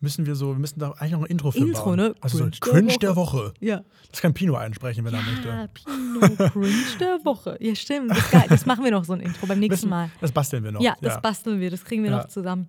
müssen 0.00 0.26
wir 0.26 0.34
so, 0.34 0.48
wir 0.54 0.58
müssen 0.58 0.78
da 0.80 0.90
eigentlich 0.92 1.12
noch 1.12 1.20
ein 1.20 1.26
Intro 1.26 1.50
für 1.50 1.58
Intro, 1.58 1.84
bauen. 1.84 1.96
ne? 1.96 2.14
Also 2.20 2.38
so 2.38 2.44
Cringe 2.44 2.58
der 2.58 2.60
Cringe 2.60 2.88
Woche. 2.90 2.98
der 3.00 3.16
Woche. 3.16 3.54
ja. 3.60 3.84
Das 4.10 4.20
kann 4.20 4.34
Pino 4.34 4.54
einsprechen, 4.56 5.04
wenn 5.04 5.14
er 5.14 5.20
Ja, 5.20 5.26
möchte. 5.26 5.70
Pino 5.74 6.48
Cringe 6.50 6.98
der 6.98 7.24
Woche. 7.24 7.56
Ja, 7.60 7.74
stimmt. 7.74 8.10
Das, 8.10 8.48
das 8.48 8.66
machen 8.66 8.82
wir 8.84 8.90
noch 8.90 9.04
so 9.04 9.12
ein 9.12 9.20
Intro 9.20 9.46
beim 9.46 9.58
nächsten 9.60 9.88
Mal. 9.88 10.10
Das 10.20 10.32
basteln 10.32 10.64
wir 10.64 10.72
noch. 10.72 10.80
Ja, 10.80 10.96
das 11.00 11.20
basteln 11.20 11.60
wir. 11.60 11.70
Das 11.70 11.84
kriegen 11.84 12.02
wir 12.02 12.10
Ja. 12.10 12.18
noch 12.18 12.28
zusammen. 12.28 12.68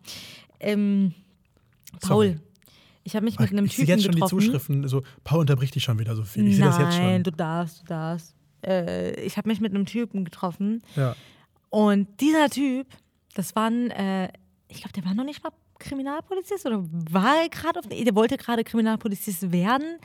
Ähm, 0.59 1.13
Sorry. 2.01 2.33
Paul, 2.33 2.41
ich 3.03 3.15
habe 3.15 3.25
mich 3.25 3.39
mit 3.39 3.49
einem 3.51 3.65
ich 3.65 3.75
Typen 3.75 3.87
jetzt 3.89 4.03
schon 4.03 4.11
getroffen. 4.13 4.39
die 4.39 4.45
Zuschriften. 4.45 4.87
So, 4.87 5.01
Paul 5.23 5.39
unterbricht 5.39 5.73
dich 5.75 5.83
schon 5.83 5.97
wieder 5.99 6.15
so 6.15 6.23
viel. 6.23 6.47
Ich 6.47 6.57
sehe 6.57 6.65
das 6.65 6.77
jetzt 6.77 6.97
Nein, 6.97 7.15
schon. 7.15 7.23
du 7.23 7.31
darfst, 7.31 7.81
du 7.81 7.85
darfst. 7.87 8.35
Äh, 8.63 9.19
ich 9.21 9.37
habe 9.37 9.49
mich 9.49 9.59
mit 9.59 9.73
einem 9.73 9.85
Typen 9.87 10.23
getroffen 10.23 10.83
Ja. 10.95 11.15
und 11.71 12.07
dieser 12.21 12.47
Typ, 12.49 12.85
das 13.33 13.55
war 13.55 13.71
ein, 13.71 13.89
äh, 13.89 14.27
ich 14.67 14.81
glaube, 14.81 14.93
der 14.93 15.03
war 15.05 15.15
noch 15.15 15.23
nicht 15.23 15.43
mal 15.43 15.51
Kriminalpolizist 15.81 16.65
oder 16.65 16.83
war 17.11 17.41
er 17.43 17.49
gerade 17.49 17.79
auf, 17.79 17.85
der 17.87 18.15
wollte 18.15 18.37
gerade 18.37 18.63
Kriminalpolizist 18.63 19.51
werden. 19.51 19.97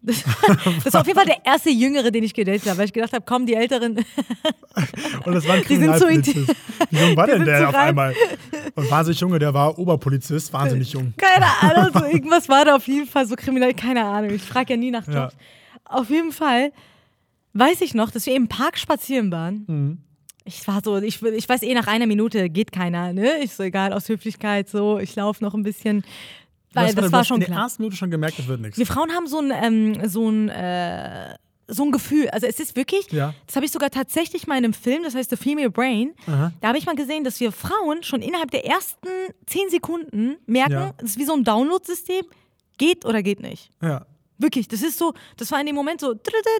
Das, 0.00 0.22
das 0.84 0.92
war 0.92 1.00
auf 1.00 1.06
jeden 1.06 1.18
Fall 1.18 1.26
der 1.26 1.44
erste 1.44 1.70
Jüngere, 1.70 2.10
den 2.10 2.24
ich 2.24 2.34
gedatet 2.34 2.66
habe, 2.66 2.78
weil 2.78 2.84
ich 2.86 2.92
gedacht 2.92 3.12
habe, 3.12 3.24
komm, 3.26 3.46
die 3.46 3.54
Älteren, 3.54 3.96
Und 5.24 5.32
das 5.34 5.48
war 5.48 5.54
ein 5.54 5.62
Kriminalpolizist. 5.64 6.54
Wie 6.90 6.98
jung 6.98 7.16
war 7.16 7.26
denn 7.26 7.44
der 7.44 7.68
auf 7.68 7.74
einmal? 7.74 8.14
Und 8.74 8.90
wahnsinnig 8.90 9.20
Junge, 9.20 9.38
der 9.38 9.54
war 9.54 9.78
Oberpolizist, 9.78 10.52
wahnsinnig 10.52 10.92
jung. 10.92 11.14
Keine 11.16 11.46
Ahnung, 11.60 11.90
so 11.92 12.04
irgendwas 12.12 12.48
war 12.48 12.64
da 12.64 12.76
auf 12.76 12.86
jeden 12.86 13.06
Fall 13.06 13.26
so 13.26 13.34
kriminell, 13.34 13.72
keine 13.74 14.04
Ahnung. 14.04 14.30
Ich 14.30 14.42
frage 14.42 14.74
ja 14.74 14.76
nie 14.76 14.90
nach 14.90 15.06
Ja. 15.08 15.24
Jobs. 15.24 15.36
Auf 15.84 16.10
jeden 16.10 16.32
Fall 16.32 16.72
weiß 17.54 17.80
ich 17.80 17.94
noch, 17.94 18.10
dass 18.10 18.26
wir 18.26 18.34
im 18.34 18.48
Park 18.48 18.78
spazieren 18.78 19.30
waren. 19.30 19.64
Mhm. 19.66 19.98
Ich 20.44 20.66
war 20.68 20.80
so, 20.84 20.98
ich, 20.98 21.22
ich 21.22 21.48
weiß 21.48 21.62
eh, 21.62 21.72
nach 21.74 21.86
einer 21.86 22.06
Minute 22.06 22.50
geht 22.50 22.70
keiner, 22.70 23.12
ne? 23.12 23.38
Ich 23.42 23.52
so, 23.54 23.62
egal, 23.62 23.92
aus 23.92 24.08
Höflichkeit 24.08 24.68
so, 24.68 24.98
ich 24.98 25.14
laufe 25.16 25.42
noch 25.42 25.54
ein 25.54 25.62
bisschen. 25.62 26.04
Weil 26.74 26.92
das 26.94 27.06
du 27.06 27.12
war 27.12 27.24
schon 27.24 27.40
in 27.40 27.46
der 27.50 27.56
ersten 27.56 27.82
Minute 27.82 27.96
schon 27.96 28.10
gemerkt, 28.10 28.38
das 28.38 28.46
wird 28.48 28.60
nichts. 28.60 28.76
Wir 28.78 28.86
Frauen 28.86 29.12
haben 29.12 29.26
so 29.26 29.38
ein, 29.38 29.52
ähm, 29.52 30.08
so 30.08 30.28
ein, 30.28 30.48
äh, 30.50 31.34
so 31.68 31.84
ein 31.84 31.92
Gefühl. 31.92 32.28
Also 32.30 32.46
es 32.46 32.60
ist 32.60 32.76
wirklich, 32.76 33.10
Ja. 33.12 33.32
das 33.46 33.56
habe 33.56 33.64
ich 33.64 33.72
sogar 33.72 33.90
tatsächlich 33.90 34.46
mal 34.46 34.58
in 34.58 34.64
einem 34.64 34.74
Film, 34.74 35.02
das 35.04 35.14
heißt 35.14 35.30
The 35.30 35.36
Female 35.36 35.70
Brain. 35.70 36.12
Aha. 36.26 36.52
Da 36.60 36.68
habe 36.68 36.76
ich 36.78 36.84
mal 36.84 36.94
gesehen, 36.96 37.24
dass 37.24 37.40
wir 37.40 37.50
Frauen 37.52 38.02
schon 38.02 38.20
innerhalb 38.20 38.50
der 38.50 38.66
ersten 38.66 39.08
zehn 39.46 39.70
Sekunden 39.70 40.36
merken, 40.46 40.72
Ja. 40.72 40.94
das 40.98 41.10
ist 41.10 41.18
wie 41.18 41.24
so 41.24 41.32
ein 41.32 41.44
Download-System, 41.44 42.24
geht 42.76 43.04
oder 43.06 43.22
geht 43.22 43.40
nicht. 43.40 43.70
Ja. 43.80 44.04
Wirklich, 44.36 44.66
das 44.66 44.82
ist 44.82 44.98
so, 44.98 45.14
das 45.36 45.52
war 45.52 45.60
in 45.60 45.66
dem 45.66 45.76
Moment 45.76 46.00
so, 46.00 46.12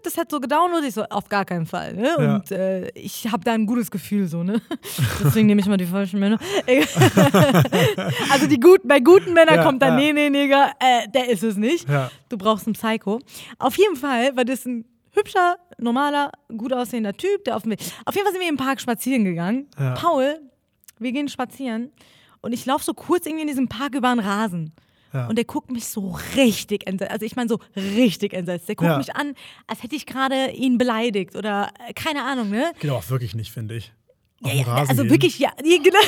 das 0.03 0.17
hat 0.17 0.31
so 0.31 0.39
gedownloadet, 0.39 0.89
ich 0.89 0.95
so, 0.95 1.03
auf 1.05 1.29
gar 1.29 1.45
keinen 1.45 1.67
Fall. 1.67 1.95
Ne? 1.95 2.17
Ja. 2.19 2.37
Und 2.37 2.51
äh, 2.53 2.89
ich 2.91 3.27
habe 3.33 3.43
da 3.43 3.53
ein 3.53 3.67
gutes 3.67 3.91
Gefühl, 3.91 4.29
so, 4.29 4.45
ne? 4.45 4.61
Deswegen 5.25 5.49
nehme 5.49 5.61
ich 5.61 5.67
mal 5.67 5.77
die 5.77 5.87
falschen 5.87 6.21
Männer. 6.21 6.39
also 8.31 8.47
die 8.47 8.61
guten, 8.61 8.87
bei 8.87 9.01
guten 9.01 9.33
Männern 9.33 9.57
Ja, 9.57 9.65
kommt 9.65 9.83
dann, 9.83 9.99
ja. 9.99 10.13
nee, 10.13 10.13
nee, 10.13 10.31
Nigga, 10.31 10.73
äh, 10.79 11.09
der 11.11 11.29
ist 11.29 11.43
es 11.43 11.57
nicht. 11.57 11.87
Du 12.29 12.39
brauchst 12.39 12.67
einen 12.67 12.75
Psycho. 12.75 13.19
Auf 13.59 13.77
jeden 13.77 13.97
Fall 13.97 14.37
war 14.37 14.45
das 14.45 14.65
ein 14.67 14.85
hübscher, 15.13 15.57
normaler, 15.79 16.31
gut 16.57 16.73
aussehender 16.73 17.13
Typ, 17.13 17.45
der 17.45 17.57
auf 17.57 17.63
dem 17.63 17.73
Weg. 17.73 17.81
Auf 18.05 18.15
jeden 18.15 18.25
Fall 18.25 18.33
sind 18.33 18.43
wir 18.43 18.49
im 18.49 18.57
Park 18.57 18.81
spazieren 18.81 19.25
gegangen. 19.25 19.67
Paul, 19.97 20.39
wir 20.99 21.13
gehen 21.13 21.29
spazieren 21.29 21.91
und 22.41 22.53
ich 22.53 22.67
laufe 22.67 22.85
so 22.85 22.95
kurz 22.95 23.27
irgendwie 23.27 23.43
in 23.43 23.49
diesem 23.49 23.69
Park 23.69 23.95
über 23.95 24.11
den 24.15 24.21
Rasen. 24.21 24.73
Ja. 25.15 25.29
Und 25.29 25.37
der 25.37 25.45
guckt 25.45 25.71
mich 25.71 25.87
so 25.87 26.19
richtig 26.37 26.87
entsetzt. 26.87 27.13
Also 27.13 27.25
ich 27.25 27.37
meine 27.37 27.49
so 27.49 27.61
richtig 27.77 28.35
entsetzt. 28.35 28.69
Der 28.69 28.75
guckt 28.75 28.91
Ja. 28.91 28.99
mich 28.99 29.15
an, 29.15 29.35
als 29.69 29.83
hätte 29.83 29.95
ich 29.97 30.05
gerade 30.07 30.51
ihn 30.51 30.77
beleidigt 30.77 31.37
oder 31.37 31.71
äh, 31.89 31.93
keine 31.95 32.25
Ahnung, 32.25 32.51
ne? 32.51 32.73
Geht 32.81 32.91
aber 32.91 32.99
auch 32.99 33.09
wirklich 33.11 33.35
nicht, 33.35 33.53
finde 33.53 33.77
ich. 33.77 33.93
Ja, 34.43 34.67
also 34.75 35.03
gehen. 35.03 35.11
wirklich, 35.13 35.39
ja, 35.39 35.53
genau, 35.63 35.99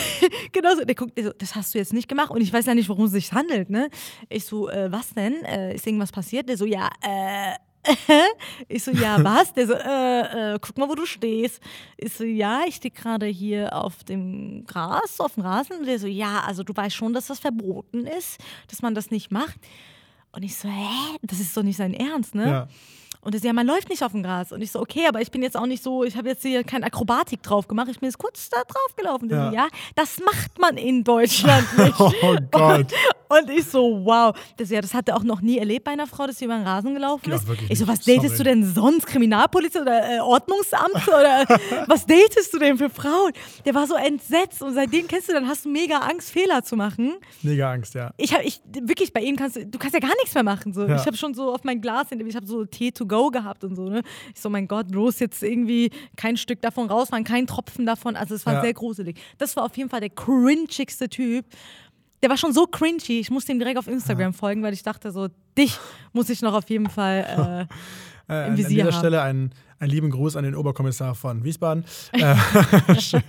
genau 0.53 0.75
so. 0.75 0.85
Der 0.85 0.95
guckt, 0.95 1.19
so, 1.19 1.31
das 1.39 1.55
hast 1.55 1.73
du 1.73 1.79
jetzt 1.79 1.93
nicht 1.95 2.09
gemacht 2.09 2.31
und 2.31 2.41
ich 2.43 2.53
weiß 2.53 2.67
ja 2.67 2.75
nicht, 2.75 2.89
worum 2.89 3.07
es 3.07 3.13
sich 3.13 3.33
handelt, 3.33 3.71
ne? 3.71 3.89
Ich 4.29 4.45
so, 4.45 4.69
äh, 4.69 4.91
was 4.93 5.11
denn? 5.15 5.43
Äh, 5.45 5.75
ist 5.77 5.87
irgendwas 5.87 6.13
passiert? 6.13 6.49
Der 6.49 6.57
so, 6.59 6.67
ja, 6.67 6.91
äh, 7.01 7.55
ich 8.69 8.83
so, 8.85 8.91
ja, 8.91 9.23
was? 9.23 9.53
Der 9.53 9.67
so, 9.67 9.75
äh, 9.75 10.55
äh, 10.55 10.59
guck 10.61 10.77
mal, 10.79 10.89
wo 10.89 10.95
du 10.95 11.07
stehst. 11.07 11.61
Ich 11.97 12.13
so, 12.13 12.25
ja, 12.25 12.63
ich 12.67 12.77
stehe 12.77 12.93
gerade 12.93 13.27
hier 13.27 13.75
auf 13.75 14.05
dem 14.05 14.65
Gras, 14.67 15.21
auf 15.21 15.35
dem 15.35 15.43
Rasen. 15.43 15.79
Und 15.79 15.87
der 15.87 15.99
so, 15.99 16.07
ja, 16.07 16.41
also 16.41 16.63
du 16.63 16.75
weißt 16.75 16.95
schon, 16.95 17.13
dass 17.13 17.27
das 17.27 17.39
verboten 17.39 18.07
ist, 18.07 18.39
dass 18.69 18.83
man 18.83 18.95
das 18.95 19.11
nicht 19.11 19.31
macht. 19.31 19.59
Und 20.33 20.43
ich 20.43 20.57
so, 20.57 20.69
hä? 20.69 21.17
Das 21.23 21.41
ist 21.41 21.57
doch 21.57 21.63
nicht 21.63 21.77
sein 21.77 21.95
Ernst, 21.95 22.35
ne? 22.35 22.47
Ja. 22.47 22.69
Und 23.27 23.35
er 23.35 23.41
so, 23.41 23.49
ja, 23.49 23.53
man 23.53 23.67
läuft 23.67 23.89
nicht 23.89 24.05
auf 24.05 24.13
dem 24.13 24.23
Gras. 24.23 24.53
Und 24.53 24.63
ich 24.63 24.71
so, 24.71 24.81
okay, 24.81 25.07
aber 25.09 25.21
ich 25.21 25.33
bin 25.33 25.43
jetzt 25.43 25.57
auch 25.57 25.67
nicht 25.67 25.83
so, 25.83 26.05
ich 26.05 26.17
habe 26.17 26.29
jetzt 26.29 26.43
hier 26.43 26.63
kein 26.63 26.85
Akrobatik 26.85 27.43
drauf 27.43 27.67
gemacht, 27.67 27.89
ich 27.91 27.99
bin 27.99 28.09
jetzt 28.09 28.19
kurz 28.19 28.49
da 28.49 28.59
drauf 28.63 28.95
gelaufen. 28.97 29.29
Ja. 29.29 29.51
ja, 29.51 29.69
das 29.97 30.21
macht 30.21 30.61
man 30.61 30.77
in 30.77 31.03
Deutschland 31.03 31.67
nicht. 31.79 31.99
Oh 31.99 32.37
Gott. 32.53 32.87
Und 33.29 33.51
ich 33.51 33.65
so, 33.65 34.05
wow. 34.05 34.33
Das, 34.57 34.71
ja, 34.71 34.81
das 34.81 34.95
hat 34.95 35.09
er 35.09 35.17
auch 35.17 35.25
noch 35.25 35.41
nie 35.41 35.59
erlebt 35.59 35.85
bei 35.87 35.91
einer 35.91 36.07
Frau, 36.07 36.29
dass 36.29 36.39
sie 36.39 36.45
über 36.45 36.55
den 36.55 36.63
Rasen 36.63 36.95
gelaufen 36.95 37.33
ist. 37.33 37.49
wirklich 37.49 37.69
Ich 37.69 37.81
so, 37.81 37.89
was 37.89 38.05
datest 38.05 38.37
Sorry. 38.37 38.37
du 38.37 38.45
denn 38.45 38.65
sonst? 38.65 39.07
Kriminalpolizei 39.07 39.81
oder 39.81 40.19
äh, 40.19 40.21
Ordnungsamt? 40.21 41.09
Oder 41.09 41.45
was 41.89 42.07
datest 42.07 42.55
du 42.55 42.61
denn 42.61 42.79
für 42.79 42.91
Frauen? 42.91 43.33
Der 43.65 43.75
war 43.75 43.89
so 43.89 43.97
entsetzt 43.97 44.63
und 44.63 44.75
seitdem 44.75 45.09
kennst 45.09 45.29
du, 45.29 45.33
dann 45.33 45.49
hast 45.49 45.65
du 45.65 45.69
mega 45.69 45.99
Angst, 45.99 46.31
Fehler 46.31 46.63
zu 46.63 46.77
machen. 46.77 47.17
Mega 47.43 47.73
Angst, 47.73 47.95
ja. 47.95 48.13
Ich 48.19 48.33
habe, 48.33 48.45
ich, 48.45 48.61
wirklich, 48.83 49.13
bei 49.13 49.23
ihm 49.23 49.35
kannst 49.35 49.57
du, 49.57 49.67
du 49.67 49.79
kannst 49.81 49.95
ja 49.95 50.01
gar 50.01 50.15
nichts 50.21 50.35
mehr 50.35 50.45
machen. 50.45 50.73
So. 50.73 50.87
Ja. 50.87 50.95
Ich 50.95 51.07
habe 51.07 51.17
schon 51.17 51.35
so 51.35 51.53
auf 51.53 51.65
mein 51.65 51.81
Glas, 51.81 52.07
ich 52.11 52.37
habe 52.37 52.47
so 52.47 52.65
Tee 52.65 52.93
to 52.93 53.05
go 53.05 53.16
gehabt 53.31 53.65
und 53.65 53.75
so. 53.77 53.89
Ne? 53.89 54.03
Ich 54.35 54.41
so, 54.41 54.49
mein 54.51 54.69
Gott, 54.69 54.89
bloß 54.89 55.19
jetzt 55.21 55.43
irgendwie 55.43 55.91
kein 56.17 56.37
Stück 56.37 56.61
davon 56.63 56.89
rausfahren, 56.89 57.25
kein 57.25 57.47
Tropfen 57.47 57.87
davon. 57.87 58.17
Also 58.17 58.35
es 58.35 58.47
war 58.47 58.55
Ja. 58.55 58.61
sehr 58.63 58.75
gruselig. 58.75 59.19
Das 59.39 59.57
war 59.57 59.65
auf 59.65 59.77
jeden 59.77 59.91
Fall 59.91 60.01
der 60.01 60.11
cringigste 60.11 61.09
Typ. 61.09 61.45
Der 62.23 62.31
war 62.31 62.37
schon 62.39 62.53
so 62.53 62.67
cringy, 62.67 63.21
ich 63.21 63.31
musste 63.31 63.53
ihm 63.53 63.59
direkt 63.59 63.79
auf 63.79 63.89
Instagram 63.89 64.33
folgen, 64.33 64.63
weil 64.63 64.73
ich 64.73 64.83
dachte 64.83 65.11
so, 65.13 65.29
dich 65.57 65.79
muss 66.13 66.31
ich 66.31 66.41
noch 66.43 66.55
auf 66.55 66.69
jeden 66.71 66.89
Fall 66.89 67.67
äh, 67.69 67.75
Äh, 68.29 68.47
Im 68.47 68.51
an 68.53 68.57
Visier 68.57 68.69
dieser 68.69 68.85
haben. 68.87 68.99
Stelle 68.99 69.23
einen, 69.23 69.53
einen 69.79 69.91
lieben 69.91 70.11
Gruß 70.11 70.35
an 70.35 70.43
den 70.43 70.57
Oberkommissar 70.57 71.15
von 71.15 71.45
Wiesbaden. 71.45 71.85
Äh, 72.13 72.35
schön, 73.01 73.23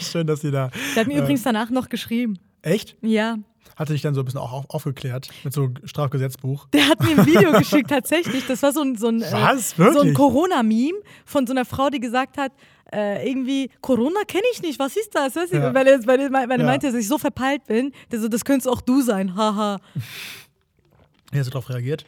schön, 0.00 0.26
dass 0.26 0.40
Sie 0.40 0.50
da. 0.50 0.70
Der 0.94 1.00
hat 1.02 1.06
mir 1.06 1.16
Äh. 1.16 1.20
übrigens 1.20 1.42
danach 1.42 1.68
noch 1.68 1.90
geschrieben. 1.90 2.38
Echt? 2.62 2.96
Ja. 3.02 3.36
Hatte 3.76 3.92
dich 3.94 4.02
dann 4.02 4.14
so 4.14 4.20
ein 4.20 4.24
bisschen 4.24 4.40
auch 4.40 4.52
auf, 4.52 4.64
aufgeklärt 4.68 5.30
mit 5.44 5.52
so 5.54 5.70
Strafgesetzbuch. 5.84 6.66
Der 6.72 6.88
hat 6.88 7.00
mir 7.02 7.18
ein 7.18 7.26
Video 7.26 7.52
geschickt, 7.58 7.88
tatsächlich. 7.90 8.46
Das 8.46 8.62
war 8.62 8.72
so 8.72 8.82
ein, 8.82 8.96
so 8.96 9.08
ein, 9.08 9.22
äh, 9.22 9.32
Was? 9.32 9.70
so 9.76 10.00
ein? 10.00 10.12
Corona-Meme 10.14 10.98
von 11.24 11.46
so 11.46 11.52
einer 11.52 11.64
Frau, 11.64 11.88
die 11.88 12.00
gesagt 12.00 12.36
hat, 12.36 12.52
äh, 12.92 13.26
irgendwie, 13.28 13.70
Corona 13.80 14.20
kenne 14.26 14.44
ich 14.52 14.60
nicht, 14.62 14.78
was 14.78 14.96
ist 14.96 15.14
das? 15.14 15.36
Weißt? 15.36 15.52
Ja. 15.52 15.72
Weil 15.72 15.86
er, 15.86 16.06
weil 16.06 16.20
er, 16.20 16.32
weil 16.32 16.50
er 16.50 16.58
Ja. 16.58 16.64
meinte, 16.66 16.88
dass 16.88 16.96
ich 16.96 17.08
so 17.08 17.16
verpeilt 17.18 17.64
bin, 17.66 17.92
der 18.10 18.20
so, 18.20 18.28
das 18.28 18.44
könntest 18.44 18.68
auch 18.68 18.80
du 18.80 19.00
sein, 19.00 19.36
haha. 19.36 19.78
Wie 21.32 21.38
hast 21.38 21.46
du 21.46 21.50
darauf 21.52 21.70
reagiert? 21.70 22.04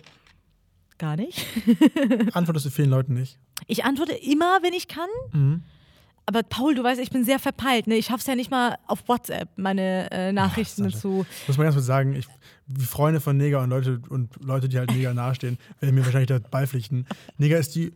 Gar 0.98 1.16
nicht. 1.16 1.46
Antwortest 2.32 2.66
du 2.66 2.70
vielen 2.70 2.90
Leuten 2.90 3.14
nicht? 3.14 3.38
Ich 3.66 3.84
antworte 3.84 4.12
immer, 4.12 4.58
wenn 4.62 4.72
ich 4.72 4.88
kann. 4.88 5.08
Mhm. 5.32 5.62
Aber 6.26 6.42
Paul, 6.42 6.74
du 6.74 6.84
weißt, 6.84 7.00
ich 7.00 7.10
bin 7.10 7.24
sehr 7.24 7.38
verpeilt. 7.38 7.86
Ne? 7.86 7.96
Ich 7.96 8.06
schaff's 8.06 8.26
ja 8.26 8.34
nicht 8.34 8.50
mal 8.50 8.76
auf 8.86 9.08
WhatsApp, 9.08 9.48
meine 9.56 10.10
äh, 10.10 10.32
Nachrichten 10.32 10.84
Sascha. 10.84 10.98
zu. 10.98 11.26
Muss 11.46 11.56
man 11.56 11.66
ganz 11.66 11.74
kurz 11.74 11.86
sagen, 11.86 12.14
ich, 12.14 12.26
wie 12.66 12.84
Freunde 12.84 13.20
von 13.20 13.36
Neger 13.36 13.60
und 13.60 13.70
Leute 13.70 14.00
und 14.08 14.30
Leute, 14.40 14.68
die 14.68 14.78
halt 14.78 14.92
Neger 14.92 15.14
nahestehen, 15.14 15.58
werden 15.80 15.94
mir 15.94 16.04
wahrscheinlich 16.04 16.28
da 16.28 16.38
beipflichten. 16.38 17.06
Neger 17.38 17.58
ist 17.58 17.74
die 17.74 17.92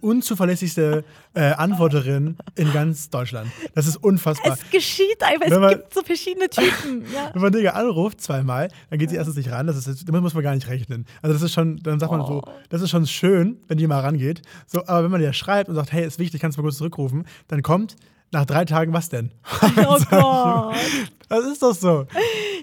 unzuverlässigste 0.00 1.04
äh, 1.34 1.40
Antworterin 1.52 2.36
in 2.56 2.72
ganz 2.72 3.10
Deutschland. 3.10 3.50
Das 3.74 3.86
ist 3.86 3.96
unfassbar. 3.96 4.52
Es 4.62 4.70
geschieht 4.70 5.22
einfach, 5.22 5.46
Wenn 5.46 5.52
es 5.52 5.58
man- 5.58 5.70
gibt 5.70 5.94
so 5.94 6.02
verschiedene 6.02 6.48
Typen. 6.48 7.04
Ja. 7.14 7.30
Wenn 7.32 7.42
man 7.42 7.52
Neger 7.52 7.74
anruft 7.74 8.20
zweimal, 8.20 8.68
dann 8.90 8.98
geht 8.98 9.10
sie 9.10 9.16
erstens 9.16 9.36
nicht 9.36 9.50
ran. 9.50 9.66
Das 9.66 9.86
ist, 9.86 10.08
damit 10.08 10.22
muss 10.22 10.34
man 10.34 10.42
gar 10.42 10.54
nicht 10.54 10.68
rechnen. 10.68 11.06
Also 11.22 11.32
das 11.34 11.42
ist 11.42 11.52
schon, 11.52 11.78
dann 11.78 11.98
sagt 11.98 12.12
man 12.12 12.24
so, 12.26 12.42
Oh. 12.46 12.50
das 12.68 12.82
ist 12.82 12.90
schon 12.90 13.06
schön, 13.06 13.56
wenn 13.68 13.78
die 13.78 13.86
mal 13.86 14.00
rangeht. 14.00 14.42
So, 14.66 14.86
aber 14.86 15.04
wenn 15.04 15.10
man 15.10 15.20
dir 15.20 15.32
schreibt 15.32 15.68
und 15.68 15.74
sagt, 15.74 15.92
hey, 15.92 16.04
ist 16.06 16.18
wichtig, 16.18 16.40
kannst 16.40 16.56
du 16.58 16.62
mal 16.62 16.66
kurz 16.68 16.76
zurückrufen, 16.78 17.26
dann 17.48 17.62
kommt 17.62 17.96
nach 18.32 18.44
drei 18.46 18.64
Tagen 18.64 18.92
was 18.92 19.08
denn? 19.08 19.30
Oh 19.86 19.98
Gott. 20.10 20.74
Das 21.28 21.44
ist 21.46 21.62
doch 21.62 21.74
so. 21.74 22.06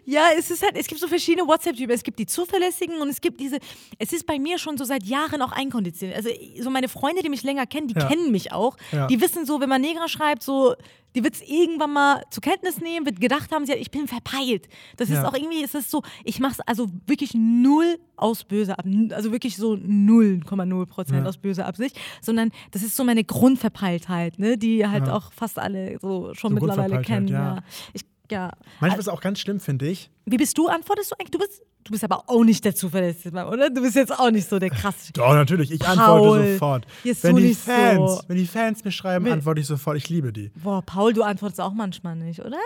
Ja, 0.05 0.25
es 0.37 0.51
ist 0.51 0.61
halt, 0.61 0.75
es 0.75 0.87
gibt 0.87 0.99
so 0.99 1.07
verschiedene 1.07 1.47
WhatsApp-Typen. 1.47 1.93
Es 1.95 2.03
gibt 2.03 2.19
die 2.19 2.25
zuverlässigen 2.25 2.99
und 3.01 3.07
es 3.07 3.21
gibt 3.21 3.39
diese. 3.39 3.59
Es 3.97 4.11
ist 4.11 4.25
bei 4.27 4.39
mir 4.39 4.59
schon 4.59 4.77
so 4.77 4.83
seit 4.83 5.03
Jahren 5.03 5.41
auch 5.41 5.53
einkonditioniert. 5.53 6.17
Also 6.17 6.29
so 6.61 6.69
meine 6.69 6.89
Freunde, 6.89 7.21
die 7.23 7.29
mich 7.29 7.43
länger 7.43 7.65
kennen, 7.65 7.87
die 7.87 7.95
Ja. 7.97 8.07
kennen 8.07 8.29
mich 8.31 8.51
auch. 8.51 8.75
Ja. 8.91 9.07
Die 9.07 9.21
wissen 9.21 9.45
so, 9.45 9.61
wenn 9.61 9.69
man 9.69 9.79
Negra 9.81 10.09
schreibt, 10.09 10.43
so, 10.43 10.75
die 11.15 11.23
wird 11.23 11.33
es 11.35 11.41
irgendwann 11.41 11.93
mal 11.93 12.21
zur 12.29 12.41
Kenntnis 12.41 12.79
nehmen, 12.79 13.05
wird 13.05 13.19
gedacht 13.19 13.51
haben, 13.51 13.65
sie, 13.65 13.73
ich 13.73 13.89
bin 13.91 14.07
verpeilt. 14.07 14.67
Das 14.97 15.09
ist 15.09 15.15
Ja. 15.15 15.27
auch 15.27 15.33
irgendwie, 15.33 15.63
es 15.63 15.73
ist 15.73 15.89
so, 15.89 16.03
ich 16.23 16.39
mache 16.39 16.53
es 16.53 16.59
also 16.61 16.87
wirklich 17.07 17.33
null 17.33 17.97
aus 18.17 18.43
böser 18.43 18.77
Absicht, 18.77 19.13
also 19.13 19.31
wirklich 19.31 19.57
so 19.57 19.73
0,0 19.73 20.85
Prozent 20.85 21.23
Ja. 21.23 21.29
aus 21.29 21.37
böser 21.37 21.65
Absicht, 21.65 21.97
sondern 22.21 22.51
das 22.71 22.83
ist 22.83 22.95
so 22.95 23.03
meine 23.03 23.23
Grundverpeiltheit, 23.23 24.37
ne, 24.39 24.57
die 24.57 24.85
halt 24.87 25.07
Ja. 25.07 25.13
auch 25.15 25.31
fast 25.33 25.57
alle 25.59 25.97
so 26.01 26.33
schon 26.33 26.51
So 26.51 26.55
mittlerweile 26.55 26.95
Grundverpeiltheit, 26.95 27.05
kennen. 27.05 27.27
Ja. 27.27 27.63
Ich, 27.93 28.03
ja. 28.31 28.51
Manchmal 28.79 28.99
ist 28.99 29.07
es 29.07 29.13
auch 29.13 29.21
ganz 29.21 29.39
schlimm, 29.39 29.59
finde 29.59 29.87
ich. 29.87 30.09
Wie 30.25 30.37
bist 30.37 30.57
du? 30.57 30.67
Antwortest 30.67 31.11
du 31.11 31.15
eigentlich? 31.19 31.31
Du 31.31 31.39
bist, 31.39 31.61
du 31.83 31.91
bist 31.91 32.03
aber 32.03 32.23
auch 32.27 32.43
nicht 32.43 32.63
der 32.65 32.75
zuverlässige 32.75 33.33
Mann, 33.33 33.47
oder? 33.47 33.69
Du 33.69 33.81
bist 33.81 33.95
jetzt 33.95 34.17
auch 34.17 34.31
nicht 34.31 34.47
so 34.49 34.59
der 34.59 34.69
krasse. 34.69 35.13
Doch, 35.13 35.33
natürlich. 35.33 35.71
Ich 35.71 35.79
Paul, 35.79 35.97
antworte 35.97 36.53
sofort. 36.53 36.87
Wenn 37.03 37.35
die, 37.37 37.53
Fans, 37.55 38.11
so. 38.11 38.21
wenn 38.27 38.37
die 38.37 38.47
Fans 38.47 38.83
mir 38.83 38.91
schreiben, 38.91 39.25
Wenn- 39.25 39.33
antworte 39.33 39.61
ich 39.61 39.67
sofort. 39.67 39.97
Ich 39.97 40.09
liebe 40.09 40.31
die. 40.33 40.49
Boah, 40.55 40.81
Paul, 40.81 41.13
du 41.13 41.23
antwortest 41.23 41.61
auch 41.61 41.73
manchmal 41.73 42.15
nicht, 42.15 42.39
oder? 42.41 42.57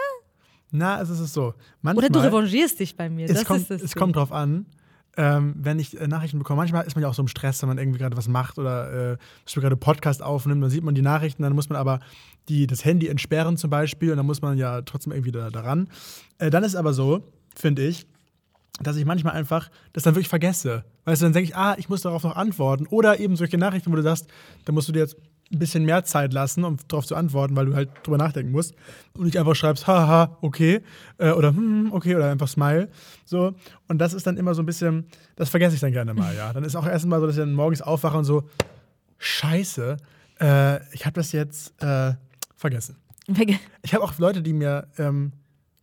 Na, 0.72 1.02
es 1.02 1.10
ist 1.10 1.34
so. 1.34 1.54
Manchmal, 1.82 2.06
Oder 2.06 2.14
du 2.14 2.20
revanchierst 2.20 2.80
dich 2.80 2.96
bei 2.96 3.10
mir. 3.10 3.26
es, 3.26 3.34
das 3.34 3.46
kommt, 3.46 3.70
es 3.70 3.94
kommt 3.94 4.16
drauf 4.16 4.32
an, 4.32 4.66
ähm, 5.18 5.54
wenn 5.58 5.80
ich 5.80 6.00
äh, 6.00 6.08
Nachrichten 6.08 6.40
bekomme. 6.40 6.58
Manchmal 6.58 6.86
ist 6.86 6.96
man 6.96 7.04
ja 7.04 7.10
auch 7.10 7.14
so 7.14 7.22
im 7.22 7.28
Stress, 7.28 7.62
wenn 7.62 7.70
man 7.70 7.78
irgendwie 7.78 8.00
gerade 8.00 8.16
was 8.16 8.28
macht 8.28 8.58
oder 8.58 9.14
äh, 9.14 9.18
gerade 9.54 9.76
Podcast 9.76 10.24
aufnimmt. 10.24 10.64
Dann 10.64 10.70
sieht 10.70 10.84
man 10.84 10.96
die 10.96 11.02
Nachrichten, 11.02 11.44
dann 11.44 11.54
muss 11.54 11.70
man 11.70 11.78
aber 11.78 12.00
die, 12.50 12.68
das 12.68 12.86
Handy 12.86 13.08
entsperren 13.08 13.58
zum 13.58 13.70
Beispiel 13.70 14.12
und 14.12 14.18
dann 14.18 14.26
muss 14.26 14.42
man 14.42 14.58
ja 14.58 14.82
trotzdem 14.82 15.14
irgendwie 15.14 15.32
da, 15.32 15.50
daran. 15.50 15.90
Äh, 16.38 16.50
dann 16.50 16.64
ist 16.64 16.76
aber 16.76 16.94
so, 16.94 17.24
finde 17.56 17.86
ich, 17.86 18.08
dass 18.82 18.96
ich 18.96 19.06
manchmal 19.06 19.34
einfach 19.34 19.70
das 19.94 20.04
dann 20.04 20.16
wirklich 20.16 20.30
vergesse. 20.30 20.86
Weißt 21.06 21.22
du, 21.22 21.26
dann 21.26 21.34
denke 21.34 21.50
ich, 21.50 21.56
ah, 21.56 21.76
ich 21.78 21.90
muss 21.90 22.02
darauf 22.02 22.24
noch 22.24 22.36
antworten. 22.36 22.88
Oder 22.88 23.20
eben 23.20 23.36
solche 23.36 23.58
Nachrichten, 23.58 23.92
wo 23.92 23.96
du 23.96 24.04
sagst, 24.04 24.28
da 24.66 24.72
musst 24.72 24.88
du 24.88 24.92
dir 24.92 25.00
jetzt 25.00 25.18
ein 25.52 25.60
bisschen 25.60 25.84
mehr 25.86 26.04
Zeit 26.06 26.34
lassen, 26.34 26.64
um 26.64 26.78
darauf 26.88 27.06
zu 27.06 27.16
antworten, 27.16 27.56
weil 27.56 27.66
du 27.66 27.76
halt 27.76 27.90
drüber 28.04 28.18
nachdenken 28.18 28.52
musst. 28.52 28.74
Und 29.18 29.26
nicht 29.26 29.38
einfach 29.38 29.56
schreibst, 29.56 29.86
haha, 29.88 30.38
okay. 30.42 30.82
Äh, 31.18 31.32
oder 31.32 31.50
hm, 31.50 31.90
okay, 31.92 32.16
oder 32.16 32.32
einfach 32.32 32.48
smile. 32.48 32.90
So. 33.26 33.54
Und 33.88 33.98
das 34.00 34.14
ist 34.14 34.26
dann 34.28 34.38
immer 34.38 34.54
so 34.56 34.62
ein 34.62 34.66
bisschen, 34.66 35.06
das 35.36 35.50
vergesse 35.50 35.76
ich 35.76 35.82
dann 35.82 35.92
gerne 35.92 36.14
mal, 36.14 36.34
ja. 36.36 36.54
Dann 36.54 36.64
ist 36.64 36.76
auch 36.76 36.88
erstmal 36.88 37.20
so, 37.20 37.26
dass 37.28 37.36
ich 37.36 37.42
dann 37.42 37.54
morgens 37.54 37.82
aufwache 37.82 38.18
und 38.18 38.24
so, 38.26 38.44
scheiße, 39.18 39.98
äh, 40.40 40.94
ich 40.94 41.06
habe 41.06 41.14
das 41.16 41.32
jetzt 41.32 41.74
äh, 41.84 42.14
vergessen. 42.56 42.98
Verge- 43.30 43.60
Ich 43.84 43.94
habe 43.94 44.04
auch 44.04 44.18
Leute, 44.18 44.42
die 44.42 44.54
mir 44.54 44.88
ähm, 44.98 45.32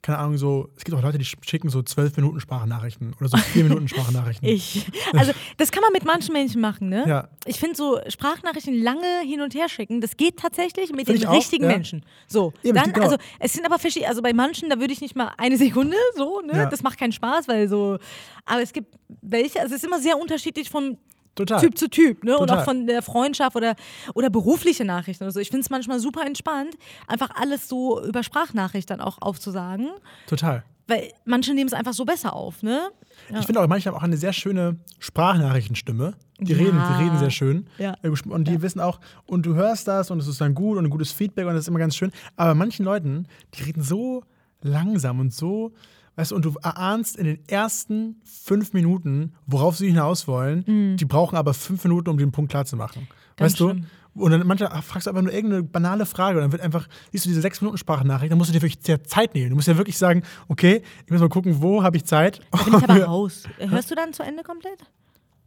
keine 0.00 0.18
Ahnung, 0.18 0.38
so, 0.38 0.70
es 0.76 0.84
gibt 0.84 0.96
auch 0.96 1.02
Leute, 1.02 1.18
die 1.18 1.24
schicken 1.24 1.70
so 1.70 1.82
zwölf 1.82 2.16
Minuten 2.16 2.40
Sprachnachrichten 2.40 3.14
oder 3.18 3.28
so 3.28 3.36
vier 3.36 3.64
Minuten 3.64 3.88
Sprachnachrichten. 3.88 4.46
Ich. 4.46 4.86
Also, 5.12 5.32
das 5.56 5.72
kann 5.72 5.82
man 5.82 5.92
mit 5.92 6.04
manchen 6.04 6.32
Menschen 6.32 6.60
machen, 6.60 6.88
ne? 6.88 7.04
Ja. 7.06 7.28
Ich 7.46 7.58
finde 7.58 7.76
so 7.76 7.98
Sprachnachrichten 8.08 8.80
lange 8.80 9.20
hin 9.26 9.40
und 9.40 9.54
her 9.54 9.68
schicken, 9.68 10.00
das 10.00 10.16
geht 10.16 10.38
tatsächlich 10.38 10.90
mit 10.90 11.06
Find 11.06 11.08
den 11.08 11.16
ich 11.16 11.26
auch, 11.26 11.34
richtigen 11.34 11.64
ja. 11.64 11.70
Menschen. 11.70 12.04
So. 12.28 12.52
Eben, 12.62 12.76
Dann, 12.76 12.94
also, 12.94 13.16
es 13.40 13.52
sind 13.52 13.66
aber 13.66 13.78
verschiedene, 13.78 14.08
also 14.08 14.22
bei 14.22 14.32
manchen, 14.32 14.70
da 14.70 14.78
würde 14.78 14.92
ich 14.92 15.00
nicht 15.00 15.16
mal 15.16 15.32
eine 15.36 15.56
Sekunde 15.56 15.96
so, 16.16 16.40
ne? 16.40 16.52
Ja. 16.52 16.66
Das 16.66 16.82
macht 16.82 16.98
keinen 16.98 17.12
Spaß, 17.12 17.48
weil 17.48 17.68
so, 17.68 17.98
aber 18.44 18.62
es 18.62 18.72
gibt 18.72 18.94
welche, 19.20 19.60
also 19.60 19.74
es 19.74 19.82
ist 19.82 19.86
immer 19.86 20.00
sehr 20.00 20.18
unterschiedlich 20.18 20.70
von 20.70 20.98
Total. 21.38 21.60
Typ 21.60 21.78
zu 21.78 21.88
Typ, 21.88 22.24
ne? 22.24 22.36
Und 22.36 22.48
Total. 22.48 22.58
auch 22.60 22.64
von 22.64 22.86
der 22.86 23.00
Freundschaft 23.02 23.56
oder, 23.56 23.74
oder 24.14 24.28
berufliche 24.28 24.84
Nachrichten 24.84 25.24
oder 25.24 25.30
so. 25.32 25.40
Ich 25.40 25.48
finde 25.50 25.62
es 25.62 25.70
manchmal 25.70 26.00
super 26.00 26.26
entspannt, 26.26 26.74
einfach 27.06 27.30
alles 27.34 27.68
so 27.68 28.02
über 28.04 28.22
Sprachnachricht 28.22 28.90
dann 28.90 29.00
auch 29.00 29.18
aufzusagen, 29.22 29.88
Total. 30.26 30.64
weil 30.86 31.12
manche 31.24 31.54
nehmen 31.54 31.68
es 31.68 31.72
einfach 31.74 31.92
so 31.92 32.04
besser 32.04 32.34
auf, 32.34 32.62
ne? 32.62 32.88
Ja. 33.30 33.40
Ich 33.40 33.46
finde 33.46 33.60
auch, 33.60 33.66
manche 33.68 33.88
haben 33.88 33.96
auch 33.96 34.02
eine 34.02 34.16
sehr 34.16 34.32
schöne 34.32 34.76
Sprachnachrichtenstimme. 34.98 36.14
Die, 36.40 36.52
Ja. 36.52 36.58
reden, 36.58 36.80
die 36.88 37.02
reden 37.04 37.18
sehr 37.18 37.30
schön. 37.30 37.66
Ja. 37.78 37.96
Und 38.28 38.46
die 38.48 38.62
wissen 38.62 38.80
auch, 38.80 39.00
und 39.26 39.44
du 39.44 39.54
hörst 39.54 39.88
das 39.88 40.10
und 40.10 40.20
es 40.20 40.28
ist 40.28 40.40
dann 40.40 40.54
gut 40.54 40.78
und 40.78 40.84
ein 40.84 40.90
gutes 40.90 41.10
Feedback 41.12 41.46
und 41.46 41.54
das 41.54 41.62
ist 41.62 41.68
immer 41.68 41.80
ganz 41.80 41.96
schön. 41.96 42.12
Aber 42.36 42.54
manchen 42.54 42.84
Leuten, 42.84 43.26
die 43.54 43.64
reden 43.64 43.82
so 43.82 44.22
langsam 44.62 45.18
und 45.20 45.34
so, 45.34 45.72
weißt 46.18 46.32
du, 46.32 46.34
und 46.34 46.44
du 46.44 46.54
erahnst 46.62 47.16
in 47.16 47.26
den 47.26 47.48
ersten 47.48 48.20
fünf 48.24 48.72
Minuten, 48.72 49.34
worauf 49.46 49.76
sie 49.76 49.86
hinaus 49.86 50.26
wollen. 50.26 50.96
Die 50.96 51.04
brauchen 51.04 51.36
aber 51.36 51.54
fünf 51.54 51.84
Minuten, 51.84 52.10
um 52.10 52.18
den 52.18 52.32
Punkt 52.32 52.50
klar 52.50 52.64
zu 52.64 52.76
machen. 52.76 53.02
Mhm. 53.02 53.36
Ganz 53.36 53.52
weißt 53.52 53.60
du? 53.60 53.70
schlimm. 53.70 53.86
Und 54.14 54.32
dann 54.32 54.44
manchmal 54.44 54.82
fragst 54.82 55.06
du 55.06 55.10
einfach 55.10 55.22
nur 55.22 55.32
irgendeine 55.32 55.62
banale 55.62 56.04
Frage 56.04 56.38
und 56.38 56.42
dann 56.42 56.50
wird 56.50 56.60
einfach, 56.60 56.88
siehst 57.12 57.24
du 57.24 57.28
diese 57.28 57.40
sechs 57.40 57.60
Minuten 57.60 57.78
Sprachnachricht, 57.78 58.32
dann 58.32 58.38
musst 58.38 58.50
du 58.50 58.52
dir 58.52 58.62
wirklich 58.62 58.84
sehr 58.84 59.04
Zeit 59.04 59.34
nehmen. 59.34 59.50
Du 59.50 59.54
musst 59.54 59.68
ja 59.68 59.76
wirklich 59.76 59.96
sagen, 59.96 60.24
okay, 60.48 60.82
ich 61.04 61.12
muss 61.12 61.20
mal 61.20 61.28
gucken, 61.28 61.62
wo 61.62 61.84
habe 61.84 61.96
ich 61.96 62.04
Zeit. 62.04 62.40
Da 62.50 62.64
bin 62.64 62.74
ich 62.74 62.82
aber 62.82 63.04
raus. 63.04 63.44
Hörst 63.58 63.88
du 63.92 63.94
dann 63.94 64.12
zu 64.12 64.24
Ende 64.24 64.42
komplett? 64.42 64.80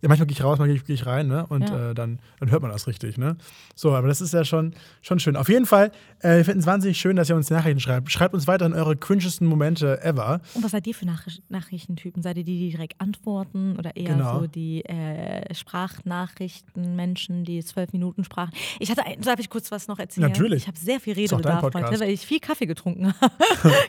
Ja, 0.01 0.09
manchmal 0.09 0.25
gehe 0.27 0.33
ich 0.35 0.43
raus, 0.43 0.57
manchmal 0.57 0.79
gehe 0.79 0.95
ich 0.95 1.05
rein, 1.05 1.27
ne? 1.27 1.45
Und 1.47 1.69
Ja. 1.69 1.91
äh, 1.91 1.93
dann, 1.93 2.19
dann 2.39 2.49
hört 2.49 2.61
man 2.63 2.71
das 2.71 2.87
richtig, 2.87 3.17
ne? 3.17 3.37
So, 3.75 3.93
aber 3.93 4.07
das 4.07 4.19
ist 4.21 4.33
ja 4.33 4.43
schon, 4.43 4.73
schon 5.01 5.19
schön. 5.19 5.35
Auf 5.35 5.47
jeden 5.47 5.65
Fall, 5.67 5.91
äh, 6.19 6.37
wir 6.37 6.45
finden 6.45 6.61
es 6.61 6.65
wahnsinnig 6.65 6.97
schön, 6.99 7.15
dass 7.15 7.29
ihr 7.29 7.35
uns 7.35 7.49
Nachrichten 7.51 7.79
schreibt. 7.79 8.11
Schreibt 8.11 8.33
uns 8.33 8.47
weiterhin 8.47 8.73
eure 8.73 8.95
cringesten 8.97 9.45
Momente 9.47 10.01
ever. 10.03 10.41
Und 10.55 10.63
was 10.63 10.71
seid 10.71 10.87
ihr 10.87 10.95
für 10.95 11.05
Nachricht 11.05 11.43
Nachrichtentypen? 11.51 12.23
Seid 12.23 12.37
ihr 12.37 12.43
die, 12.43 12.57
die 12.57 12.69
direkt 12.71 12.99
antworten 12.99 13.75
oder 13.77 13.95
eher 13.95 14.15
Genau. 14.15 14.39
so 14.41 14.47
die 14.47 14.83
äh, 14.85 15.53
Sprachnachrichten, 15.53 16.95
Menschen, 16.95 17.43
die 17.43 17.63
zwölf 17.63 17.93
Minuten 17.93 18.23
sprachen? 18.23 18.51
Ich 18.79 18.89
hatte, 18.89 19.05
ein, 19.05 19.21
darf 19.21 19.39
ich 19.39 19.49
kurz 19.49 19.71
was 19.71 19.87
noch 19.87 19.99
erzählen? 19.99 20.27
Natürlich. 20.29 20.63
Ich 20.63 20.67
habe 20.67 20.77
sehr 20.79 20.99
viel 20.99 21.13
Redebedarf 21.13 21.61
heute, 21.63 21.99
weil 21.99 22.09
ich 22.09 22.21
viel 22.21 22.39
Kaffee 22.39 22.65
getrunken 22.65 23.13
habe. 23.21 23.33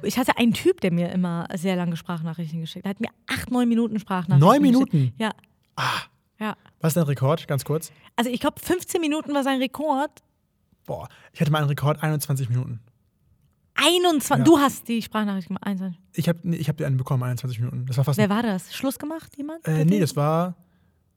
ich 0.02 0.18
hatte 0.18 0.36
einen 0.36 0.52
Typ, 0.52 0.80
der 0.80 0.92
mir 0.92 1.10
immer 1.10 1.46
sehr 1.56 1.76
lange 1.76 1.96
Sprachnachrichten 1.96 2.60
geschickt 2.60 2.84
hat. 2.86 2.90
Er 2.92 2.94
hat 2.96 3.00
mir 3.00 3.08
acht, 3.28 3.50
neun 3.50 3.68
Minuten 3.68 3.98
Sprachnachrichten 3.98 4.62
Neun 4.62 4.62
geschickt. 4.72 4.92
Minuten? 4.92 5.14
Ja. 5.78 5.84
Ja. 6.38 6.56
Was 6.80 6.90
ist 6.90 6.96
dein 6.96 7.04
Rekord? 7.04 7.46
Ganz 7.46 7.64
kurz. 7.64 7.92
Also 8.16 8.30
ich 8.30 8.40
glaube, 8.40 8.60
15 8.60 9.00
Minuten 9.00 9.32
war 9.32 9.44
sein 9.44 9.60
Rekord. 9.60 10.10
Boah, 10.86 11.08
ich 11.32 11.40
hatte 11.40 11.52
mal 11.52 11.58
einen 11.58 11.68
Rekord 11.68 12.02
21 12.02 12.48
Minuten. 12.48 12.80
21. 13.74 14.38
Ja. 14.38 14.44
Du 14.44 14.58
hast 14.58 14.88
die 14.88 15.00
Sprachnachricht 15.02 15.48
gemacht. 15.48 15.64
21. 15.64 16.00
Ich 16.14 16.28
habe 16.28 16.38
nee, 16.42 16.56
ich 16.56 16.68
hab 16.68 16.76
dir 16.76 16.86
einen 16.86 16.96
bekommen, 16.96 17.22
21 17.22 17.60
Minuten. 17.60 17.86
Das 17.86 17.96
war 17.96 18.04
fast. 18.04 18.18
Wer 18.18 18.28
war 18.28 18.42
das? 18.42 18.74
Schluss 18.74 18.98
gemacht, 18.98 19.36
jemand? 19.36 19.66
äh, 19.66 19.84
nee, 19.84 20.00
das 20.00 20.16
war. 20.16 20.56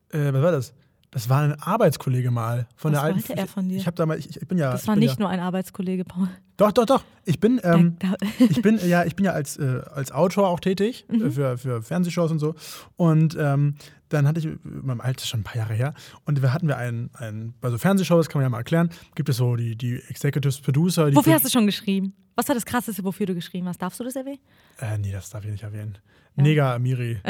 Äh, 0.10 0.32
was 0.34 0.42
war 0.42 0.52
das? 0.52 0.74
Das 1.12 1.30
war 1.30 1.42
ein 1.44 1.54
Arbeitskollege 1.62 2.30
mal 2.30 2.68
von 2.76 2.92
Was 2.92 3.00
der 3.00 3.04
alten. 3.06 3.20
wollte 3.20 3.38
er 3.38 3.48
von 3.48 3.70
dir? 3.70 3.78
Ich 3.78 3.86
da 3.86 4.06
mal, 4.06 4.20
ich, 4.20 4.36
ich 4.36 4.48
bin 4.48 4.58
ja. 4.58 4.72
Das 4.74 4.82
ich 4.84 4.88
war 4.88 4.96
nicht 4.96 5.14
ja, 5.14 5.20
nur 5.20 5.30
ein 5.30 5.40
Arbeitskollege, 5.40 6.04
Paul. 6.04 6.28
Doch, 6.58 6.72
doch, 6.72 6.86
doch. 6.86 7.04
Ich 7.24 7.40
bin. 7.40 7.60
Ähm, 7.64 7.98
ich 8.40 8.62
bin 8.62 8.80
ja, 8.86 9.04
ich 9.06 9.16
bin 9.16 9.26
ja 9.26 9.32
als, 9.32 9.58
äh, 9.58 9.82
als 9.94 10.12
Autor 10.12 10.50
auch 10.50 10.60
tätig 10.60 11.06
Mhm. 11.10 11.26
äh, 11.28 11.32
für, 11.32 11.58
für 11.58 11.82
Fernsehshows 11.82 12.32
und 12.32 12.40
so. 12.40 12.56
Und 12.98 13.36
ähm, 13.40 13.76
dann 14.10 14.28
hatte 14.28 14.40
ich, 14.40 14.46
in 14.46 14.60
meinem 14.64 15.02
Alter 15.02 15.22
ist 15.24 15.30
schon 15.30 15.42
ein 15.42 15.44
paar 15.44 15.58
Jahre 15.58 15.74
her, 15.74 15.94
und 16.26 16.42
wir 16.42 16.54
hatten 16.54 16.68
wir 16.68 16.78
einen, 16.78 17.10
einen 17.16 17.54
bei 17.62 17.70
so 17.70 17.78
Fernsehshows, 17.78 18.30
kann 18.30 18.40
man 18.40 18.46
ja 18.46 18.50
mal 18.50 18.58
erklären, 18.60 18.90
gibt 19.16 19.30
es 19.30 19.38
so 19.38 19.56
die, 19.56 19.76
die 19.76 19.96
Executives 20.10 20.60
Producer. 20.62 21.10
Die 21.10 21.16
Wofür 21.16 21.34
hast 21.34 21.46
du 21.46 21.50
schon 21.50 21.66
geschrieben? 21.66 22.14
Was 22.36 22.48
war 22.50 22.56
das 22.56 22.66
Krasseste, 22.66 23.04
wofür 23.04 23.26
du 23.26 23.34
geschrieben 23.34 23.68
hast? 23.68 23.82
Darfst 23.82 24.00
du 24.00 24.04
das 24.04 24.16
erwähnen? 24.16 24.40
Äh, 24.80 24.98
nee, 24.98 25.12
das 25.12 25.30
darf 25.30 25.46
ich 25.46 25.52
nicht 25.52 25.64
erwähnen. 25.64 25.98
Nega 26.38 26.76
Amiri. 26.76 27.22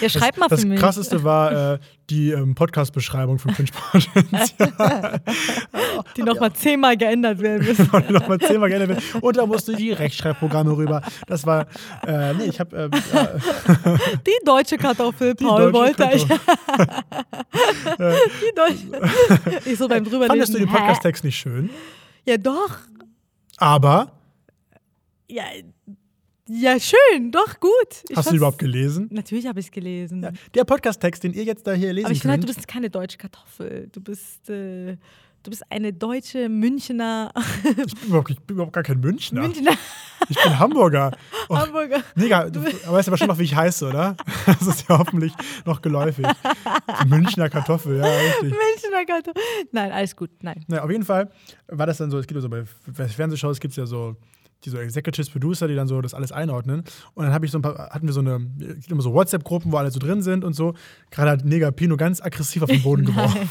Ja, 0.00 0.08
schreib 0.08 0.36
mal 0.38 0.48
Das 0.48 0.62
für 0.62 0.66
mich. 0.66 0.80
krasseste 0.80 1.22
war 1.22 1.74
äh, 1.74 1.78
die 2.10 2.30
ähm, 2.30 2.54
Podcast-Beschreibung 2.54 3.38
von 3.38 3.52
Cringe 3.54 3.68
Potenzial. 3.70 5.20
die 6.16 6.22
nochmal 6.22 6.52
zehnmal 6.54 6.96
geändert 6.96 7.38
werden 7.40 7.64
müssen. 7.66 7.88
Und 7.90 8.10
nochmal 8.10 8.38
zehnmal 8.38 8.68
gerne 8.68 8.88
werden. 8.88 9.02
Und 9.20 9.36
da 9.36 9.46
musste 9.46 9.76
die 9.76 9.92
Rechtschreibprogramme 9.92 10.76
rüber. 10.76 11.02
Das 11.26 11.46
war, 11.46 11.66
äh, 12.06 12.34
nee, 12.34 12.44
ich 12.44 12.58
habe 12.58 12.76
äh, 12.76 12.84
äh, 12.86 13.98
Die 14.26 14.44
deutsche 14.44 14.76
Kartoffel, 14.76 15.34
Deutsche 15.58 15.72
wollte 15.74 16.10
ich. 16.14 16.24
Die 18.40 18.54
deutsche. 18.54 19.60
Ich 19.70 19.78
so 19.78 19.88
beim 19.88 20.04
drüberlesen. 20.04 20.28
Fandest 20.28 20.54
du 20.54 20.58
den? 20.58 20.68
Podcast-Text 20.68 21.24
nicht 21.24 21.38
schön? 21.38 21.70
Ja, 22.26 22.36
doch. 22.36 22.78
Aber, 23.58 24.12
Ja, 25.28 25.44
ja, 26.48 26.78
schön, 26.78 27.30
doch, 27.30 27.60
gut. 27.60 27.70
Ich 28.08 28.16
hast 28.16 28.30
du 28.30 28.36
überhaupt 28.36 28.58
gelesen? 28.58 29.08
Natürlich 29.10 29.46
habe 29.46 29.60
ich 29.60 29.66
es 29.66 29.72
gelesen. 29.72 30.22
Ja, 30.22 30.32
der 30.54 30.64
Podcast-Text, 30.64 31.22
den 31.22 31.32
ihr 31.32 31.44
jetzt 31.44 31.66
da 31.66 31.72
hier 31.72 31.92
lesen 31.92 32.06
Aber 32.06 32.12
ich 32.12 32.20
finde 32.20 32.32
halt, 32.32 32.42
du 32.42 32.46
bist 32.48 32.66
keine 32.66 32.90
deutsche 32.90 33.16
Kartoffel. 33.16 33.88
Du 33.92 34.00
bist, 34.00 34.50
äh, 34.50 34.96
du 35.42 35.50
bist 35.50 35.62
eine 35.70 35.92
deutsche 35.92 36.48
Münchner. 36.48 37.32
ich, 37.86 37.94
bin 37.94 38.08
überhaupt, 38.08 38.30
ich 38.30 38.40
bin 38.40 38.56
überhaupt 38.56 38.72
gar 38.72 38.82
kein 38.82 39.00
Münchner. 39.00 39.42
Münchner 39.42 39.72
Ich 40.32 40.42
bin 40.42 40.58
Hamburger. 40.58 41.10
Oh, 41.48 41.56
Hamburger. 41.56 42.02
Mega, 42.14 42.48
du 42.48 42.64
weißt 42.64 43.08
aber 43.08 43.18
schon 43.18 43.28
noch, 43.28 43.38
wie 43.38 43.44
ich 43.44 43.54
heiße, 43.54 43.88
oder? 43.88 44.16
Das 44.46 44.66
ist 44.66 44.88
ja 44.88 44.98
hoffentlich 44.98 45.32
noch 45.64 45.82
geläufig. 45.82 46.26
Münchner 47.06 47.48
Kartoffel, 47.48 47.98
ja, 47.98 48.04
richtig. 48.04 48.50
Münchner 48.50 49.04
Kartoffel. 49.06 49.42
Nein, 49.72 49.92
alles 49.92 50.16
gut. 50.16 50.30
Nein. 50.40 50.64
Na, 50.68 50.82
auf 50.82 50.90
jeden 50.90 51.04
Fall 51.04 51.30
war 51.68 51.86
das 51.86 51.98
dann 51.98 52.10
so, 52.10 52.18
es 52.18 52.26
gibt 52.26 52.36
ja 52.36 52.42
so 52.42 52.48
bei 52.48 52.64
bei 52.86 53.08
Fernsehshows 53.08 53.60
gibt 53.60 53.72
es 53.72 53.76
ja 53.76 53.86
so 53.86 54.16
die 54.64 54.70
so 54.70 54.78
Executives, 54.78 55.30
Producer, 55.30 55.68
die 55.68 55.74
dann 55.74 55.88
so 55.88 56.00
das 56.00 56.14
alles 56.14 56.32
einordnen. 56.32 56.84
Und 57.14 57.24
dann 57.24 57.32
habe 57.32 57.44
ich 57.44 57.52
so 57.52 57.58
ein 57.58 57.62
paar, 57.62 57.90
hatten 57.90 58.06
wir 58.06 58.12
so 58.12 58.20
eine, 58.20 58.46
immer 58.88 59.02
so 59.02 59.12
WhatsApp-Gruppen, 59.12 59.72
wo 59.72 59.76
alle 59.76 59.90
so 59.90 59.98
drin 59.98 60.22
sind 60.22 60.44
und 60.44 60.54
so. 60.54 60.74
Gerade 61.10 61.30
hat 61.30 61.44
Nega 61.44 61.70
Pino 61.70 61.96
ganz 61.96 62.20
aggressiv 62.20 62.62
auf 62.62 62.70
den 62.70 62.82
Boden 62.82 63.04
geworfen. 63.06 63.48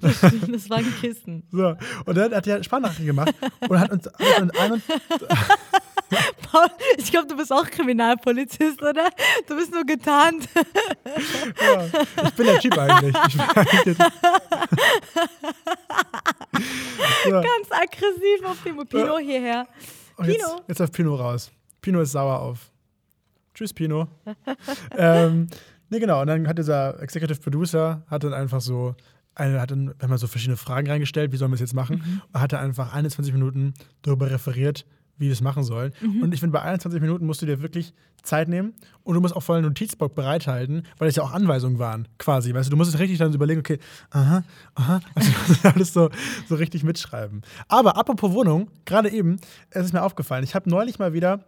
das, 0.00 0.70
waren 0.70 0.84
Kissen. 1.00 1.44
So. 1.50 1.76
Und 2.04 2.16
dann 2.16 2.34
hat 2.34 2.46
er 2.46 2.62
Sprachnachrichten 2.62 3.06
gemacht 3.06 3.34
und 3.68 3.80
hat 3.80 3.90
uns, 3.90 4.06
hat 4.06 4.42
uns 4.42 4.58
ein 4.58 4.72
und, 4.72 4.82
Paul, 6.52 6.68
ich 6.96 7.10
glaube, 7.10 7.26
du 7.26 7.36
bist 7.36 7.52
auch 7.52 7.66
Kriminalpolizist, 7.66 8.80
oder? 8.80 9.08
Du 9.48 9.56
bist 9.56 9.72
nur 9.72 9.84
getarnt. 9.84 10.48
ja, 11.60 11.84
ich 12.24 12.34
bin 12.34 12.46
der 12.46 12.60
Typ 12.60 12.78
eigentlich. 12.78 13.16
Ich 13.28 13.34
bin 13.34 13.56
eigentlich 13.56 13.96
so. 17.24 17.30
Ganz 17.30 17.70
aggressiv 17.70 18.44
auf 18.44 18.62
dem 18.62 18.86
Pino 18.86 19.18
hierher. 19.18 19.66
Und 20.16 20.26
jetzt, 20.26 20.38
Pino. 20.38 20.60
jetzt 20.68 20.82
auf 20.82 20.92
Pino 20.92 21.14
raus. 21.14 21.50
Pino 21.80 22.00
ist 22.00 22.12
sauer 22.12 22.40
auf. 22.40 22.70
Tschüss, 23.54 23.72
Pino. 23.72 24.08
ähm, 24.96 25.46
nee, 25.88 25.98
genau. 25.98 26.20
Und 26.20 26.26
dann 26.26 26.46
hat 26.48 26.58
dieser 26.58 27.00
Executive 27.00 27.40
Producer 27.40 28.02
hat 28.08 28.24
dann 28.24 28.34
einfach 28.34 28.60
so, 28.60 28.94
eine, 29.34 29.60
hat 29.60 29.70
dann, 29.70 29.94
wir 29.98 30.08
haben 30.08 30.18
so 30.18 30.26
verschiedene 30.26 30.56
Fragen 30.56 30.88
reingestellt, 30.88 31.32
wie 31.32 31.36
sollen 31.36 31.50
wir 31.50 31.54
es 31.56 31.60
jetzt 31.60 31.74
machen? 31.74 32.02
Mhm. 32.04 32.22
Und 32.32 32.40
hat 32.40 32.52
er 32.52 32.60
einfach 32.60 32.92
21 32.92 33.32
Minuten 33.32 33.74
darüber 34.02 34.30
referiert, 34.30 34.86
wie 35.18 35.26
wir 35.26 35.32
es 35.32 35.40
machen 35.40 35.64
sollen. 35.64 35.92
Mhm. 36.00 36.22
Und 36.22 36.34
ich 36.34 36.40
finde, 36.40 36.52
bei 36.52 36.62
21 36.62 37.00
Minuten 37.00 37.26
musst 37.26 37.42
du 37.42 37.46
dir 37.46 37.62
wirklich 37.62 37.92
Zeit 38.22 38.48
nehmen 38.48 38.74
und 39.02 39.14
du 39.14 39.20
musst 39.20 39.34
auch 39.34 39.42
voll 39.42 39.58
einen 39.58 39.66
Notizblock 39.66 40.14
bereithalten, 40.14 40.82
weil 40.98 41.08
es 41.08 41.16
ja 41.16 41.22
auch 41.22 41.32
Anweisungen 41.32 41.78
waren, 41.78 42.08
quasi. 42.18 42.52
Weißt 42.52 42.68
du, 42.68 42.70
du 42.70 42.76
musst 42.76 42.92
es 42.92 43.00
richtig 43.00 43.18
dann 43.18 43.30
so 43.30 43.36
überlegen, 43.36 43.60
okay, 43.60 43.78
aha, 44.10 44.42
aha, 44.74 45.00
also 45.14 45.30
du 45.30 45.38
musst 45.48 45.66
alles 45.66 45.92
so, 45.92 46.10
so 46.48 46.56
richtig 46.56 46.84
mitschreiben. 46.84 47.42
Aber 47.68 47.96
apropos 47.96 48.32
Wohnung, 48.32 48.68
gerade 48.84 49.10
eben, 49.10 49.36
es 49.70 49.86
ist 49.86 49.92
mir 49.92 50.02
aufgefallen, 50.02 50.44
ich 50.44 50.54
habe 50.54 50.68
neulich 50.68 50.98
mal 50.98 51.12
wieder 51.12 51.44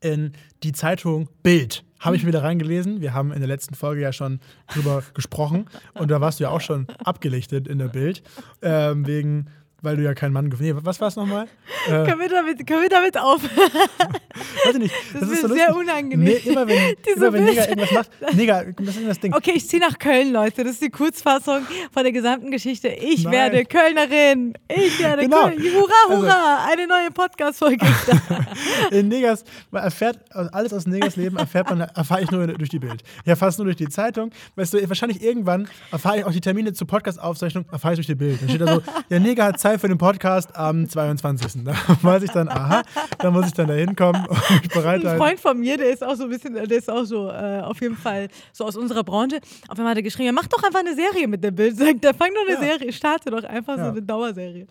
in 0.00 0.32
die 0.62 0.72
Zeitung 0.72 1.28
Bild. 1.42 1.84
Habe 2.00 2.16
ich 2.16 2.22
mir 2.22 2.28
wieder 2.28 2.42
reingelesen. 2.42 3.00
Wir 3.00 3.14
haben 3.14 3.32
in 3.32 3.38
der 3.38 3.48
letzten 3.48 3.74
Folge 3.74 4.02
ja 4.02 4.12
schon 4.12 4.40
drüber 4.72 5.02
gesprochen 5.14 5.66
und 5.94 6.10
da 6.10 6.20
warst 6.20 6.38
du 6.38 6.44
ja 6.44 6.50
auch 6.50 6.60
schon 6.60 6.86
abgelichtet 7.02 7.66
in 7.66 7.78
der 7.78 7.88
Bild. 7.88 8.22
Ähm, 8.60 9.06
wegen, 9.06 9.46
weil 9.84 9.96
du 9.96 10.02
ja 10.02 10.14
kein 10.14 10.32
Mann 10.32 10.50
gefunden 10.50 10.74
Nee, 10.74 10.80
was 10.82 11.00
war 11.00 11.08
es 11.08 11.16
nochmal? 11.16 11.46
Äh, 11.86 11.90
Können 12.06 12.18
wir 12.20 12.28
damit, 12.30 12.66
können 12.66 12.80
wir 12.80 12.88
damit 12.88 13.18
auf? 13.18 13.42
weiß 14.64 14.74
ich 14.74 14.78
nicht. 14.78 14.94
Das 15.12 15.22
ist 15.28 15.32
ist 15.42 15.48
mir 15.48 15.54
sehr 15.54 15.76
unangenehm. 15.76 16.24
Nee, 16.24 16.40
immer 16.50 16.66
wenn, 16.66 16.94
Diese 17.06 17.26
immer 17.26 17.32
wenn 17.34 17.44
Neger 17.44 17.68
irgendwas 17.68 17.92
macht. 17.92 18.34
Neger, 18.34 18.64
das 18.78 18.96
ist 18.96 19.06
das 19.06 19.20
Ding. 19.20 19.34
Okay, 19.34 19.52
ich 19.54 19.68
ziehe 19.68 19.82
nach 19.82 19.98
Köln, 19.98 20.32
Leute. 20.32 20.64
Das 20.64 20.72
ist 20.74 20.82
die 20.82 20.88
Kurzfassung 20.88 21.66
von 21.92 22.02
der 22.02 22.12
gesamten 22.12 22.50
Geschichte. 22.50 22.88
Ich 22.88 23.24
Nein. 23.24 23.32
werde 23.34 23.64
Kölnerin. 23.66 24.54
Ich 24.68 24.98
werde 24.98 25.22
Genau. 25.24 25.42
Köln. 25.48 25.60
Hurra, 25.62 25.92
Also- 26.08 26.22
hurra. 26.22 26.66
Eine 26.72 26.86
neue 26.86 27.10
Podcast-Folge 27.10 27.84
ist 27.84 28.08
da. 28.08 28.96
In 28.96 29.08
Negers, 29.08 29.44
man 29.70 29.82
erfährt 29.82 30.18
alles 30.32 30.72
aus 30.72 30.86
Negers 30.86 31.16
Leben, 31.16 31.36
erfährt 31.36 31.68
man, 31.68 31.80
erfahre 31.80 32.22
ich 32.22 32.30
nur 32.30 32.46
durch 32.46 32.70
die 32.70 32.78
Bild. 32.78 33.02
Ich 33.24 33.28
erfahre 33.28 33.50
es 33.50 33.58
nur 33.58 33.66
durch 33.66 33.76
die 33.76 33.88
Zeitung. 33.90 34.30
Weißt 34.56 34.72
du, 34.72 34.88
wahrscheinlich 34.88 35.22
irgendwann 35.22 35.68
erfahre 35.92 36.18
ich 36.20 36.24
auch 36.24 36.32
die 36.32 36.40
Termine 36.40 36.72
zur 36.72 36.86
Podcast-Aufzeichnung, 36.86 37.66
erfahre 37.70 37.92
ich 37.94 37.98
durch 37.98 38.06
die 38.06 38.14
Bild. 38.14 38.40
Dann 38.40 38.48
steht 38.48 38.60
da 38.62 38.74
so, 38.76 38.82
ja, 39.10 39.18
Neger 39.18 39.44
hat 39.44 39.60
Zeit 39.60 39.73
frei 39.74 39.78
für 39.78 39.88
den 39.88 39.98
Podcast 39.98 40.54
am 40.56 40.88
22. 40.88 41.64
Da 41.64 41.72
weiß 42.02 42.22
ich 42.22 42.30
dann, 42.30 42.48
aha, 42.48 42.82
da 43.18 43.30
muss 43.30 43.46
ich 43.46 43.52
dann 43.52 43.66
da 43.66 43.74
hinkommen 43.74 44.26
und 44.26 44.50
mich 44.50 44.68
bereit 44.72 45.04
Ein 45.04 45.18
Freund 45.18 45.40
von 45.40 45.58
mir, 45.58 45.76
der 45.76 45.90
ist 45.90 46.04
auch 46.04 46.14
so 46.14 46.24
ein 46.24 46.30
bisschen, 46.30 46.54
der 46.54 46.70
ist 46.70 46.90
auch 46.90 47.04
so 47.04 47.28
äh, 47.28 47.60
auf 47.60 47.80
jeden 47.80 47.96
Fall 47.96 48.28
so 48.52 48.64
aus 48.64 48.76
unserer 48.76 49.02
Branche. 49.04 49.40
Auf 49.68 49.78
einmal 49.78 49.90
hat 49.92 49.96
er 49.98 50.02
geschrieben, 50.02 50.26
ja, 50.26 50.32
mach 50.32 50.46
doch 50.46 50.62
einfach 50.62 50.80
eine 50.80 50.94
Serie 50.94 51.26
mit 51.28 51.42
der 51.42 51.50
Bild. 51.50 51.76
Sagt, 51.76 52.04
der 52.04 52.14
fang 52.14 52.30
doch 52.34 52.42
eine 52.56 52.66
Ja. 52.66 52.76
Serie, 52.78 52.92
starte 52.92 53.30
doch 53.30 53.44
einfach 53.44 53.74
so 53.76 53.80
Ja. 53.80 53.90
eine 53.90 54.02
Dauerserie. 54.02 54.66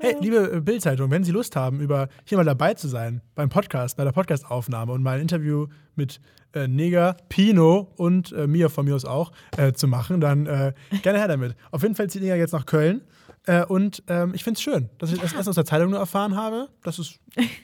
Hey, 0.00 0.16
liebe 0.20 0.52
äh, 0.56 0.60
Bild-Zeitung, 0.60 1.10
wenn 1.10 1.24
Sie 1.24 1.32
Lust 1.32 1.56
haben, 1.56 1.80
über 1.80 2.08
hier 2.24 2.38
mal 2.38 2.44
dabei 2.44 2.74
zu 2.74 2.88
sein 2.88 3.20
beim 3.34 3.48
Podcast, 3.48 3.96
bei 3.96 4.04
der 4.04 4.12
Podcastaufnahme 4.12 4.92
und 4.92 5.02
mal 5.02 5.16
ein 5.16 5.22
Interview 5.22 5.66
mit 5.94 6.20
äh, 6.54 6.68
Neger, 6.68 7.16
Pino 7.30 7.92
und 7.96 8.32
äh, 8.32 8.46
mir 8.46 8.68
von 8.68 8.84
mir 8.84 8.94
aus 8.94 9.06
auch 9.06 9.32
äh, 9.56 9.72
zu 9.72 9.88
machen, 9.88 10.20
dann 10.20 10.46
äh, 10.46 10.72
gerne 11.02 11.18
her 11.18 11.28
damit. 11.28 11.54
Auf 11.70 11.82
jeden 11.82 11.94
Fall 11.94 12.10
zieht 12.10 12.20
Neger 12.22 12.36
jetzt 12.36 12.52
nach 12.52 12.66
Köln. 12.66 13.00
Äh, 13.46 13.64
und 13.64 14.02
ähm, 14.06 14.34
ich 14.34 14.44
finde 14.44 14.58
es 14.58 14.62
schön, 14.62 14.88
dass 14.98 15.10
ich 15.12 15.18
das 15.20 15.32
erst 15.32 15.48
aus 15.48 15.56
der 15.56 15.64
Zeitung 15.64 15.90
nur 15.90 15.98
erfahren 15.98 16.36
habe. 16.36 16.68
Das 16.84 16.98
ist 17.00 17.18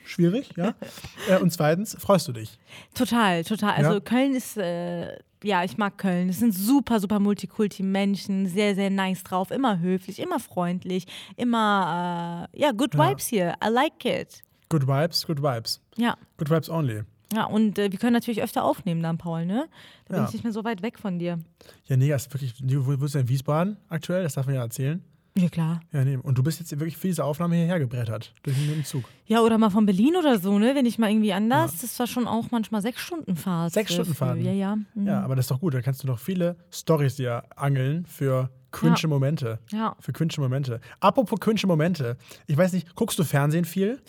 schwierig, 0.04 0.50
ja. 0.56 0.74
Äh, 1.28 1.38
und 1.38 1.52
zweitens, 1.52 1.96
freust 2.00 2.26
du 2.26 2.32
dich? 2.32 2.58
Total, 2.94 3.44
total. 3.44 3.74
Also 3.74 3.92
Ja. 3.94 4.00
Köln 4.00 4.34
ist, 4.34 4.56
äh, 4.56 5.16
ja, 5.44 5.62
ich 5.62 5.78
mag 5.78 5.96
Köln. 5.98 6.30
Es 6.30 6.40
sind 6.40 6.52
super, 6.52 6.98
super 6.98 7.20
Multikulti-Menschen, 7.20 8.46
sehr, 8.48 8.74
sehr 8.74 8.90
nice 8.90 9.22
drauf, 9.22 9.50
immer 9.52 9.78
höflich, 9.78 10.18
immer 10.18 10.40
freundlich, 10.40 11.06
immer, 11.36 12.48
äh, 12.52 12.60
ja, 12.60 12.72
good 12.72 12.94
Ja. 12.94 13.10
vibes 13.10 13.26
hier. 13.26 13.54
I 13.64 13.68
like 13.70 14.04
it. 14.04 14.42
Good 14.70 14.86
Vibes, 14.86 15.26
good 15.26 15.40
Vibes. 15.42 15.80
Ja. 15.96 16.16
Good 16.38 16.50
Vibes 16.50 16.68
only. 16.68 17.02
Ja, 17.32 17.44
und 17.44 17.78
äh, 17.78 17.92
wir 17.92 17.98
können 17.98 18.14
natürlich 18.14 18.42
öfter 18.42 18.64
aufnehmen 18.64 19.02
dann, 19.02 19.18
Paul, 19.18 19.44
ne? 19.46 19.68
Da 20.06 20.14
bin 20.14 20.22
Ja. 20.22 20.26
ich 20.28 20.32
nicht 20.32 20.44
mehr 20.44 20.52
so 20.52 20.64
weit 20.64 20.82
weg 20.82 20.98
von 20.98 21.18
dir. 21.18 21.38
Ja, 21.86 21.96
Neger 21.96 22.16
ist 22.16 22.32
wirklich, 22.34 22.54
wo 22.62 22.86
wo 22.86 22.96
bist 22.96 23.14
du 23.14 23.18
in 23.20 23.28
Wiesbaden 23.28 23.76
aktuell? 23.88 24.22
Das 24.24 24.34
darf 24.34 24.46
man 24.46 24.54
ja 24.54 24.62
erzählen. 24.62 25.04
Ja, 25.38 25.48
klar. 25.48 25.80
Ja, 25.92 26.04
nee. 26.04 26.16
Und 26.16 26.36
du 26.36 26.42
bist 26.42 26.58
jetzt 26.58 26.70
wirklich 26.72 26.96
für 26.96 27.06
diese 27.06 27.24
Aufnahme 27.24 27.54
hierher 27.56 27.78
gebrettert. 27.78 28.34
Durch 28.42 28.56
den 28.56 28.84
Zug. 28.84 29.04
Ja, 29.26 29.40
oder 29.40 29.56
mal 29.58 29.70
von 29.70 29.86
Berlin 29.86 30.16
oder 30.16 30.38
so, 30.38 30.58
ne? 30.58 30.74
Wenn 30.74 30.84
ich 30.86 30.98
mal 30.98 31.10
irgendwie 31.10 31.32
anders. 31.32 31.80
Das 31.80 31.98
war 31.98 32.06
schon 32.06 32.26
auch 32.26 32.50
manchmal 32.50 32.82
sechs 32.82 33.00
Stunden 33.00 33.36
Fahrt. 33.36 33.72
Sechs 33.72 33.90
äh, 33.90 33.94
Stunden 33.94 34.10
für- 34.12 34.16
Fahrten? 34.16 34.44
Ja, 34.44 34.52
ja. 34.52 34.76
Mhm. 34.94 35.06
Ja, 35.06 35.20
aber 35.22 35.36
das 35.36 35.44
ist 35.44 35.50
doch 35.50 35.60
gut. 35.60 35.74
Da 35.74 35.80
kannst 35.82 36.02
du 36.02 36.06
noch 36.08 36.18
viele 36.18 36.56
Stories 36.72 37.16
dir 37.16 37.44
angeln 37.56 38.04
für 38.06 38.50
cringe 38.72 38.96
Ja. 39.00 39.08
Momente. 39.08 39.58
Ja. 39.70 39.96
Für 40.00 40.12
cringe 40.12 40.32
Momente. 40.38 40.80
Apropos 41.00 41.38
cringe 41.40 41.60
Momente. 41.66 42.16
Ich 42.46 42.56
weiß 42.56 42.72
nicht, 42.72 42.94
guckst 42.96 43.18
du 43.18 43.24
Fernsehen 43.24 43.64
viel? 43.64 44.00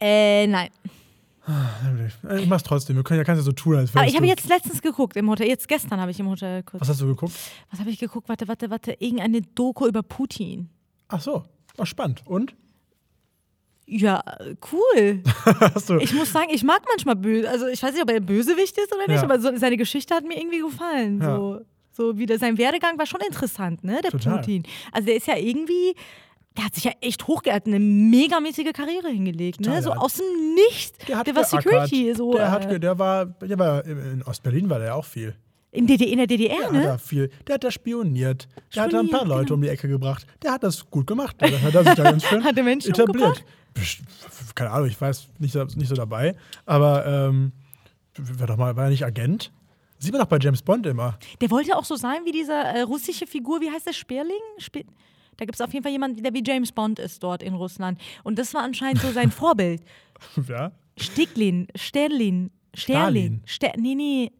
Äh, 0.00 0.46
nein. 0.46 0.68
Ich 2.38 2.46
mach's 2.46 2.62
trotzdem. 2.62 2.96
Wir 2.96 3.02
können 3.04 3.18
ja 3.18 3.24
kannst 3.24 3.40
ja 3.40 3.44
so 3.44 3.52
tun, 3.52 3.76
als 3.76 3.90
Aber 3.90 4.00
wärst 4.02 4.10
ich 4.10 4.16
habe 4.16 4.26
jetzt 4.26 4.48
letztens 4.48 4.82
geguckt 4.82 5.16
im 5.16 5.28
Hotel. 5.30 5.46
Jetzt 5.48 5.66
gestern 5.68 6.00
habe 6.00 6.10
ich 6.10 6.20
im 6.20 6.28
Hotel 6.28 6.62
kurz. 6.62 6.80
Was 6.80 6.88
hast 6.90 7.00
du 7.00 7.06
geguckt? 7.06 7.32
Was 7.70 7.80
habe 7.80 7.90
ich 7.90 7.98
geguckt? 7.98 8.28
Warte, 8.28 8.48
warte, 8.48 8.70
warte. 8.70 8.92
Irgendeine 8.98 9.40
Doku 9.42 9.86
über 9.86 10.02
Putin. 10.02 10.68
Ach 11.08 11.20
so. 11.20 11.44
Ach, 11.78 11.86
spannend. 11.86 12.22
Und? 12.26 12.54
Ja, 13.86 14.22
cool. 14.70 15.22
Hast 15.74 15.88
du. 15.88 15.96
Ich 15.98 16.12
muss 16.12 16.30
sagen, 16.30 16.50
ich 16.52 16.62
mag 16.62 16.82
manchmal 16.86 17.16
böse. 17.16 17.48
Also 17.48 17.66
ich 17.68 17.82
weiß 17.82 17.92
nicht, 17.94 18.02
ob 18.02 18.10
er 18.10 18.20
Bösewicht 18.20 18.76
ist 18.76 18.92
oder 18.94 19.06
nicht, 19.06 19.16
Ja. 19.16 19.22
aber 19.22 19.40
so, 19.40 19.56
seine 19.56 19.78
Geschichte 19.78 20.14
hat 20.14 20.24
mir 20.24 20.38
irgendwie 20.38 20.60
gefallen. 20.60 21.22
Ja. 21.22 21.36
So, 21.36 21.60
so 21.92 22.18
wie 22.18 22.26
der, 22.26 22.38
sein 22.38 22.58
Werdegang 22.58 22.98
war 22.98 23.06
schon 23.06 23.22
interessant, 23.22 23.82
ne? 23.84 24.00
Der 24.02 24.10
Total. 24.10 24.38
Putin. 24.40 24.64
Also 24.92 25.06
der 25.06 25.16
ist 25.16 25.26
ja 25.26 25.36
irgendwie. 25.38 25.94
Der 26.58 26.64
hat 26.64 26.74
sich 26.74 26.84
ja 26.84 26.92
echt 27.00 27.26
hochgehalten, 27.26 27.72
eine 27.72 27.82
megamäßige 27.82 28.72
Karriere 28.74 29.08
hingelegt, 29.08 29.60
ne? 29.60 29.80
So 29.80 29.90
der 29.90 30.02
aus 30.02 30.14
dem 30.14 30.26
Nichts. 30.54 30.98
Der, 31.06 31.16
hat 31.18 31.26
war 31.28 31.34
geackert. 31.34 31.62
Security, 31.62 32.14
so 32.14 32.32
der, 32.32 32.46
äh, 32.46 32.48
hat, 32.48 32.68
ge- 32.68 32.78
der 32.80 32.98
war, 32.98 33.26
der 33.26 33.58
war 33.58 33.84
in 33.86 34.22
Ostberlin 34.24 34.68
war 34.68 34.78
der 34.80 34.94
auch 34.96 35.04
viel. 35.04 35.34
in, 35.70 35.86
DDR, 35.86 36.08
in 36.10 36.18
der 36.18 36.26
DDR, 36.26 36.56
Der 36.58 36.72
ne? 36.72 36.78
hat 36.80 36.86
da 36.86 36.98
viel. 36.98 37.30
Der 37.46 37.54
hat 37.54 37.64
da 37.64 37.70
spioniert. 37.70 38.48
Der 38.74 38.82
hat 38.82 38.92
da 38.92 38.98
ein 39.00 39.08
paar 39.08 39.24
Leute 39.24 39.44
genau. 39.44 39.54
um 39.54 39.62
die 39.62 39.68
Ecke 39.68 39.86
gebracht. 39.88 40.26
Der 40.42 40.50
hat 40.52 40.64
das 40.64 40.84
gut 40.90 41.06
gemacht. 41.06 41.36
Der 41.40 41.62
hat 41.62 41.74
er 41.74 41.84
sich 41.84 41.94
da 41.94 42.02
ganz 42.02 42.24
schön 42.24 42.42
Hat 42.44 42.56
Menschen 42.56 42.90
etabliert. 42.90 43.44
Best- 43.72 44.00
Keine 44.56 44.70
Ahnung, 44.70 44.88
ich 44.88 45.00
weiß 45.00 45.28
nicht, 45.38 45.52
so- 45.52 45.62
nicht 45.64 45.88
so 45.88 45.94
dabei. 45.94 46.34
Aber 46.66 47.06
ähm, 47.06 47.52
war 48.16 48.46
doch 48.48 48.56
mal, 48.56 48.74
war 48.74 48.84
er 48.84 48.90
nicht 48.90 49.04
Agent? 49.04 49.52
Sieht 50.00 50.10
man 50.12 50.20
doch 50.20 50.28
bei 50.28 50.38
James 50.40 50.62
Bond 50.62 50.86
immer. 50.86 51.18
Der 51.40 51.50
wollte 51.52 51.76
auch 51.76 51.84
so 51.84 51.94
sein 51.96 52.20
wie 52.24 52.32
diese 52.32 52.52
äh, 52.52 52.80
russische 52.80 53.26
Figur, 53.28 53.60
wie 53.60 53.70
heißt 53.70 53.86
der, 53.86 53.92
Sperling? 53.92 54.34
Spe 54.58 54.84
da 55.38 55.44
gibt 55.46 55.54
es 55.54 55.60
auf 55.62 55.72
jeden 55.72 55.82
Fall 55.82 55.92
jemanden, 55.92 56.22
der 56.22 56.34
wie 56.34 56.42
James 56.46 56.70
Bond 56.72 56.98
ist 56.98 57.22
dort 57.22 57.42
in 57.42 57.54
Russland. 57.54 57.98
Und 58.24 58.38
das 58.38 58.52
war 58.54 58.62
anscheinend 58.62 59.00
so 59.00 59.10
sein 59.10 59.30
Vorbild. 59.32 59.82
Ja. 60.46 60.72
Stiglin, 60.98 61.68
Sterlin. 61.74 62.50
Sterlin, 62.74 63.42
Ster 63.46 63.72
nee, 63.78 63.94
nee. 63.94 64.32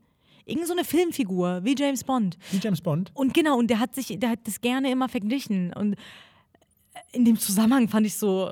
Irgend 0.45 0.67
so 0.67 0.73
eine 0.73 0.85
Filmfigur, 0.85 1.61
wie 1.65 1.75
James 1.77 2.05
Bond. 2.05 2.37
Wie 2.51 2.59
James 2.59 2.81
Bond. 2.81 3.11
Und 3.15 3.35
genau, 3.35 3.59
und 3.59 3.69
der 3.69 3.81
hat 3.81 3.95
sich, 3.95 4.19
der 4.19 4.31
hat 4.31 4.41
das 4.45 4.61
gerne 4.61 4.91
immer 4.91 5.09
verglichen. 5.09 5.73
Und 5.75 5.97
in 7.13 7.25
dem 7.25 7.39
Zusammenhang 7.39 7.89
fand 7.89 8.07
ich 8.07 8.17
so 8.17 8.51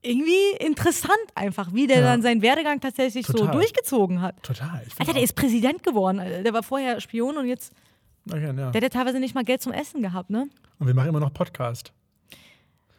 irgendwie 0.00 0.52
interessant 0.60 1.16
einfach, 1.34 1.74
wie 1.74 1.86
der 1.88 1.98
Ja. 1.98 2.02
dann 2.04 2.22
seinen 2.22 2.40
Werdegang 2.40 2.80
tatsächlich 2.80 3.26
so 3.26 3.32
Total. 3.32 3.52
durchgezogen 3.52 4.22
hat. 4.22 4.40
Total. 4.44 4.84
Alter, 4.98 5.12
der 5.12 5.22
ist 5.22 5.34
Präsident 5.34 5.82
geworden. 5.82 6.18
Der 6.44 6.52
war 6.52 6.62
vorher 6.62 7.00
Spion 7.00 7.36
und 7.36 7.46
jetzt, 7.48 7.72
Okay, 8.30 8.46
ja. 8.46 8.52
der 8.52 8.66
hat 8.68 8.82
ja 8.82 8.88
teilweise 8.88 9.20
nicht 9.20 9.34
mal 9.34 9.44
Geld 9.44 9.62
zum 9.62 9.72
Essen 9.72 10.02
gehabt, 10.02 10.30
ne? 10.30 10.48
Und 10.78 10.86
wir 10.86 10.94
machen 10.94 11.08
immer 11.08 11.20
noch 11.20 11.32
Podcast. 11.32 11.92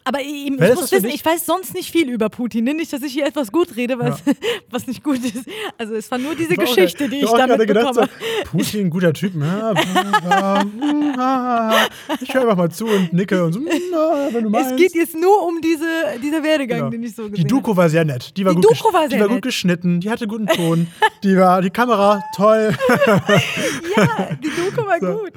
Aber 0.05 0.21
ich, 0.21 0.47
ich 0.47 0.51
muss 0.59 0.91
wissen, 0.91 1.09
ich 1.09 1.23
weiß 1.23 1.45
sonst 1.45 1.75
nicht 1.75 1.91
viel 1.91 2.09
über 2.09 2.29
Putin. 2.29 2.63
Nicht, 2.63 2.91
dass 2.91 3.03
ich 3.03 3.13
hier 3.13 3.27
etwas 3.27 3.51
gut 3.51 3.75
rede, 3.75 3.99
was, 3.99 4.23
was 4.71 4.87
nicht 4.87 5.03
gut 5.03 5.19
ist. 5.23 5.45
Also 5.77 5.93
es 5.93 6.09
war 6.09 6.17
nur 6.17 6.33
diese 6.33 6.53
auch 6.53 6.57
Geschichte, 6.57 7.03
grad- 7.03 7.11
die 7.13 7.17
ich 7.19 7.27
auch 7.27 7.37
damit 7.37 7.59
gedacht, 7.67 7.93
bekomme. 7.93 8.09
so, 8.45 8.57
Putin, 8.57 8.89
guter 8.89 9.13
Typ. 9.13 9.35
ne? 9.35 9.75
Ich 12.21 12.33
höre 12.33 12.41
einfach 12.41 12.57
mal 12.57 12.71
zu 12.71 12.85
und 12.87 13.13
nicke 13.13 13.43
und 13.43 13.53
so, 13.53 13.59
na, 13.91 14.29
wenn 14.33 14.45
du 14.45 14.49
meinst. 14.49 14.71
Es 14.71 14.77
geht 14.77 14.95
jetzt 14.95 15.15
nur 15.15 15.45
um 15.47 15.61
diese, 15.61 15.85
dieser 16.23 16.41
Werdegang, 16.43 16.79
Genau. 16.79 16.89
den 16.89 17.03
ich 17.03 17.13
so 17.15 17.25
Die 17.25 17.31
gesehen 17.31 17.47
Doku 17.47 17.75
war 17.75 17.89
sehr 17.89 18.05
nett. 18.05 18.35
Die 18.35 18.45
war, 18.45 18.53
Die 18.55 18.61
gut, 18.61 18.65
Doku 18.65 18.91
war 18.93 19.07
die 19.07 19.19
war 19.19 19.27
gut 19.27 19.41
geschnitten, 19.43 19.99
die 19.99 20.09
hatte 20.09 20.27
guten 20.27 20.47
Ton, 20.47 20.87
die 21.23 21.37
war 21.37 21.61
die 21.61 21.69
Kamera 21.69 22.23
toll. 22.35 22.73
habe. 23.05 23.41
Ja, 23.95 24.29
die 24.35 24.49
Doku 24.79 24.87
war 24.87 24.99
gut. 24.99 25.33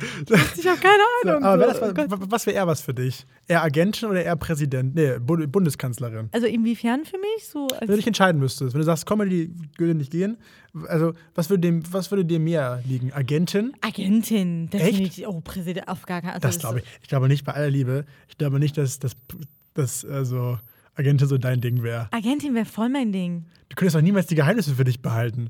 Ich 0.59 0.67
habe 0.67 0.81
keine 0.81 1.03
Ahnung. 1.25 1.45
Aber 1.45 1.75
so. 1.75 1.93
das, 1.93 2.07
Oh 2.09 2.21
was, 2.21 2.31
was 2.31 2.47
wäre 2.47 2.57
eher 2.57 2.67
was 2.67 2.81
für 2.81 2.95
dich? 2.95 3.27
Eher 3.49 3.63
Agentin 3.63 4.09
oder 4.09 4.23
eher 4.25 4.37
Präsident? 4.37 4.95
Nee, 4.95 5.19
Bu- 5.19 5.47
Bundeskanzlerin. 5.47 6.29
also 6.33 6.47
inwiefern 6.47 7.05
für 7.05 7.19
mich? 7.19 7.47
So 7.47 7.69
Wenn 7.81 7.89
du 7.89 7.97
dich 7.97 8.07
entscheiden 8.07 8.41
müsstest, 8.41 8.75
wenn 8.75 8.81
du 8.81 8.85
sagst, 8.85 9.07
Comedy 9.07 9.51
würde 9.79 9.95
nicht 9.95 10.11
gehen, 10.11 10.37
also 10.89 11.13
was 11.35 11.51
würde, 11.51 11.61
dem, 11.61 11.83
was 11.93 12.11
würde 12.11 12.25
dir 12.25 12.41
mehr 12.41 12.83
liegen? 12.87 13.13
Agentin? 13.13 13.73
Agentin, 13.83 14.71
definitiv. 14.71 15.27
Oh, 15.29 15.41
Präsident, 15.41 15.89
auf 15.89 16.03
gar 16.07 16.21
keinen 16.23 16.31
also 16.35 16.41
Das 16.47 16.59
glaube 16.59 16.79
ich. 16.81 16.85
Ich 17.03 17.09
glaube 17.09 17.29
nicht 17.29 17.45
bei 17.45 17.53
aller 17.53 17.71
Liebe. 17.71 18.05
Ich 18.29 18.39
glaube 18.39 18.59
nicht, 18.59 18.79
dass 18.79 18.99
das 18.99 19.13
dass, 19.75 20.05
also, 20.05 20.59
Agentin 20.95 21.27
so 21.27 21.39
dein 21.39 21.63
Ding 21.63 21.83
wäre. 21.83 22.09
Agentin 22.11 22.55
wäre 22.55 22.67
voll 22.67 22.91
mein 22.91 23.11
Ding. 23.11 23.47
Du 23.71 23.77
könntest 23.77 23.97
doch 23.97 24.03
niemals 24.03 24.27
die 24.27 24.35
Geheimnisse 24.35 24.75
für 24.75 24.85
dich 24.85 25.01
behalten. 25.01 25.49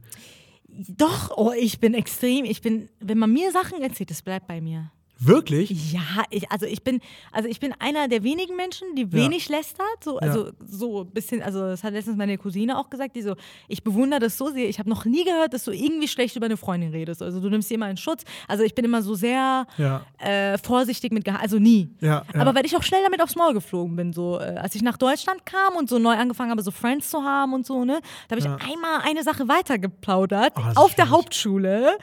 Doch, 0.73 1.37
oh, 1.37 1.53
ich 1.53 1.81
bin 1.81 1.95
extrem. 1.95 2.45
Ich 2.45 2.63
bin, 2.63 2.89
wenn 2.99 3.19
man 3.19 3.33
mir 3.33 3.53
Sachen 3.53 3.83
erzählt, 3.83 4.11
das 4.11 4.23
bleibt 4.23 4.47
bei 4.47 4.61
mir. 4.61 4.91
Wirklich? 5.25 5.93
Ja, 5.93 6.01
ich, 6.31 6.51
also 6.51 6.67
ich 6.67 6.83
bin, 6.83 7.01
also 7.31 7.49
ich 7.49 7.61
bin 7.61 7.73
einer 7.79 8.09
der 8.09 8.23
wenigen 8.25 8.57
Menschen, 8.57 8.95
die 8.97 9.13
wenig 9.13 9.49
lästert. 9.49 9.87
So, 10.03 10.19
also 10.19 10.51
so 10.67 11.03
ein 11.03 11.11
bisschen, 11.11 11.43
also 11.43 11.61
das 11.61 11.85
hat 11.85 11.93
letztens 11.93 12.17
meine 12.17 12.37
Cousine 12.39 12.77
auch 12.79 12.91
gesagt, 12.91 13.15
die 13.15 13.23
so, 13.23 13.37
ich 13.69 13.85
bewundere 13.85 14.21
das 14.21 14.37
so 14.37 14.51
sehr. 14.51 14.69
Ich 14.69 14.79
habe 14.79 14.91
noch 14.91 15.05
nie 15.05 15.25
gehört, 15.25 15.55
dass 15.55 15.65
du 15.65 15.71
irgendwie 15.71 16.09
schlecht 16.09 16.35
über 16.37 16.47
eine 16.47 16.57
Freundin 16.57 16.91
redest. 16.91 17.23
Also 17.23 17.41
du 17.41 17.49
nimmst 17.51 17.69
sie 17.69 17.75
immer 17.75 17.89
in 17.89 17.97
Schutz. 17.97 18.25
Also 18.49 18.65
ich 18.65 18.75
bin 18.75 18.85
immer 18.85 19.03
so 19.03 19.15
sehr 19.15 19.67
Ja. 19.79 20.03
äh, 20.19 20.59
vorsichtig 20.59 21.13
mit 21.13 21.29
also 21.29 21.59
nie. 21.59 21.89
Ja, 22.01 22.25
ja. 22.35 22.41
Aber 22.41 22.55
weil 22.55 22.67
ich 22.67 22.77
auch 22.77 22.83
schnell 22.83 23.03
damit 23.05 23.23
aufs 23.23 23.37
Maul 23.37 23.55
geflogen 23.55 23.95
bin. 23.95 24.13
So, 24.13 24.41
äh, 24.41 24.57
als 24.61 24.75
ich 24.75 24.83
nach 24.83 24.97
Deutschland 24.97 25.47
kam 25.47 25.77
und 25.77 25.89
so 25.89 25.99
neu 25.99 26.15
angefangen 26.17 26.51
habe, 26.51 26.63
so 26.63 26.71
Friends 26.73 27.11
zu 27.11 27.23
haben 27.23 27.53
und 27.55 27.65
so, 27.65 27.85
ne, 27.85 28.01
da 28.29 28.37
habe 28.37 28.41
ich 28.41 28.45
Ja. 28.47 28.57
einmal 28.73 29.01
eine 29.09 29.23
Sache 29.23 29.47
weitergeplaudert 29.47 30.55
Oh, 30.57 30.63
auf 30.81 30.95
der. 30.97 31.11
Hauptschule. 31.13 31.99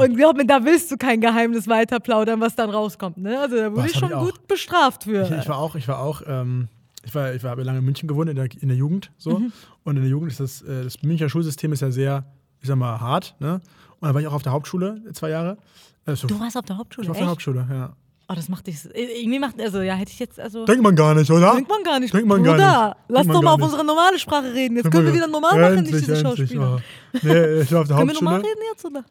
Und 0.00 0.16
glaub 0.16 0.36
mir, 0.36 0.44
da 0.44 0.64
willst 0.64 0.90
du 0.90 0.96
kein 0.96 1.20
Geheimnis 1.20 1.68
weiterplaudern, 1.68 2.40
was 2.42 2.54
dann 2.54 2.68
rauskommt. 2.70 3.16
Ne? 3.16 3.38
Also 3.40 3.56
da 3.56 3.72
wurde 3.72 3.86
ich 3.86 3.96
schon 3.98 4.10
ich 4.10 4.16
gut 4.16 4.46
bestraft 4.46 5.04
für. 5.04 5.22
Ich, 5.22 5.30
ich 5.30 5.48
war 5.48 5.58
auch, 5.58 5.74
ich 5.74 5.88
war 5.88 6.00
auch, 6.00 6.22
ähm, 6.26 6.68
ich 7.04 7.14
war, 7.14 7.34
ich 7.34 7.42
war 7.42 7.52
habe 7.52 7.62
lange 7.62 7.78
in 7.78 7.84
München 7.84 8.08
gewohnt, 8.08 8.28
in 8.28 8.36
der, 8.36 8.48
in 8.60 8.68
der 8.68 8.76
Jugend 8.76 9.10
so. 9.16 9.38
Mhm. 9.38 9.52
Und 9.84 9.96
in 9.96 10.02
der 10.02 10.10
Jugend 10.10 10.30
ist 10.30 10.40
das, 10.40 10.62
äh, 10.62 10.84
das 10.84 11.02
Münchner 11.02 11.28
Schulsystem 11.28 11.72
ist 11.72 11.80
ja 11.80 11.90
sehr, 11.90 12.24
ich 12.60 12.68
sag 12.68 12.76
mal, 12.76 13.00
hart, 13.00 13.34
ne? 13.40 13.54
Und 14.00 14.08
dann 14.08 14.14
war 14.14 14.20
ich 14.20 14.26
auch 14.26 14.34
auf 14.34 14.42
der 14.42 14.52
Hauptschule 14.52 15.00
äh, 15.08 15.12
zwei 15.12 15.30
Jahre. 15.30 15.56
Äh, 16.04 16.16
so, 16.16 16.26
du 16.26 16.38
warst 16.38 16.56
auf 16.56 16.64
der 16.64 16.76
Hauptschule, 16.76 17.04
ich 17.04 17.08
war 17.08 17.14
auf 17.14 17.18
der 17.18 17.30
Hauptschule, 17.30 17.66
ja. 17.70 17.96
Oh, 18.28 18.34
das 18.34 18.48
macht 18.48 18.66
dich, 18.66 18.78
irgendwie 18.94 19.38
macht, 19.38 19.60
also 19.60 19.82
ja, 19.82 19.94
hätte 19.94 20.12
ich 20.12 20.18
jetzt, 20.18 20.40
also... 20.40 20.64
Denkt 20.64 20.82
man 20.82 20.96
gar 20.96 21.14
nicht, 21.14 21.30
oder? 21.30 21.54
Denkt 21.54 21.68
man 21.68 21.82
gar 21.82 22.00
nicht. 22.00 22.14
Denkt 22.14 22.26
man 22.26 22.42
gar 22.42 22.54
Bruder, 22.54 22.88
nicht. 22.88 22.96
lass 23.08 23.26
doch 23.26 23.42
mal 23.42 23.50
auf 23.50 23.58
nicht. 23.58 23.64
unsere 23.66 23.84
normale 23.84 24.18
Sprache 24.18 24.54
reden. 24.54 24.76
Jetzt 24.76 24.90
können 24.90 25.06
wir 25.06 25.14
wieder 25.14 25.26
normal 25.26 25.60
machen, 25.60 25.82
nicht 25.82 25.92
Endlich, 25.92 26.06
diese 26.06 26.14
endlich, 26.16 26.38
Schauspieler. 26.38 26.80
oh. 26.80 27.18
Nee, 27.22 27.60
ich 27.62 27.72
war 27.72 27.80
auf 27.82 27.88
der 27.88 27.96
Können 27.96 28.08
wir 28.08 28.14
normal 28.14 28.34
Hauptschule. 28.34 28.54
reden 28.54 28.62
jetzt, 28.72 28.84
oder? 28.84 29.04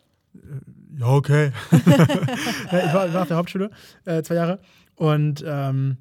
Ja, 0.98 1.08
okay. 1.08 1.52
ja, 1.72 1.78
ich, 2.86 2.94
war, 2.94 3.08
ich 3.08 3.14
war 3.14 3.22
auf 3.22 3.28
der 3.28 3.38
Hauptschule 3.38 3.70
äh, 4.06 4.22
zwei 4.24 4.36
Jahre 4.36 4.60
und 4.96 5.44
ähm, 5.48 5.98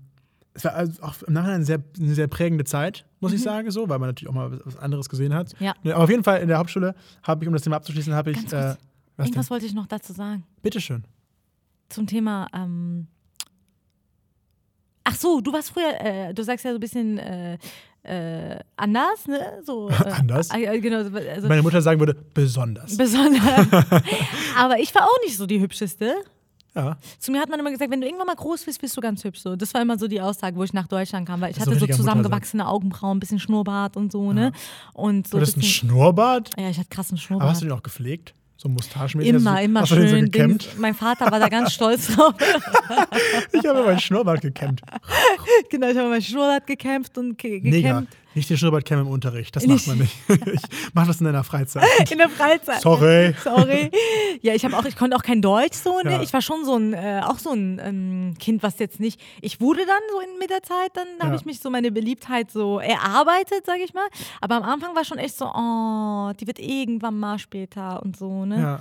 es 0.53 0.65
war 0.65 0.75
also 0.75 1.03
auch 1.03 1.23
im 1.23 1.33
Nachhinein 1.35 1.57
eine 1.57 1.65
sehr, 1.65 1.83
eine 1.99 2.15
sehr 2.15 2.27
prägende 2.27 2.65
Zeit, 2.65 3.07
muss 3.21 3.33
ich 3.33 3.41
sagen, 3.43 3.71
so, 3.71 3.89
weil 3.89 3.99
man 4.01 4.09
natürlich 4.09 4.29
auch 4.29 4.35
mal 4.35 4.51
was- 4.51 4.61
was 4.65 4.77
anderes 4.77 5.09
gesehen 5.09 5.33
hat. 5.33 5.53
Mhm. 5.61 5.67
Ja. 5.67 5.75
Ne, 5.85 5.95
aber 5.95 6.05
auf 6.05 6.11
jeden 6.11 6.25
Fall 6.25 6.41
in 6.41 6.49
der 6.49 6.59
Hauptschule 6.59 6.95
habe 7.23 7.45
ich, 7.45 7.49
um 7.49 7.53
das 7.55 7.63
Thema 7.63 7.77
abzuschließen, 7.77 8.13
habe 8.15 8.33
ich. 8.33 8.37
Ganz 8.37 8.53
Äh, 8.53 8.57
was 8.57 8.77
denn? 8.77 9.27
Irgendwas 9.27 9.51
wollte 9.51 9.67
ich 9.67 9.75
noch 9.75 9.87
dazu 9.87 10.13
sagen. 10.13 10.45
Bitteschön. 10.63 11.05
Zum 11.89 12.07
Thema, 12.07 12.47
ähm, 12.53 13.07
Ach 15.05 15.15
so, 15.15 15.41
du 15.41 15.53
warst 15.53 15.71
früher, 15.71 15.99
äh, 16.01 16.35
du 16.35 16.43
sagst 16.45 16.65
ja 16.65 16.73
so 16.73 16.77
ein 16.77 16.81
bisschen 16.81 17.19
äh, 17.19 17.59
äh, 18.03 18.59
anders, 18.77 19.27
ne? 19.27 19.61
So, 19.65 19.91
äh, 19.91 19.93
Anders? 20.11 20.49
äh, 20.55 20.81
genau, 20.81 20.99
also 20.99 21.49
Meine 21.49 21.63
Mutter 21.63 21.83
sagen 21.83 22.01
würde, 22.01 22.15
besonders. 22.35 22.97
besonders. 22.97 23.43
Aber 24.57 24.79
ich 24.79 24.95
war 24.95 25.03
auch 25.05 25.19
nicht 25.25 25.37
so 25.37 25.47
die 25.47 25.61
hübscheste. 25.61 26.15
Ja. 26.75 26.97
Zu 27.19 27.33
mir 27.33 27.41
hat 27.41 27.49
man 27.49 27.59
immer 27.59 27.71
gesagt, 27.73 27.91
wenn 27.91 28.01
du 28.01 28.07
irgendwann 28.07 28.29
mal 28.29 28.37
groß 28.37 28.65
bist, 28.65 28.81
bist 28.81 28.97
du 28.97 29.01
ganz 29.01 29.25
hübsch. 29.25 29.41
So. 29.41 29.57
Das 29.57 29.75
war 29.75 29.83
immer 29.83 29.99
so 29.99 30.07
die 30.07 30.21
Aussage, 30.21 30.57
wo 30.57 30.63
ich 30.63 30.73
nach 30.73 30.87
Deutschland 30.87 31.27
kam, 31.27 31.41
weil 31.41 31.51
ich 31.51 31.57
Das 31.57 31.67
ist 31.67 31.75
so 31.75 31.81
hatte 31.81 31.93
so 31.93 31.99
zusammengewachsene 31.99 32.67
Augenbrauen, 32.67 33.17
ein 33.17 33.21
bisschen 33.21 33.41
Schnurrbart 33.41 33.97
und 33.97 34.13
so, 34.13 34.33
ne? 34.33 34.53
Und 34.95 35.27
so 35.27 35.37
Du 35.39 35.43
hattest 35.43 35.57
ein 35.57 35.63
Schnurrbart? 35.63 36.51
Ja, 36.57 36.71
ich 36.71 36.79
hatte 36.79 36.89
krassen 36.89 37.17
Aber 37.17 37.21
Schnurrbart. 37.23 37.51
hast 37.51 37.61
du 37.63 37.67
den 37.67 37.73
auch 37.73 37.83
gepflegt? 37.83 38.35
So 38.63 38.69
mustaschenmäßig? 38.69 39.37
Immer, 39.37 39.57
du, 39.57 39.63
immer 39.63 39.87
schön. 39.87 40.09
so 40.09 40.17
gekämmt? 40.17 40.65
Dings. 40.65 40.79
mein 40.79 40.93
Vater 40.93 41.31
war 41.31 41.41
da 41.41 41.49
ganz 41.49 41.73
stolz 41.75 42.09
drauf. 42.09 42.35
Ich 43.53 43.65
habe 43.65 43.83
meinen 43.85 43.99
Schnurrbart 43.99 44.43
gekämmt. 44.43 44.83
genau, 45.71 45.89
ich 45.89 45.97
habe 45.97 46.11
mein 46.11 46.21
Schnurrbart 46.21 46.67
gekämpft 46.67 47.17
und 47.17 47.39
ge 47.39 47.63
Mega. 47.63 48.03
Nicht 48.35 48.49
den 48.49 48.57
Schnurrbart 48.57 48.85
kämmen 48.85 49.07
im 49.07 49.13
Unterricht. 49.13 49.55
Das 49.57 49.67
macht 49.67 49.87
man 49.89 49.99
nicht. 49.99 50.17
Ich 50.29 50.61
mach 50.95 51.07
das 51.07 51.19
in 51.21 51.27
deiner 51.27 51.43
Freizeit. 51.45 51.85
In 52.11 52.19
der 52.19 52.29
Freizeit. 52.29 52.81
Sorry. 52.81 53.35
Sorry. 53.45 53.91
Ja, 54.41 54.55
ich 54.55 54.65
habe 54.65 54.77
auch, 54.77 54.85
ich 54.85 54.97
konnte 54.97 55.17
auch 55.17 55.23
kein 55.23 55.43
Deutsch 55.43 55.77
so, 55.77 55.99
ne? 56.01 56.13
Ja. 56.13 56.23
Ich 56.23 56.33
war 56.33 56.41
schon 56.41 56.65
so 56.65 56.77
ein, 56.77 56.93
äh, 56.95 57.23
auch 57.25 57.39
so 57.39 57.51
ein 57.51 57.81
ähm, 57.83 58.35
Kind, 58.39 58.63
was 58.63 58.79
jetzt 58.79 59.01
nicht. 59.01 59.21
Ich 59.41 59.61
wurde 59.61 59.85
dann 59.85 60.01
so 60.13 60.21
in, 60.21 60.39
mit 60.39 60.51
der 60.51 60.63
Zeit, 60.63 60.91
dann 60.95 61.07
habe 61.21 61.31
Ja. 61.35 61.41
ich 61.41 61.45
mich 61.45 61.61
so 61.61 61.71
meine 61.71 61.91
Beliebtheit 61.91 62.51
so 62.51 62.79
erarbeitet, 62.79 63.67
sage 63.67 63.81
ich 63.85 63.95
mal. 63.95 64.07
Aber 64.41 64.57
am 64.57 64.63
Anfang 64.63 64.95
war 64.95 65.05
schon 65.05 65.19
echt 65.19 65.37
so, 65.37 65.47
oh, 65.47 66.33
die 66.39 66.47
wird 66.47 66.59
irgendwann 66.61 67.19
mal 67.19 67.39
später 67.39 68.03
und 68.03 68.17
so, 68.17 68.45
ne? 68.47 68.61
Ja. 68.61 68.81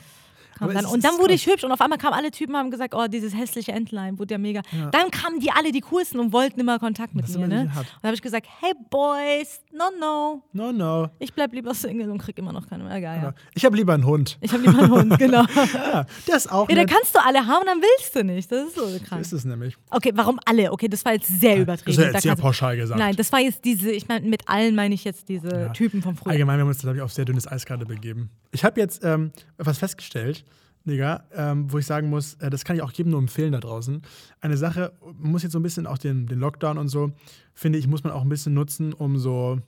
Kam 0.59 0.73
dann. 0.73 0.85
Und 0.85 1.03
dann 1.03 1.13
wurde 1.17 1.29
krass. 1.33 1.41
ich 1.41 1.47
hübsch 1.47 1.63
und 1.63 1.71
auf 1.71 1.81
einmal 1.81 1.97
kamen 1.97 2.13
alle 2.13 2.31
Typen 2.31 2.55
haben 2.55 2.69
gesagt, 2.71 2.93
oh, 2.93 3.07
dieses 3.07 3.35
hässliche 3.35 3.71
Entlein, 3.71 4.19
wurde 4.19 4.33
ja 4.33 4.37
mega. 4.37 4.61
Dann 4.91 5.09
kamen 5.11 5.39
die 5.39 5.51
alle, 5.51 5.71
die 5.71 5.81
coolsten 5.81 6.19
und 6.19 6.31
wollten 6.33 6.59
immer 6.59 6.77
Kontakt 6.79 7.15
mit 7.15 7.25
Das 7.25 7.37
mir. 7.37 7.47
Ne? 7.47 7.61
Und 7.61 7.75
hart. 7.75 7.87
da 8.01 8.07
habe 8.07 8.15
ich 8.15 8.21
gesagt, 8.21 8.45
hey 8.61 8.73
Boys, 8.89 9.61
no, 9.71 9.85
no, 9.99 10.43
No, 10.53 10.71
no. 10.71 11.09
ich 11.19 11.33
bleib 11.33 11.53
lieber 11.53 11.73
Single 11.73 12.09
und 12.11 12.17
krieg 12.19 12.37
immer 12.37 12.51
noch 12.51 12.67
keine 12.67 12.83
mehr. 12.83 12.95
Egal, 12.95 13.17
ja. 13.23 13.33
Ich 13.55 13.63
habe 13.65 13.75
lieber 13.77 13.93
einen 13.93 14.05
Hund. 14.05 14.37
Ich 14.41 14.51
habe 14.53 14.63
lieber 14.63 14.79
einen 14.79 14.91
Hund, 14.91 15.17
genau. 15.19 15.45
Ja, 15.73 16.05
der 16.27 16.35
ist 16.35 16.51
auch 16.51 16.67
Ja, 16.69 16.75
da 16.75 16.81
nett. 16.81 16.91
kannst 16.91 17.15
du 17.15 17.19
alle 17.23 17.45
haben, 17.45 17.65
dann 17.65 17.79
willst 17.81 18.15
du 18.15 18.23
nicht. 18.23 18.51
Das 18.51 18.67
ist 18.67 18.75
so 18.75 18.85
krass. 19.05 19.21
ist 19.21 19.31
es 19.33 19.45
nämlich. 19.45 19.75
Okay, 19.89 20.11
warum 20.15 20.39
alle? 20.45 20.71
Okay, 20.71 20.87
das 20.89 21.05
war 21.05 21.13
jetzt 21.13 21.27
sehr 21.39 21.57
übertrieben. 21.59 21.95
Das 21.95 21.97
ist 21.97 22.05
ja 22.05 22.11
jetzt 22.13 22.23
sehr 22.23 22.35
pauschal 22.35 22.75
gesagt. 22.75 22.99
Nein, 22.99 23.15
das 23.15 23.31
war 23.31 23.39
jetzt 23.39 23.63
diese, 23.63 23.91
ich 23.91 24.07
meine, 24.07 24.27
mit 24.27 24.47
allen 24.49 24.75
meine 24.75 24.93
ich 24.95 25.03
jetzt 25.03 25.29
diese 25.29 25.49
Ja. 25.49 25.69
Typen 25.69 26.01
von 26.01 26.15
früher. 26.15 26.31
Allgemein, 26.31 26.57
wir 26.57 26.61
haben 26.61 26.67
uns, 26.69 26.79
glaube 26.79 26.97
ich, 26.97 27.01
auf 27.01 27.13
sehr 27.13 27.25
dünnes 27.25 27.47
Eis 27.47 27.65
gerade 27.65 27.85
begeben. 27.85 28.29
Ich 28.51 28.63
habe 28.63 28.79
jetzt 28.81 29.03
ähm, 29.03 29.31
etwas 29.57 29.77
festgestellt, 29.77 30.43
Digga, 30.85 31.25
ähm, 31.33 31.71
wo 31.71 31.77
ich 31.77 31.85
sagen 31.85 32.09
muss, 32.09 32.35
äh, 32.35 32.49
das 32.49 32.63
kann 32.63 32.75
ich 32.75 32.81
auch 32.81 32.91
jedem 32.91 33.11
nur 33.11 33.19
empfehlen 33.19 33.51
da 33.51 33.59
draußen. 33.59 34.01
Eine 34.41 34.57
Sache, 34.57 34.93
man 35.19 35.31
muss 35.31 35.43
jetzt 35.43 35.51
so 35.51 35.59
ein 35.59 35.63
bisschen 35.63 35.85
auch 35.87 35.97
den, 35.97 36.25
den 36.25 36.39
Lockdown 36.39 36.77
und 36.77 36.87
so, 36.87 37.11
finde 37.53 37.79
ich, 37.79 37.87
muss 37.87 38.03
man 38.03 38.13
auch 38.13 38.21
ein 38.21 38.29
bisschen 38.29 38.53
nutzen, 38.53 38.93
um 38.93 39.17
so 39.17 39.59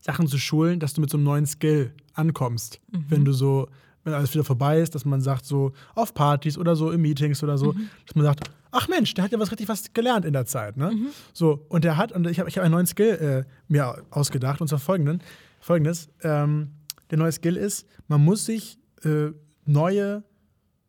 Sachen 0.00 0.26
zu 0.26 0.38
schulen, 0.38 0.80
dass 0.80 0.94
du 0.94 1.00
mit 1.00 1.10
so 1.10 1.16
einem 1.16 1.24
neuen 1.24 1.46
Skill 1.46 1.92
ankommst. 2.14 2.80
Wenn 3.08 3.24
du 3.24 3.32
so, 3.32 3.68
wenn 4.04 4.14
alles 4.14 4.32
wieder 4.32 4.44
vorbei 4.44 4.80
ist, 4.80 4.94
dass 4.94 5.04
man 5.04 5.20
sagt, 5.20 5.44
so 5.44 5.72
auf 5.94 6.14
Partys 6.14 6.56
oder 6.56 6.76
so 6.76 6.90
in 6.90 7.02
Meetings 7.02 7.42
oder 7.42 7.58
so, 7.58 7.72
dass 8.06 8.14
man 8.14 8.24
sagt, 8.24 8.50
ach 8.70 8.88
Mensch, 8.88 9.14
der 9.14 9.24
hat 9.24 9.32
ja 9.32 9.38
was 9.38 9.50
richtig 9.50 9.68
was 9.68 9.92
gelernt 9.92 10.24
in 10.24 10.32
der 10.32 10.46
Zeit, 10.46 10.76
ne? 10.76 10.90
So, 11.32 11.66
und 11.68 11.84
der 11.84 11.96
hat, 11.96 12.12
und 12.12 12.26
ich 12.26 12.38
habe 12.38 12.48
ich 12.48 12.56
hab 12.56 12.64
einen 12.64 12.72
neuen 12.72 12.86
Skill 12.86 13.44
äh, 13.46 13.50
mir 13.68 14.04
ausgedacht, 14.10 14.60
und 14.60 14.68
zwar 14.68 14.78
folgenden, 14.78 15.22
folgendes. 15.60 16.08
Ähm, 16.22 16.72
der 17.10 17.18
neue 17.18 17.32
Skill 17.32 17.56
ist, 17.56 17.86
man 18.08 18.24
muss 18.24 18.46
sich 18.46 18.78
äh, 19.04 19.30
neue 19.66 20.24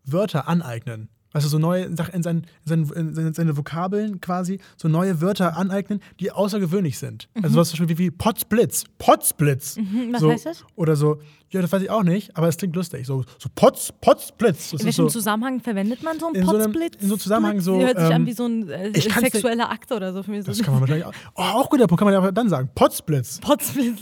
Wörter 0.03 0.47
aneignen. 0.47 1.09
Also 1.33 1.49
so 1.49 1.59
neue 1.59 1.95
Sachen 1.95 2.15
in, 2.15 2.23
sein, 2.23 2.47
in, 2.65 2.85
sein, 2.85 3.07
in 3.07 3.13
seine, 3.13 3.33
seine 3.33 3.57
Vokabeln 3.57 4.21
quasi, 4.21 4.59
so 4.75 4.87
neue 4.87 5.21
Wörter 5.21 5.57
aneignen, 5.57 5.99
die 6.19 6.31
außergewöhnlich 6.31 6.97
sind. 6.97 7.29
Also 7.43 7.57
was 7.59 7.69
zum 7.69 7.79
Beispiel 7.79 7.97
wie, 7.97 8.05
wie 8.05 8.11
Potzblitz. 8.11 8.85
Potzblitz. 8.97 9.77
Mhm, 9.77 10.13
was 10.13 10.21
so, 10.21 10.31
heißt 10.31 10.45
das? 10.45 10.65
Oder 10.75 10.95
so, 10.95 11.19
ja, 11.49 11.61
das 11.61 11.71
weiß 11.71 11.81
ich 11.81 11.89
auch 11.89 12.03
nicht, 12.03 12.35
aber 12.35 12.49
es 12.49 12.57
klingt 12.57 12.75
lustig. 12.75 13.07
So, 13.07 13.23
so 13.37 13.49
Potz, 13.55 13.93
Potzblitz. 14.01 14.71
Das 14.71 14.81
In 14.81 14.85
welchem 14.87 15.05
so, 15.05 15.07
Zusammenhang 15.09 15.61
verwendet 15.61 16.03
man 16.03 16.19
so 16.19 16.27
einen 16.27 16.45
so 16.45 16.51
Potzblitz? 16.51 16.95
in 16.95 17.07
so 17.07 17.13
einem 17.13 17.19
Zusammenhang 17.19 17.61
so, 17.61 17.79
Hört 17.79 17.97
sich 17.97 18.07
ähm, 18.07 18.15
an 18.15 18.25
wie 18.25 18.33
so 18.33 18.45
ein 18.45 18.69
äh, 18.69 18.91
sexueller 18.99 19.69
Akt 19.69 19.91
oder 19.91 20.11
so 20.11 20.23
für 20.23 20.31
mich. 20.31 20.43
das 20.43 20.61
kann 20.61 20.73
man 20.73 20.81
wahrscheinlich 20.81 21.05
auch. 21.05 21.13
Oh, 21.35 21.41
auch 21.41 21.69
guter 21.69 21.87
Punkt, 21.87 21.99
kann 21.99 22.11
man 22.11 22.21
ja 22.21 22.27
auch 22.27 22.33
dann 22.33 22.49
sagen. 22.49 22.69
Potzblitz. 22.75 23.39
Potzblitz. 23.39 23.99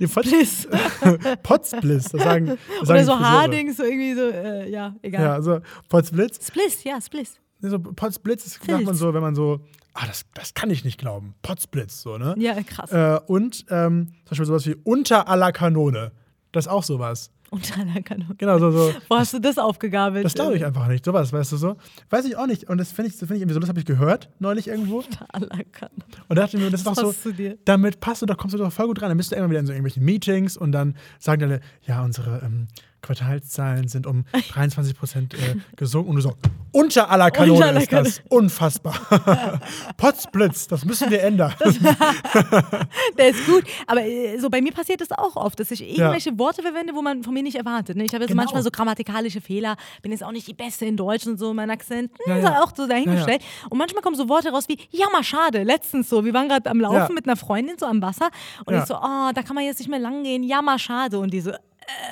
die 0.00 0.06
Potz, 0.06 0.28
Potzblitz. 1.42 2.08
Das 2.10 2.22
sagen, 2.22 2.46
das 2.46 2.90
Oder 2.90 3.04
sagen 3.04 3.06
so. 3.06 3.20
Hardings, 3.20 3.76
so 3.78 3.84
irgendwie 3.84 4.14
so, 4.14 4.28
äh, 4.28 4.70
ja, 4.70 4.94
egal. 5.00 5.22
Ja, 5.22 5.42
so 5.42 5.60
Potzblitz. 5.88 6.46
Spliss, 6.46 6.84
ja, 6.84 7.00
Spliss. 7.00 7.38
So, 7.60 7.78
Potzblitz 7.78 8.44
das 8.44 8.52
sagt 8.54 8.84
man 8.84 8.94
so, 8.94 9.14
wenn 9.14 9.22
man 9.22 9.34
so, 9.34 9.60
ah, 9.94 10.06
das, 10.06 10.24
das 10.34 10.54
kann 10.54 10.70
ich 10.70 10.84
nicht 10.84 10.98
glauben. 10.98 11.34
Potzblitz, 11.42 12.02
so, 12.02 12.18
ne? 12.18 12.34
Ja, 12.38 12.60
krass. 12.62 12.90
Äh, 12.92 13.20
und 13.26 13.66
ähm, 13.70 14.08
zum 14.24 14.30
Beispiel 14.30 14.46
sowas 14.46 14.66
wie 14.66 14.76
unter 14.84 15.28
aller 15.28 15.52
Kanone. 15.52 16.12
Das 16.52 16.66
ist 16.66 16.72
auch 16.72 16.82
sowas. 16.82 17.30
Unter 17.50 17.82
einer 17.82 18.00
Kanone. 18.00 18.34
Genau, 18.38 18.58
so, 18.58 18.70
so. 18.70 18.94
Wo 19.10 19.16
hast 19.16 19.34
du 19.34 19.38
das 19.38 19.58
aufgegabelt? 19.58 20.24
Das 20.24 20.32
glaube 20.32 20.56
ich 20.56 20.64
einfach 20.64 20.86
nicht. 20.88 21.04
Sowas, 21.04 21.34
weißt 21.34 21.52
du 21.52 21.58
so? 21.58 21.76
Weiß 22.08 22.24
ich 22.24 22.36
auch 22.36 22.46
nicht. 22.46 22.70
Und 22.70 22.78
das 22.78 22.92
finde 22.92 23.10
ich, 23.10 23.18
das 23.18 23.28
find 23.28 23.36
ich 23.36 23.42
irgendwie 23.42 23.52
so, 23.52 23.60
das 23.60 23.68
habe 23.68 23.78
ich 23.78 23.84
gehört 23.84 24.30
neulich 24.38 24.68
irgendwo. 24.68 24.98
Unter 25.00 25.26
aller 25.34 25.62
Kanone. 25.70 26.04
Und 26.28 26.38
dachte 26.38 26.56
mir, 26.56 26.70
das 26.70 26.80
ist 26.80 26.86
doch 26.86 26.94
so, 26.94 27.08
Passt 27.08 27.22
zu 27.22 27.34
dir. 27.34 27.58
damit 27.66 28.00
passt 28.00 28.22
du 28.22 28.26
doch, 28.26 28.38
kommst 28.38 28.54
du 28.54 28.58
doch 28.58 28.72
voll 28.72 28.86
gut 28.86 29.02
rein. 29.02 29.10
Dann 29.10 29.18
bist 29.18 29.32
du 29.32 29.36
irgendwann 29.36 29.50
wieder 29.50 29.60
in 29.60 29.66
so 29.66 29.72
irgendwelchen 29.72 30.02
Meetings 30.02 30.56
und 30.56 30.72
dann 30.72 30.96
sagen 31.18 31.42
alle, 31.42 31.60
ja, 31.82 32.02
unsere 32.02 32.40
ähm, 32.42 32.68
Quartalszahlen 33.02 33.88
sind 33.88 34.06
um 34.06 34.24
23 34.52 34.96
Prozent 34.96 35.34
äh, 35.34 35.56
gesunken. 35.76 36.10
Und 36.10 36.16
du 36.16 36.22
so, 36.22 36.34
unter 36.72 37.10
aller 37.10 37.30
Kanone 37.30 37.54
Unter 37.54 37.66
aller 37.68 37.80
ist 37.82 37.92
das. 37.92 38.22
Unfassbar. 38.30 38.94
Potzblitz, 39.96 40.68
das 40.68 40.84
müssen 40.84 41.10
wir 41.10 41.22
ändern. 41.22 41.52
Der 43.18 43.28
ist 43.28 43.44
gut. 43.46 43.64
Aber 43.86 44.02
äh, 44.04 44.38
so 44.38 44.48
bei 44.48 44.60
mir 44.60 44.72
passiert 44.72 45.00
das 45.00 45.10
auch 45.12 45.36
oft, 45.36 45.58
dass 45.60 45.70
ich 45.70 45.82
irgendwelche 45.82 46.38
Worte 46.38 46.62
verwende, 46.62 46.94
wo 46.94 47.02
man 47.02 47.22
von 47.22 47.34
mir 47.34 47.42
nicht 47.42 47.56
erwartet. 47.56 47.96
Ne? 47.96 48.04
Ich 48.04 48.14
habe 48.14 48.24
jetzt 48.24 48.30
Genau. 48.30 48.42
manchmal 48.42 48.62
so 48.62 48.70
grammatikalische 48.70 49.40
Fehler, 49.40 49.76
bin 50.00 50.12
jetzt 50.12 50.24
auch 50.24 50.32
nicht 50.32 50.46
die 50.46 50.54
Beste 50.54 50.86
in 50.86 50.96
Deutsch 50.96 51.26
und 51.26 51.38
so, 51.38 51.52
mein 51.52 51.70
Akzent 51.70 52.10
hm, 52.24 52.30
Ja, 52.32 52.36
ist 52.38 52.44
ja. 52.44 52.62
auch 52.62 52.72
so 52.74 52.86
dahingestellt. 52.86 53.42
Und 53.68 53.76
manchmal 53.78 54.02
kommen 54.02 54.16
so 54.16 54.28
Worte 54.28 54.50
raus 54.50 54.64
wie, 54.68 54.78
ja, 54.90 55.06
mal 55.12 55.22
schade. 55.24 55.62
Letztens 55.64 56.08
so, 56.08 56.24
wir 56.24 56.32
waren 56.32 56.48
gerade 56.48 56.70
am 56.70 56.80
Laufen 56.80 56.96
Ja. 56.96 57.08
mit 57.12 57.26
einer 57.26 57.36
Freundin 57.36 57.76
so 57.78 57.86
am 57.86 58.00
Wasser 58.00 58.30
und 58.64 58.72
Ja. 58.74 58.80
ich 58.80 58.86
so, 58.86 58.94
oh, 58.94 59.30
da 59.34 59.42
kann 59.42 59.54
man 59.54 59.64
jetzt 59.64 59.78
nicht 59.80 59.88
mehr 59.90 59.98
lang 59.98 60.22
gehen, 60.22 60.42
ja, 60.42 60.62
mal 60.62 60.78
schade. 60.78 61.18
Und 61.18 61.32
die 61.32 61.40
so, 61.40 61.52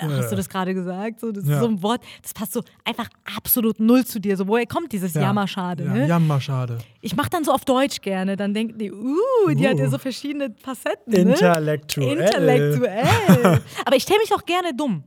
äh, 0.02 0.06
hast 0.18 0.32
du 0.32 0.36
das 0.36 0.48
gerade 0.48 0.74
gesagt? 0.74 1.20
So, 1.20 1.32
das 1.32 1.44
Ja. 1.46 1.54
ist 1.54 1.60
so 1.60 1.66
ein 1.68 1.82
Wort, 1.82 2.02
das 2.22 2.32
passt 2.34 2.52
so 2.52 2.62
einfach 2.84 3.08
absolut 3.36 3.80
null 3.80 4.04
zu 4.04 4.20
dir. 4.20 4.36
So, 4.36 4.46
woher 4.48 4.66
kommt 4.66 4.92
dieses 4.92 5.14
Ja. 5.14 5.22
Jammerschade? 5.22 5.84
Ja, 5.84 5.92
ne? 5.92 6.06
Jammerschade. 6.06 6.78
Ich 7.00 7.16
mache 7.16 7.30
dann 7.30 7.44
so 7.44 7.52
auf 7.52 7.64
Deutsch 7.64 8.00
gerne, 8.00 8.36
dann 8.36 8.54
denken 8.54 8.78
die, 8.78 8.92
uh, 8.92 9.06
die 9.54 9.68
hat 9.68 9.78
ja 9.78 9.86
Uh. 9.86 9.90
so 9.90 9.98
verschiedene 9.98 10.54
Facetten. 10.62 11.12
Ne? 11.12 11.18
Intellektuell. 11.32 12.18
Intellektuell. 12.18 13.06
Aber 13.84 13.96
ich 13.96 14.02
stelle 14.02 14.18
mich 14.20 14.32
auch 14.34 14.44
gerne 14.44 14.74
dumm. 14.76 15.04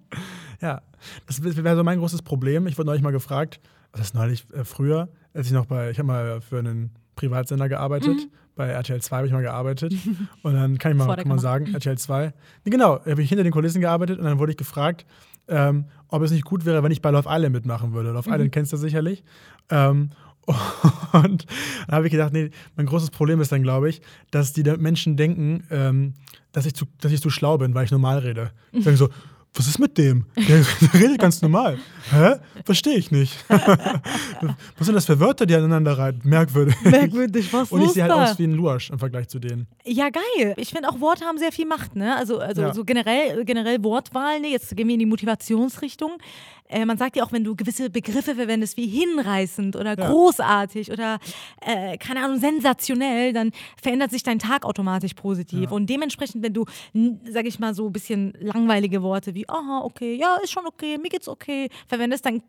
Ja, 0.61 0.81
das 1.27 1.43
wäre 1.43 1.75
so 1.75 1.83
mein 1.83 1.99
großes 1.99 2.21
Problem. 2.21 2.67
Ich 2.67 2.77
wurde 2.77 2.87
neulich 2.87 3.01
mal 3.03 3.11
gefragt, 3.11 3.59
was 3.91 4.01
ist 4.01 4.15
neulich 4.15 4.45
äh, 4.53 4.63
früher, 4.63 5.09
als 5.33 5.47
ich 5.47 5.53
noch 5.53 5.65
bei, 5.65 5.91
ich 5.91 5.97
habe 5.99 6.07
mal 6.07 6.41
für 6.41 6.59
einen 6.59 6.91
Privatsender 7.27 7.69
gearbeitet, 7.69 8.17
Mhm. 8.17 8.29
bei 8.55 8.67
RTL 8.67 9.01
2 9.01 9.15
habe 9.17 9.27
ich 9.27 9.33
mal 9.33 9.41
gearbeitet 9.41 9.93
und 10.43 10.53
dann 10.53 10.77
kann 10.77 10.91
ich 10.91 10.97
mal, 10.97 11.07
kann 11.15 11.23
Kamera. 11.23 11.39
sagen, 11.39 11.73
RTL 11.73 11.97
2, 11.97 12.33
nee, 12.65 12.69
genau, 12.71 12.99
habe 13.05 13.21
ich 13.21 13.29
hinter 13.29 13.43
den 13.43 13.53
Kulissen 13.53 13.81
gearbeitet 13.81 14.19
und 14.19 14.25
dann 14.25 14.39
wurde 14.39 14.51
ich 14.51 14.57
gefragt, 14.57 15.05
ähm, 15.47 15.85
ob 16.07 16.21
es 16.21 16.31
nicht 16.31 16.45
gut 16.45 16.65
wäre, 16.65 16.83
wenn 16.83 16.91
ich 16.91 17.01
bei 17.01 17.11
Love 17.11 17.27
Island 17.29 17.53
mitmachen 17.53 17.93
würde. 17.93 18.11
Love 18.11 18.29
Mhm. 18.29 18.33
Island 18.35 18.51
kennst 18.51 18.71
du 18.73 18.77
sicherlich. 18.77 19.23
Ähm, 19.69 20.09
und 21.13 21.45
dann 21.87 21.95
habe 21.95 22.05
ich 22.07 22.11
gedacht, 22.11 22.33
nee, 22.33 22.49
mein 22.75 22.85
großes 22.85 23.11
Problem 23.11 23.39
ist 23.41 23.51
dann, 23.51 23.63
glaube 23.63 23.89
ich, 23.89 24.01
dass 24.31 24.53
die 24.53 24.63
Menschen 24.63 25.15
denken, 25.17 25.63
ähm, 25.71 26.13
dass, 26.51 26.65
ich 26.65 26.73
zu, 26.75 26.85
dass 26.99 27.11
ich 27.11 27.21
zu 27.21 27.29
schlau 27.29 27.57
bin, 27.57 27.73
weil 27.73 27.85
ich 27.85 27.91
normal 27.91 28.19
rede. 28.19 28.51
Die 28.73 28.81
sagen 28.83 28.97
so, 28.97 29.09
was 29.55 29.67
ist 29.67 29.77
mit 29.79 29.97
dem? 29.97 30.25
Der, 30.35 30.65
der 30.81 30.93
redet 31.01 31.19
ganz 31.19 31.41
normal. 31.41 31.77
Hä? 32.11 32.35
Verstehe 32.65 32.95
ich 32.97 33.11
nicht. 33.11 33.37
was 33.49 34.85
sind 34.87 34.95
das 34.95 35.05
für 35.05 35.19
Wörter, 35.19 35.45
die 35.45 35.55
aneinander 35.55 35.97
reiten? 35.97 36.27
Merkwürdig. 36.27 36.75
Merkwürdig, 36.83 37.53
was 37.53 37.71
Und 37.71 37.81
ich 37.83 37.91
sehe 37.91 38.03
halt 38.03 38.11
da? 38.11 38.23
aus 38.31 38.39
wie 38.39 38.45
ein 38.45 38.53
Luasch 38.53 38.89
im 38.89 38.99
Vergleich 38.99 39.27
zu 39.27 39.39
denen. 39.39 39.67
Ja, 39.85 40.09
geil. 40.09 40.53
Ich 40.57 40.69
finde 40.71 40.89
auch 40.89 40.99
Worte 40.99 41.25
haben 41.25 41.37
sehr 41.37 41.51
viel 41.51 41.65
Macht, 41.67 41.95
ne? 41.95 42.15
Also, 42.15 42.39
also 42.39 42.61
Ja. 42.61 42.73
so 42.73 42.83
generell, 42.83 43.45
generell 43.45 43.83
Wortwahl, 43.83 44.39
ne? 44.39 44.49
Jetzt 44.49 44.75
gehen 44.75 44.87
wir 44.87 44.93
in 44.93 44.99
die 44.99 45.05
Motivationsrichtung. 45.05 46.17
Äh, 46.73 46.85
man 46.85 46.97
sagt 46.97 47.15
ja 47.15 47.23
auch, 47.23 47.31
wenn 47.31 47.43
du 47.43 47.55
gewisse 47.55 47.89
Begriffe 47.89 48.35
verwendest 48.35 48.77
wie 48.77 48.87
hinreißend 48.87 49.75
oder 49.75 49.97
Ja. 49.97 50.09
großartig 50.09 50.91
oder, 50.91 51.19
äh, 51.61 51.97
keine 51.97 52.23
Ahnung, 52.23 52.39
sensationell, 52.39 53.31
dann 53.31 53.51
verändert 53.81 54.11
sich 54.11 54.23
dein 54.23 54.39
Tag 54.39 54.65
automatisch 54.65 55.13
positiv. 55.13 55.69
Ja. 55.69 55.69
Und 55.69 55.89
dementsprechend, 55.89 56.43
wenn 56.43 56.53
du, 56.53 56.65
sag 57.29 57.45
ich 57.45 57.59
mal, 57.59 57.73
so 57.73 57.87
ein 57.87 57.93
bisschen 57.93 58.33
langweilige 58.39 59.01
Worte 59.03 59.35
wie, 59.35 59.47
aha, 59.47 59.81
okay, 59.83 60.15
ja, 60.15 60.37
ist 60.43 60.51
schon 60.51 60.65
okay, 60.65 60.97
mir 60.97 61.09
geht's 61.09 61.27
okay, 61.27 61.69
verwendest, 61.87 62.25
dann 62.25 62.41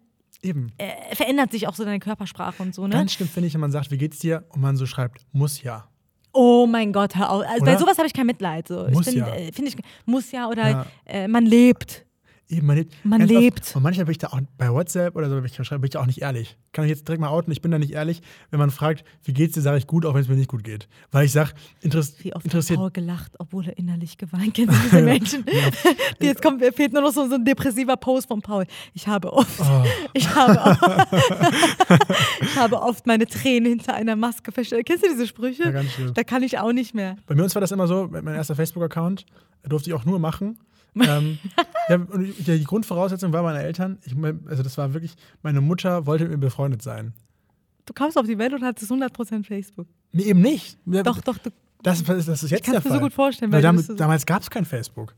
Eben. 0.43 0.72
äh, 0.79 1.14
verändert 1.14 1.53
sich 1.53 1.68
auch 1.68 1.75
so 1.75 1.85
deine 1.85 2.01
Körpersprache 2.01 2.62
und 2.62 2.75
so, 2.75 2.87
ne? 2.87 2.95
Ganz 2.95 3.12
schlimm 3.12 3.29
finde 3.29 3.49
ich, 3.49 3.55
wenn 3.55 3.61
man 3.61 3.72
sagt, 3.72 3.91
wie 3.91 3.99
geht's 3.99 4.18
dir? 4.18 4.45
Und 4.51 4.62
man 4.62 4.77
so 4.77 4.87
schreibt, 4.87 5.27
muss 5.33 5.62
ja. 5.62 5.89
Oh 6.33 6.66
mein 6.66 6.93
Gott, 6.93 7.14
hör 7.14 7.31
auf. 7.31 7.45
Also 7.47 7.64
bei 7.64 7.77
sowas 7.77 7.97
habe 7.97 8.09
ich 8.09 8.12
kein 8.12 8.27
Mitleid. 8.27 8.66
So. 8.66 8.89
Muss 8.89 9.07
ich 9.07 9.14
bin, 9.14 9.25
ja. 9.25 9.35
äh, 9.35 9.53
finde 9.53 9.70
ich, 9.70 9.77
muss 10.05 10.33
ja 10.33 10.49
oder 10.49 10.68
Ja. 10.68 10.87
Äh, 11.05 11.29
man 11.29 11.47
lebt. 11.47 12.05
Eben, 12.49 12.67
man, 12.67 12.77
lebt. 12.77 12.93
Man 13.05 13.21
lebt. 13.23 13.61
Oft, 13.63 13.77
und 13.77 13.83
manchmal 13.83 14.05
bin 14.05 14.13
ich 14.13 14.19
da 14.19 14.29
auch 14.29 14.41
bei 14.59 14.71
WhatsApp 14.71 15.17
oder 15.17 15.31
so, 15.31 15.37
wenn 15.37 15.45
ich 15.47 15.55
schreibe, 15.55 15.81
bin 15.81 15.87
ich 15.89 15.93
da 15.93 16.01
auch 16.01 16.07
nicht 16.07 16.21
ehrlich. 16.21 16.59
Kann 16.73 16.85
ich 16.85 16.91
jetzt 16.91 17.09
direkt 17.09 17.21
mal 17.21 17.29
outen, 17.31 17.51
ich 17.51 17.63
bin 17.63 17.71
da 17.71 17.79
nicht 17.79 17.93
ehrlich. 17.93 18.21
Wenn 18.51 18.59
man 18.59 18.71
fragt, 18.71 19.05
wie 19.23 19.33
geht's 19.33 19.55
dir, 19.55 19.63
sage 19.63 19.79
ich 19.79 19.87
gut, 19.87 20.05
auch 20.05 20.13
wenn 20.15 20.21
es 20.21 20.29
mir 20.29 20.37
nicht 20.37 20.51
gut 20.51 20.63
geht. 20.63 20.87
Weil 21.11 21.25
ich 21.25 21.33
sage, 21.33 21.53
interess 21.81 22.23
Wie 22.23 22.35
oft 22.35 22.45
interessiert. 22.45 22.79
hat 22.79 22.83
Paul 22.83 22.91
gelacht, 22.91 23.33
obwohl 23.39 23.67
er 23.67 23.79
innerlich 23.79 24.19
geweint. 24.19 24.53
Kennst 24.55 24.75
du 24.77 24.83
diese 24.83 25.03
Menschen? 25.03 25.45
Die 26.21 26.27
Jetzt 26.27 26.43
kommt, 26.43 26.63
fehlt 26.75 26.93
nur 26.93 27.01
noch 27.03 27.13
so, 27.13 27.27
so 27.29 27.37
ein 27.37 27.45
depressiver 27.45 27.97
Post 27.97 28.29
von 28.29 28.43
Paul. 28.43 28.67
Ich 28.93 29.07
habe 29.09 29.33
oft, 29.33 29.61
Oh. 29.61 29.85
ich 30.13 30.29
habe, 30.35 30.61
oft, 30.61 31.13
ich 32.43 32.57
habe 32.57 32.81
oft 32.81 33.07
meine 33.07 33.27
Tränen 33.27 33.71
hinter 33.71 33.95
einer 33.95 34.17
Maske 34.17 34.53
versteckt. 34.53 34.87
Kennst 34.87 35.05
du 35.05 35.09
diese 35.09 35.27
Sprüche? 35.27 35.71
Ja. 35.73 36.11
Da 36.13 36.25
kann 36.25 36.43
ich 36.43 36.59
auch 36.59 36.73
nicht 36.73 36.95
mehr. 36.95 37.17
Bei 37.27 37.35
mir 37.35 37.43
uns 37.45 37.55
war 37.55 37.61
das 37.61 37.73
immer 37.73 37.87
so, 37.87 38.09
mein 38.11 38.27
erster 38.35 38.55
Facebook-Account 38.55 39.25
äh, 39.63 39.69
durfte 39.69 39.91
ich 39.91 39.95
auch 39.95 40.05
nur 40.05 40.19
machen. 40.19 40.59
Ähm, 41.01 41.39
ja, 41.89 41.99
die 41.99 42.65
Grundvoraussetzung 42.65 43.33
war 43.33 43.43
meine 43.43 43.63
Eltern, 43.63 43.99
ich, 44.05 44.15
also 44.47 44.63
das 44.63 44.79
war 44.79 44.95
wirklich, 44.95 45.15
meine 45.43 45.61
Mutter 45.61 46.07
wollte 46.07 46.25
mit 46.25 46.33
mir 46.33 46.39
befreundet 46.39 46.83
sein. 46.83 47.13
Du 47.87 47.93
kamst 47.93 48.17
auf 48.17 48.27
die 48.27 48.39
Welt 48.39 48.55
und 48.55 48.63
hattest 48.65 48.91
100% 48.91 49.45
Facebook. 49.45 49.87
Nee, 50.13 50.23
eben 50.25 50.41
nicht. 50.41 50.79
Ja, 50.87 51.03
Doch, 51.03 51.21
doch, 51.21 51.37
du, 51.39 51.51
Das, 51.83 52.03
das 52.03 52.19
ist 52.43 52.51
jetzt 52.51 52.53
ich 52.53 52.61
der 52.71 52.79
es 52.79 52.85
mir 52.85 52.91
Fall. 52.91 52.93
so 52.99 53.01
gut 53.05 53.13
vorstellen. 53.13 53.53
Weil 53.53 53.57
Weil 53.59 53.63
du 53.63 53.67
damit, 53.69 53.85
so- 53.87 53.95
damals 53.95 54.25
gab 54.25 54.41
es 54.43 54.49
kein 54.49 54.65
Facebook. 54.65 55.15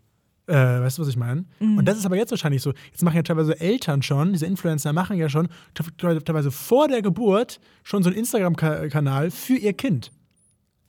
Äh, 0.48 0.54
weißt 0.54 0.98
du, 0.98 1.02
was 1.02 1.08
ich 1.08 1.16
meine? 1.16 1.44
Mhm. 1.60 1.78
Und 1.78 1.84
das 1.86 1.98
ist 1.98 2.06
aber 2.06 2.16
jetzt 2.16 2.30
wahrscheinlich 2.30 2.62
so. 2.62 2.72
Jetzt 2.90 3.02
machen 3.02 3.16
ja 3.16 3.22
teilweise 3.22 3.58
Eltern 3.60 4.02
schon, 4.02 4.32
diese 4.32 4.46
Influencer 4.46 4.92
machen 4.92 5.16
ja 5.16 5.28
schon 5.28 5.48
te- 5.74 5.84
teilweise 6.24 6.50
vor 6.52 6.86
der 6.88 7.02
Geburt 7.02 7.60
schon 7.82 8.02
so 8.04 8.10
einen 8.10 8.18
Instagram-Kanal 8.18 9.30
für 9.32 9.54
ihr 9.56 9.72
Kind. 9.72 10.12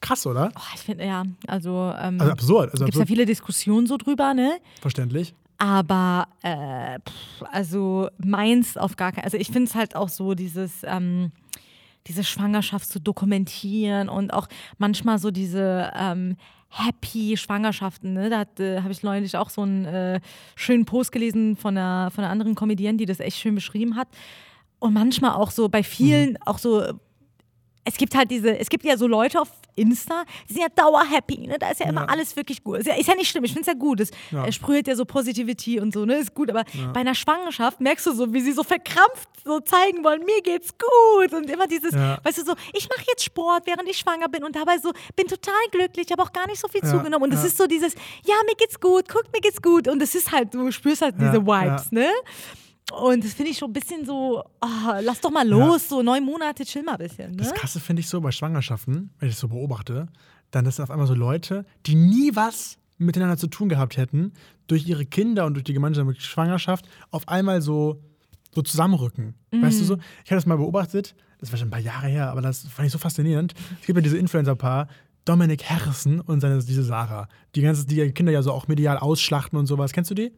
Krass, 0.01 0.25
oder? 0.25 0.51
Oh, 0.55 0.61
ich 0.75 0.81
finde, 0.81 1.05
ja, 1.05 1.23
also, 1.47 1.93
ähm, 1.99 2.19
Also 2.19 2.31
absurd. 2.31 2.71
Also 2.71 2.85
gibt 2.85 2.95
es 2.95 2.99
ja 2.99 3.05
viele 3.05 3.25
Diskussionen 3.25 3.87
so 3.87 3.97
drüber, 3.97 4.33
ne? 4.33 4.59
verständlich. 4.81 5.33
Aber 5.59 6.27
äh, 6.43 6.99
pff, 6.99 7.43
also 7.51 8.09
meins 8.23 8.77
auf 8.77 8.95
gar 8.95 9.11
keinen. 9.11 9.23
Also 9.23 9.37
ich 9.37 9.47
finde 9.47 9.63
es 9.63 9.75
halt 9.75 9.95
auch 9.95 10.09
so, 10.09 10.35
dieses, 10.35 10.83
ähm, 10.83 11.31
diese 12.05 12.23
Schwangerschaft 12.23 12.87
zu 12.89 12.99
dokumentieren 12.99 14.07
und 14.07 14.31
auch 14.33 14.47
manchmal 14.77 15.17
so 15.17 15.31
diese 15.31 15.91
ähm, 15.95 16.37
Happy 16.69 17.37
Schwangerschaften. 17.37 18.13
Ne? 18.13 18.29
Da 18.29 18.43
äh, 18.63 18.81
habe 18.81 18.91
ich 18.91 19.01
neulich 19.01 19.35
auch 19.35 19.49
so 19.49 19.61
einen 19.61 19.85
äh, 19.85 20.19
schönen 20.55 20.85
Post 20.85 21.11
gelesen 21.11 21.55
von 21.55 21.77
einer, 21.77 22.11
von 22.11 22.23
einer 22.23 22.31
anderen 22.31 22.55
Comedienne, 22.55 22.97
die 22.97 23.05
das 23.05 23.19
echt 23.19 23.37
schön 23.37 23.55
beschrieben 23.55 23.95
hat. 23.95 24.07
Und 24.79 24.93
manchmal 24.93 25.31
auch 25.31 25.49
so 25.49 25.69
bei 25.69 25.81
vielen 25.81 26.37
auch 26.45 26.59
so 26.59 26.83
es 27.87 27.95
gibt 27.97 28.15
halt 28.15 28.29
diese, 28.29 28.57
es 28.59 28.69
gibt 28.69 28.83
ja 28.83 28.97
so 28.97 29.07
Leute 29.07 29.39
auf 29.41 29.49
Insta, 29.75 30.23
die 30.49 30.53
sind 30.53 30.61
ja 30.63 30.69
dauerhappy, 30.69 31.47
ne? 31.47 31.57
Da 31.59 31.69
ist 31.69 31.79
ja 31.79 31.87
immer 31.87 32.01
Ja. 32.01 32.07
alles 32.07 32.35
wirklich 32.35 32.63
gut. 32.63 32.79
Ist 32.79 32.87
ja, 32.87 32.95
ist 32.95 33.07
ja 33.07 33.13
nicht 33.15 33.29
schlimm, 33.29 33.43
ich 33.43 33.51
finde 33.53 33.61
es 33.61 33.67
ja 33.67 33.73
gut. 33.79 33.99
Es 33.99 34.09
Ja. 34.31 34.51
sprüht 34.51 34.87
ja 34.87 34.95
so 34.95 35.05
Positivity 35.05 35.79
und 35.79 35.93
so, 35.93 36.03
ne? 36.05 36.15
Ist 36.17 36.33
gut. 36.33 36.49
Aber 36.49 36.63
bei 36.93 36.99
einer 37.01 37.13
Schwangerschaft 37.15 37.79
merkst 37.79 38.05
du 38.07 38.13
so, 38.13 38.33
wie 38.33 38.41
sie 38.41 38.51
so 38.53 38.63
verkrampft 38.63 39.29
so 39.45 39.59
zeigen 39.59 40.03
wollen, 40.03 40.25
mir 40.25 40.41
geht's 40.41 40.73
gut. 40.77 41.33
Und 41.33 41.49
immer 41.49 41.67
dieses, 41.67 41.93
Ja. 41.93 42.17
weißt 42.23 42.39
du, 42.39 42.45
so, 42.45 42.53
ich 42.73 42.89
mache 42.89 43.05
jetzt 43.07 43.23
Sport, 43.23 43.63
während 43.65 43.87
ich 43.87 43.97
schwanger 43.97 44.27
bin 44.29 44.43
und 44.43 44.55
dabei 44.55 44.77
so, 44.79 44.91
bin 45.15 45.27
total 45.27 45.53
glücklich, 45.71 46.07
habe 46.11 46.23
auch 46.23 46.33
gar 46.33 46.47
nicht 46.47 46.59
so 46.59 46.67
viel 46.67 46.81
Ja, 46.83 46.89
zugenommen. 46.91 47.25
Und 47.25 47.33
es 47.33 47.41
ja. 47.41 47.47
ist 47.47 47.57
so 47.57 47.67
dieses, 47.67 47.93
ja, 48.25 48.35
mir 48.47 48.55
geht's 48.57 48.79
gut, 48.79 49.05
guck, 49.07 49.23
mir 49.31 49.41
geht's 49.41 49.61
gut. 49.61 49.87
Und 49.87 50.01
es 50.01 50.15
ist 50.15 50.31
halt, 50.31 50.53
du 50.53 50.71
spürst 50.71 51.01
halt 51.03 51.15
Ja, 51.19 51.29
diese 51.31 51.45
Vibes, 51.45 51.87
ja. 51.91 51.99
ne? 51.99 52.09
Und 52.93 53.23
das 53.23 53.33
finde 53.33 53.51
ich 53.51 53.57
schon 53.57 53.69
ein 53.69 53.73
bisschen 53.73 54.05
so, 54.05 54.43
ah, 54.61 54.99
lass 55.01 55.19
doch 55.19 55.31
mal 55.31 55.47
los, 55.47 55.89
so 55.89 56.01
neun 56.01 56.23
Monate, 56.23 56.63
chill 56.63 56.83
mal 56.83 56.93
ein 56.93 56.97
bisschen. 56.99 57.31
Ne? 57.31 57.37
Das 57.37 57.53
Krasse 57.53 57.79
finde 57.79 57.99
ich 57.99 58.07
so 58.07 58.21
bei 58.21 58.31
Schwangerschaften, 58.31 59.09
wenn 59.19 59.29
ich 59.29 59.35
das 59.35 59.41
so 59.41 59.49
beobachte, 59.49 60.07
dann 60.51 60.63
das 60.65 60.77
sind 60.77 60.83
auf 60.83 60.91
einmal 60.91 61.07
so 61.07 61.13
Leute, 61.13 61.65
die 61.85 61.95
nie 61.95 62.35
was 62.35 62.77
miteinander 62.97 63.37
zu 63.37 63.47
tun 63.47 63.69
gehabt 63.69 63.97
hätten, 63.97 64.31
durch 64.67 64.87
ihre 64.87 65.05
Kinder 65.05 65.45
und 65.45 65.53
durch 65.53 65.65
die 65.65 65.73
gemeinsame 65.73 66.15
Schwangerschaft 66.15 66.87
auf 67.11 67.27
einmal 67.27 67.61
so, 67.61 68.01
so 68.55 68.61
zusammenrücken. 68.61 69.35
Weißt 69.51 69.81
du 69.81 69.85
so? 69.85 69.97
Ich 70.23 70.31
habe 70.31 70.37
das 70.37 70.45
mal 70.45 70.57
beobachtet, 70.57 71.13
das 71.39 71.51
war 71.51 71.59
schon 71.59 71.67
ein 71.67 71.71
paar 71.71 71.79
Jahre 71.79 72.07
her, 72.07 72.31
aber 72.31 72.41
das 72.41 72.67
fand 72.67 72.87
ich 72.87 72.91
so 72.91 72.97
faszinierend. 72.97 73.53
Es 73.81 73.85
gibt 73.85 73.97
ja 73.97 74.01
diese 74.01 74.17
Influencer-Paar, 74.17 74.87
Dominic 75.25 75.69
Harrison 75.69 76.21
und 76.21 76.39
seine, 76.39 76.63
diese 76.63 76.83
Sarah, 76.83 77.27
die 77.53 77.61
ganze, 77.61 77.85
die 77.85 77.97
ihre 77.97 78.11
Kinder 78.13 78.31
ja 78.31 78.41
so 78.41 78.53
auch 78.53 78.67
medial 78.67 78.97
ausschlachten 78.97 79.59
und 79.59 79.67
sowas. 79.67 79.91
Kennst 79.91 80.09
du 80.09 80.15
die? 80.15 80.31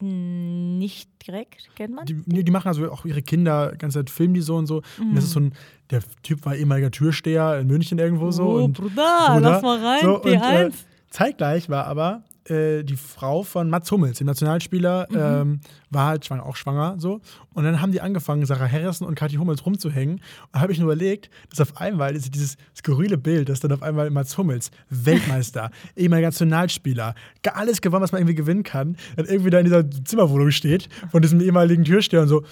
Nicht 0.00 1.10
direkt, 1.26 1.68
kennt 1.74 1.94
man? 1.94 2.06
Die, 2.06 2.22
nee, 2.26 2.42
die 2.42 2.52
machen 2.52 2.68
also 2.68 2.90
auch 2.90 3.04
ihre 3.04 3.22
Kinder, 3.22 3.74
ganze 3.76 3.98
Zeit 3.98 4.10
filmen 4.10 4.34
die 4.34 4.40
so 4.40 4.56
und 4.56 4.66
so. 4.66 4.82
Und 4.98 5.14
das 5.14 5.24
ist 5.24 5.32
so 5.32 5.40
ein, 5.40 5.52
der 5.90 6.02
Typ 6.22 6.44
war 6.46 6.54
ehemaliger 6.54 6.90
Türsteher 6.90 7.58
in 7.58 7.66
München 7.66 7.98
irgendwo 7.98 8.30
so. 8.30 8.44
Oh, 8.44 8.64
und 8.64 8.74
Bruder, 8.74 9.38
lass 9.40 9.62
mal 9.62 9.84
rein, 9.84 10.00
So, 10.02 10.20
und, 10.22 10.26
äh, 10.30 10.36
P1. 10.36 10.72
zeitgleich 11.10 11.68
war 11.68 11.86
aber 11.86 12.22
äh, 12.50 12.82
die 12.84 12.96
Frau 12.96 13.42
von 13.42 13.68
Mats 13.70 13.90
Hummels, 13.90 14.18
dem 14.18 14.26
Nationalspieler, 14.26 15.06
Mhm. 15.10 15.16
ähm, 15.18 15.60
war 15.90 16.06
halt 16.06 16.24
schwanger, 16.26 16.44
auch 16.46 16.56
schwanger 16.56 16.96
so. 16.98 17.20
Und 17.54 17.64
dann 17.64 17.80
haben 17.80 17.92
die 17.92 18.00
angefangen, 18.00 18.44
Sarah 18.46 18.70
Harrison 18.70 19.06
und 19.06 19.14
Kathi 19.14 19.36
Hummels 19.36 19.64
rumzuhängen. 19.64 20.16
Und 20.16 20.22
da 20.52 20.60
habe 20.60 20.72
ich 20.72 20.78
nur 20.78 20.92
überlegt, 20.92 21.30
dass 21.50 21.60
auf 21.60 21.76
einmal 21.80 22.14
ist 22.14 22.34
dieses 22.34 22.56
skurrile 22.76 23.18
Bild, 23.18 23.48
dass 23.48 23.60
dann 23.60 23.72
auf 23.72 23.82
einmal 23.82 24.10
Mats 24.10 24.36
Hummels, 24.38 24.70
Weltmeister, 24.90 25.70
ehemaliger 25.96 26.28
Nationalspieler, 26.28 27.14
alles 27.54 27.80
gewonnen, 27.80 28.02
was 28.02 28.12
man 28.12 28.20
irgendwie 28.20 28.34
gewinnen 28.34 28.62
kann, 28.62 28.96
dann 29.16 29.26
irgendwie 29.26 29.50
da 29.50 29.58
in 29.58 29.64
dieser 29.64 29.90
Zimmerwohnung 30.04 30.50
steht, 30.50 30.88
von 31.10 31.22
diesem 31.22 31.40
ehemaligen 31.40 31.84
Türsteher 31.84 32.22
und 32.22 32.28
so. 32.28 32.44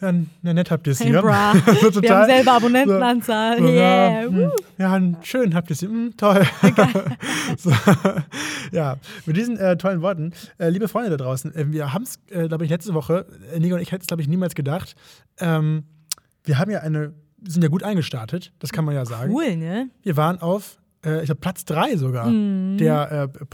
Ja, 0.00 0.12
nett 0.52 0.70
habt 0.70 0.86
ihr 0.86 0.92
es 0.92 1.00
Hey, 1.00 1.10
hier. 1.10 1.22
bra. 1.22 1.54
so 1.92 2.02
Wir 2.02 2.14
haben 2.14 2.26
selber 2.26 2.52
Abonnentenanzahl. 2.52 3.58
so, 3.58 3.64
yeah. 3.68 4.22
ja, 4.22 4.28
hm, 4.28 4.50
ja, 4.76 4.96
n- 4.96 5.16
schön 5.22 5.54
habt 5.54 5.70
ihr 5.70 5.74
es 5.74 5.80
hier. 5.80 5.88
Hm, 5.88 6.14
toll. 6.16 6.44
so, 7.58 7.70
ja, 8.72 8.96
mit 9.26 9.36
diesen 9.36 9.56
äh, 9.58 9.76
tollen 9.76 10.02
Worten, 10.02 10.32
äh, 10.58 10.68
liebe 10.68 10.88
Freunde 10.88 11.10
da 11.10 11.16
draußen, 11.16 11.54
äh, 11.54 11.72
wir 11.72 11.92
haben 11.92 12.02
es, 12.02 12.18
äh, 12.30 12.48
glaube 12.48 12.64
ich, 12.64 12.70
letzte 12.70 12.92
Woche, 12.94 13.26
äh, 13.54 13.60
Nico 13.60 13.76
und 13.76 13.80
ich 13.80 13.92
hätten 13.92 14.02
es, 14.02 14.06
glaube 14.08 14.20
ich, 14.22 14.28
niemals 14.28 14.54
gedacht. 14.54 14.94
Ähm, 15.38 15.84
wir 16.42 16.58
haben 16.58 16.70
ja 16.70 16.80
eine, 16.80 17.14
sind 17.46 17.62
ja 17.62 17.68
gut 17.68 17.82
eingestartet, 17.82 18.52
das 18.58 18.72
kann 18.72 18.84
man 18.84 18.94
ja 18.94 19.06
sagen. 19.06 19.32
Cool, 19.32 19.56
ne? 19.56 19.88
Wir 20.02 20.16
waren 20.16 20.40
auf, 20.42 20.78
äh, 21.04 21.20
ich 21.20 21.26
glaube, 21.26 21.40
Platz 21.40 21.64
3 21.64 21.96
sogar 21.96 22.26
Mhm. 22.28 22.76
der 22.78 23.30
äh, 23.40 23.44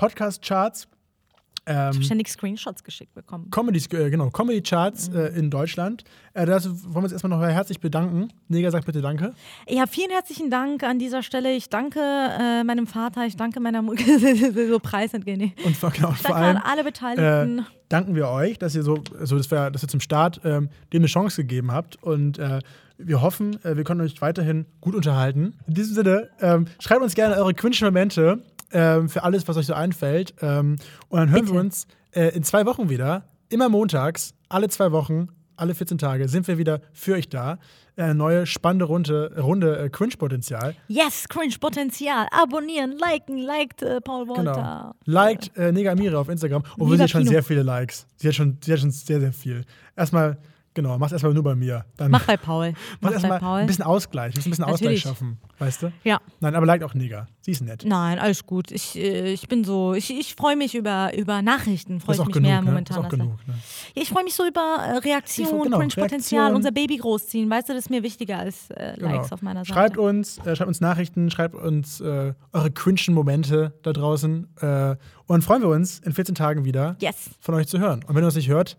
Podcast-Charts. 1.70 1.96
Ich 1.96 2.00
Ähm, 2.00 2.02
ständig 2.04 2.28
Screenshots 2.28 2.84
geschickt 2.84 3.14
bekommen. 3.14 3.50
Comedy, 3.50 3.78
äh, 3.96 4.10
genau, 4.10 4.30
Comedy 4.30 4.60
Charts 4.62 5.10
Mhm. 5.10 5.16
äh, 5.16 5.26
in 5.28 5.50
Deutschland. 5.50 6.04
Äh, 6.34 6.46
das 6.46 6.68
wollen 6.68 6.94
wir 6.94 7.02
uns 7.04 7.12
erstmal 7.12 7.30
noch 7.30 7.42
herzlich 7.42 7.80
bedanken. 7.80 8.32
Neger 8.48 8.70
sagt 8.70 8.86
bitte 8.86 9.00
Danke. 9.00 9.32
Ja, 9.68 9.86
vielen 9.86 10.10
herzlichen 10.10 10.50
Dank 10.50 10.82
an 10.82 10.98
dieser 10.98 11.22
Stelle. 11.22 11.52
Ich 11.52 11.68
danke 11.68 12.00
äh, 12.00 12.64
meinem 12.64 12.86
Vater, 12.86 13.26
ich 13.26 13.36
danke 13.36 13.60
meiner 13.60 13.82
Mutter. 13.82 14.04
so 14.68 14.78
preisentgehen. 14.78 15.52
Und 15.64 15.76
vor, 15.76 15.90
genau, 15.90 16.08
und 16.08 16.18
vor 16.18 16.30
Danke 16.34 16.46
an 16.48 16.56
allem 16.56 16.62
alle 16.64 16.80
äh, 16.80 16.84
Beteiligten. 16.84 17.66
danken 17.88 18.14
wir 18.14 18.28
euch, 18.28 18.58
dass 18.58 18.74
ihr 18.74 18.82
so, 18.82 19.02
also 19.18 19.36
dass 19.36 19.50
wir, 19.50 19.70
dass 19.70 19.82
ihr 19.82 19.88
zum 19.88 20.00
Start 20.00 20.40
ähm, 20.44 20.68
dem 20.92 21.00
eine 21.00 21.06
Chance 21.06 21.42
gegeben 21.42 21.72
habt. 21.72 22.02
Und 22.02 22.38
äh, 22.38 22.60
wir 22.98 23.22
hoffen, 23.22 23.62
äh, 23.64 23.76
wir 23.76 23.84
können 23.84 24.00
euch 24.02 24.20
weiterhin 24.20 24.66
gut 24.80 24.94
unterhalten. 24.94 25.54
In 25.66 25.74
diesem 25.74 25.94
Sinne, 25.94 26.28
ähm, 26.40 26.66
schreibt 26.80 27.02
uns 27.02 27.14
gerne 27.14 27.36
eure 27.36 27.54
Quinch-Momente 27.54 28.42
ähm, 28.72 29.08
für 29.08 29.22
alles, 29.22 29.46
was 29.48 29.56
euch 29.56 29.66
so 29.66 29.74
einfällt. 29.74 30.34
Ähm, 30.40 30.76
und 31.08 31.18
dann 31.18 31.30
hören 31.30 31.42
Bitte. 31.42 31.54
wir 31.54 31.60
uns 31.60 31.86
äh, 32.12 32.34
in 32.34 32.42
zwei 32.42 32.66
Wochen 32.66 32.88
wieder. 32.88 33.24
Immer 33.48 33.68
montags, 33.68 34.34
alle 34.48 34.68
zwei 34.68 34.92
Wochen, 34.92 35.28
alle 35.56 35.74
14 35.74 35.98
Tage 35.98 36.28
sind 36.28 36.48
wir 36.48 36.56
wieder 36.58 36.80
für 36.92 37.14
euch 37.14 37.28
da. 37.28 37.58
Eine 37.96 38.14
neue 38.14 38.46
spannende 38.46 38.86
Runde, 38.86 39.34
Runde 39.38 39.78
äh, 39.78 39.88
Quinch-Potenzial. 39.90 40.74
yes, 40.88 41.28
Cringe-Potenzial. 41.28 42.28
Abonnieren, 42.30 42.92
liken, 42.98 43.36
liked 43.36 43.82
äh, 43.82 44.00
Paul 44.00 44.26
Wolter. 44.28 44.54
Genau. 44.54 44.94
Liked 45.04 45.54
äh, 45.56 45.70
Nega 45.70 45.92
Amira 45.92 46.18
auf 46.18 46.28
Instagram, 46.30 46.62
obwohl 46.74 46.86
Lieber 46.86 46.96
sie 46.96 47.02
hat 47.02 47.10
schon 47.10 47.20
Kino. 47.22 47.32
sehr 47.32 47.42
viele 47.42 47.62
Likes. 47.62 48.06
Sie 48.16 48.28
hat 48.28 48.34
schon, 48.34 48.56
sie 48.64 48.72
hat 48.72 48.80
schon 48.80 48.90
sehr, 48.90 49.20
sehr 49.20 49.32
viel. 49.32 49.64
Erstmal, 49.96 50.38
genau, 50.74 50.98
mach's 50.98 51.12
erstmal 51.12 51.34
nur 51.34 51.42
bei 51.42 51.54
mir. 51.54 51.84
Dann 51.96 52.10
Mach 52.10 52.24
bei 52.26 52.36
Paul. 52.36 52.74
mach 53.00 53.12
erstmal 53.12 53.38
Paul. 53.40 53.60
ein 53.60 53.66
bisschen 53.66 53.84
Ausgleich. 53.84 54.34
Ein 54.34 54.42
bisschen 54.42 54.50
Natürlich. 54.52 54.72
Ausgleich 54.74 55.00
schaffen, 55.00 55.38
weißt 55.58 55.82
du? 55.82 55.92
Ja. 56.04 56.20
Nein, 56.40 56.54
aber 56.54 56.66
liked 56.66 56.84
auch 56.84 56.94
Nega. 56.94 57.26
Sie 57.42 57.52
ist 57.52 57.62
nett. 57.62 57.84
Nein, 57.86 58.18
alles 58.18 58.44
gut. 58.46 58.70
Ich, 58.70 58.96
äh, 58.96 59.32
ich 59.32 59.48
bin 59.48 59.64
so, 59.64 59.94
ich, 59.94 60.10
ich 60.10 60.34
freue 60.34 60.56
mich 60.56 60.74
über, 60.74 61.16
über 61.16 61.40
Nachrichten, 61.42 62.00
freue 62.00 62.16
ich 62.16 62.24
mich 62.24 62.32
genug, 62.34 62.48
mehr 62.48 62.60
ne? 62.60 62.66
momentan. 62.66 62.96
Das 62.96 63.06
ist 63.06 63.06
auch 63.06 63.10
genug, 63.18 63.46
ne? 63.46 63.54
Ja, 63.94 64.02
ich 64.02 64.08
freue 64.10 64.24
mich 64.24 64.34
so 64.34 64.46
über 64.46 64.60
äh, 64.78 64.96
Reaktion, 64.98 65.62
Genau, 65.64 65.78
Cringe-Potenzial, 65.78 66.54
unser 66.54 66.70
Baby 66.72 66.98
großziehen. 66.98 67.48
Weißt 67.48 67.68
du, 67.68 67.72
das 67.72 67.84
ist 67.84 67.90
mir 67.90 68.02
wichtiger 68.02 68.38
als 68.38 68.70
äh, 68.70 68.94
Genau. 68.96 69.12
Likes 69.12 69.32
auf 69.32 69.42
meiner 69.42 69.60
Seite. 69.64 69.72
Schreibt 69.72 69.96
uns, 69.98 70.38
äh, 70.38 70.54
schreibt 70.56 70.68
uns 70.68 70.80
Nachrichten, 70.80 71.30
schreibt 71.30 71.54
uns 71.54 72.00
äh, 72.00 72.34
eure 72.52 72.70
cringen 72.70 73.14
Momente 73.14 73.72
da 73.82 73.92
draußen. 73.92 74.46
Äh, 74.60 74.96
und 75.26 75.42
freuen 75.44 75.62
wir 75.62 75.68
uns 75.68 76.00
in 76.00 76.12
14 76.12 76.34
Tagen 76.34 76.64
wieder 76.64 76.96
Yes. 77.00 77.30
von 77.40 77.54
euch 77.54 77.68
zu 77.68 77.78
hören. 77.78 78.02
Und 78.06 78.14
wenn 78.14 78.22
ihr 78.22 78.26
uns 78.26 78.34
nicht 78.34 78.48
hört, 78.48 78.76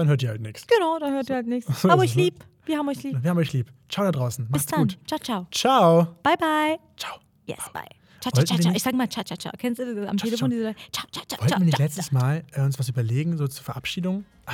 dann 0.00 0.08
hört 0.08 0.22
ihr 0.22 0.28
halt 0.30 0.40
nichts. 0.40 0.66
Genau, 0.66 0.98
da 0.98 1.08
hört 1.10 1.28
ihr 1.28 1.36
halt 1.36 1.46
nichts. 1.46 1.80
So 1.82 1.88
Aber 1.88 2.02
euch 2.02 2.14
lieb. 2.14 2.44
Wir 2.66 2.78
haben 2.78 2.88
euch 2.88 3.02
lieb. 3.02 3.22
Wir 3.22 3.30
haben 3.30 3.38
euch 3.38 3.52
lieb. 3.52 3.70
Ciao 3.88 4.04
da 4.04 4.12
draußen. 4.12 4.44
Bis 4.46 4.52
Macht's 4.52 4.66
dann. 4.66 4.80
gut. 4.80 4.98
Ciao, 5.06 5.18
ciao. 5.18 5.46
Ciao. 5.50 6.04
Bye, 6.22 6.36
bye. 6.38 6.78
Ciao. 6.96 7.18
Yes, 7.46 7.58
bye. 7.72 7.82
Ciao, 8.20 8.30
ciao, 8.32 8.44
ciao, 8.44 8.58
nicht- 8.58 8.76
Ich 8.76 8.82
sag 8.82 8.94
mal 8.94 9.08
ciao, 9.08 9.24
ciao, 9.24 9.36
ciao. 9.38 9.52
Kennst 9.56 9.78
du 9.80 9.94
das 9.94 10.08
am 10.08 10.16
Telefon 10.18 10.50
ciao. 10.50 10.58
diese 10.58 10.74
ciao, 10.92 11.06
ciao, 11.10 11.24
ciao, 11.26 11.40
Wollten 11.40 11.58
wir 11.60 11.66
nicht 11.66 11.78
letztes 11.78 12.12
Mal 12.12 12.44
äh, 12.52 12.60
uns 12.60 12.78
was 12.78 12.88
überlegen, 12.88 13.36
so 13.38 13.46
zur 13.48 13.64
Verabschiedung? 13.64 14.24
Ah, 14.46 14.52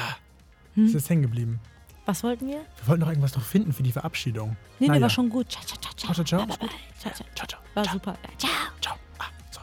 Hm? 0.74 0.86
ist 0.86 0.94
jetzt 0.94 1.10
hängen 1.10 1.22
geblieben. 1.22 1.58
Was 2.04 2.22
wollten 2.22 2.46
wir? 2.46 2.58
Wir 2.58 2.86
wollten 2.86 3.00
noch 3.00 3.08
irgendwas 3.08 3.34
noch 3.34 3.42
finden 3.42 3.72
für 3.72 3.82
die 3.82 3.90
Verabschiedung. 3.90 4.56
Nee, 4.78 4.88
nee, 4.88 5.00
war 5.00 5.10
schon 5.10 5.28
gut. 5.28 5.50
Ciao, 5.50 5.64
ciao, 5.64 5.76
ciao, 5.80 5.92
ciao. 5.96 6.14
Ciao, 6.14 6.24
ciao, 6.24 6.46
ciao. 6.46 6.56
Ciao, 7.00 7.12
ciao. 7.12 7.26
Ciao, 7.34 7.46
ciao. 7.48 7.60
War 7.74 7.82
ciao, 7.84 7.92
super. 7.94 8.16
Ciao. 8.38 8.50
ciao. 8.80 8.94
Ah, 9.18 9.24
so. 9.50 9.60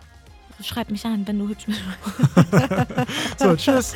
Schreib 0.63 0.91
mich 0.91 1.05
an, 1.05 1.25
wenn 1.25 1.39
du 1.39 1.47
hübsch 1.47 1.65
bist. 1.65 1.79
so, 3.39 3.55
tschüss. 3.55 3.93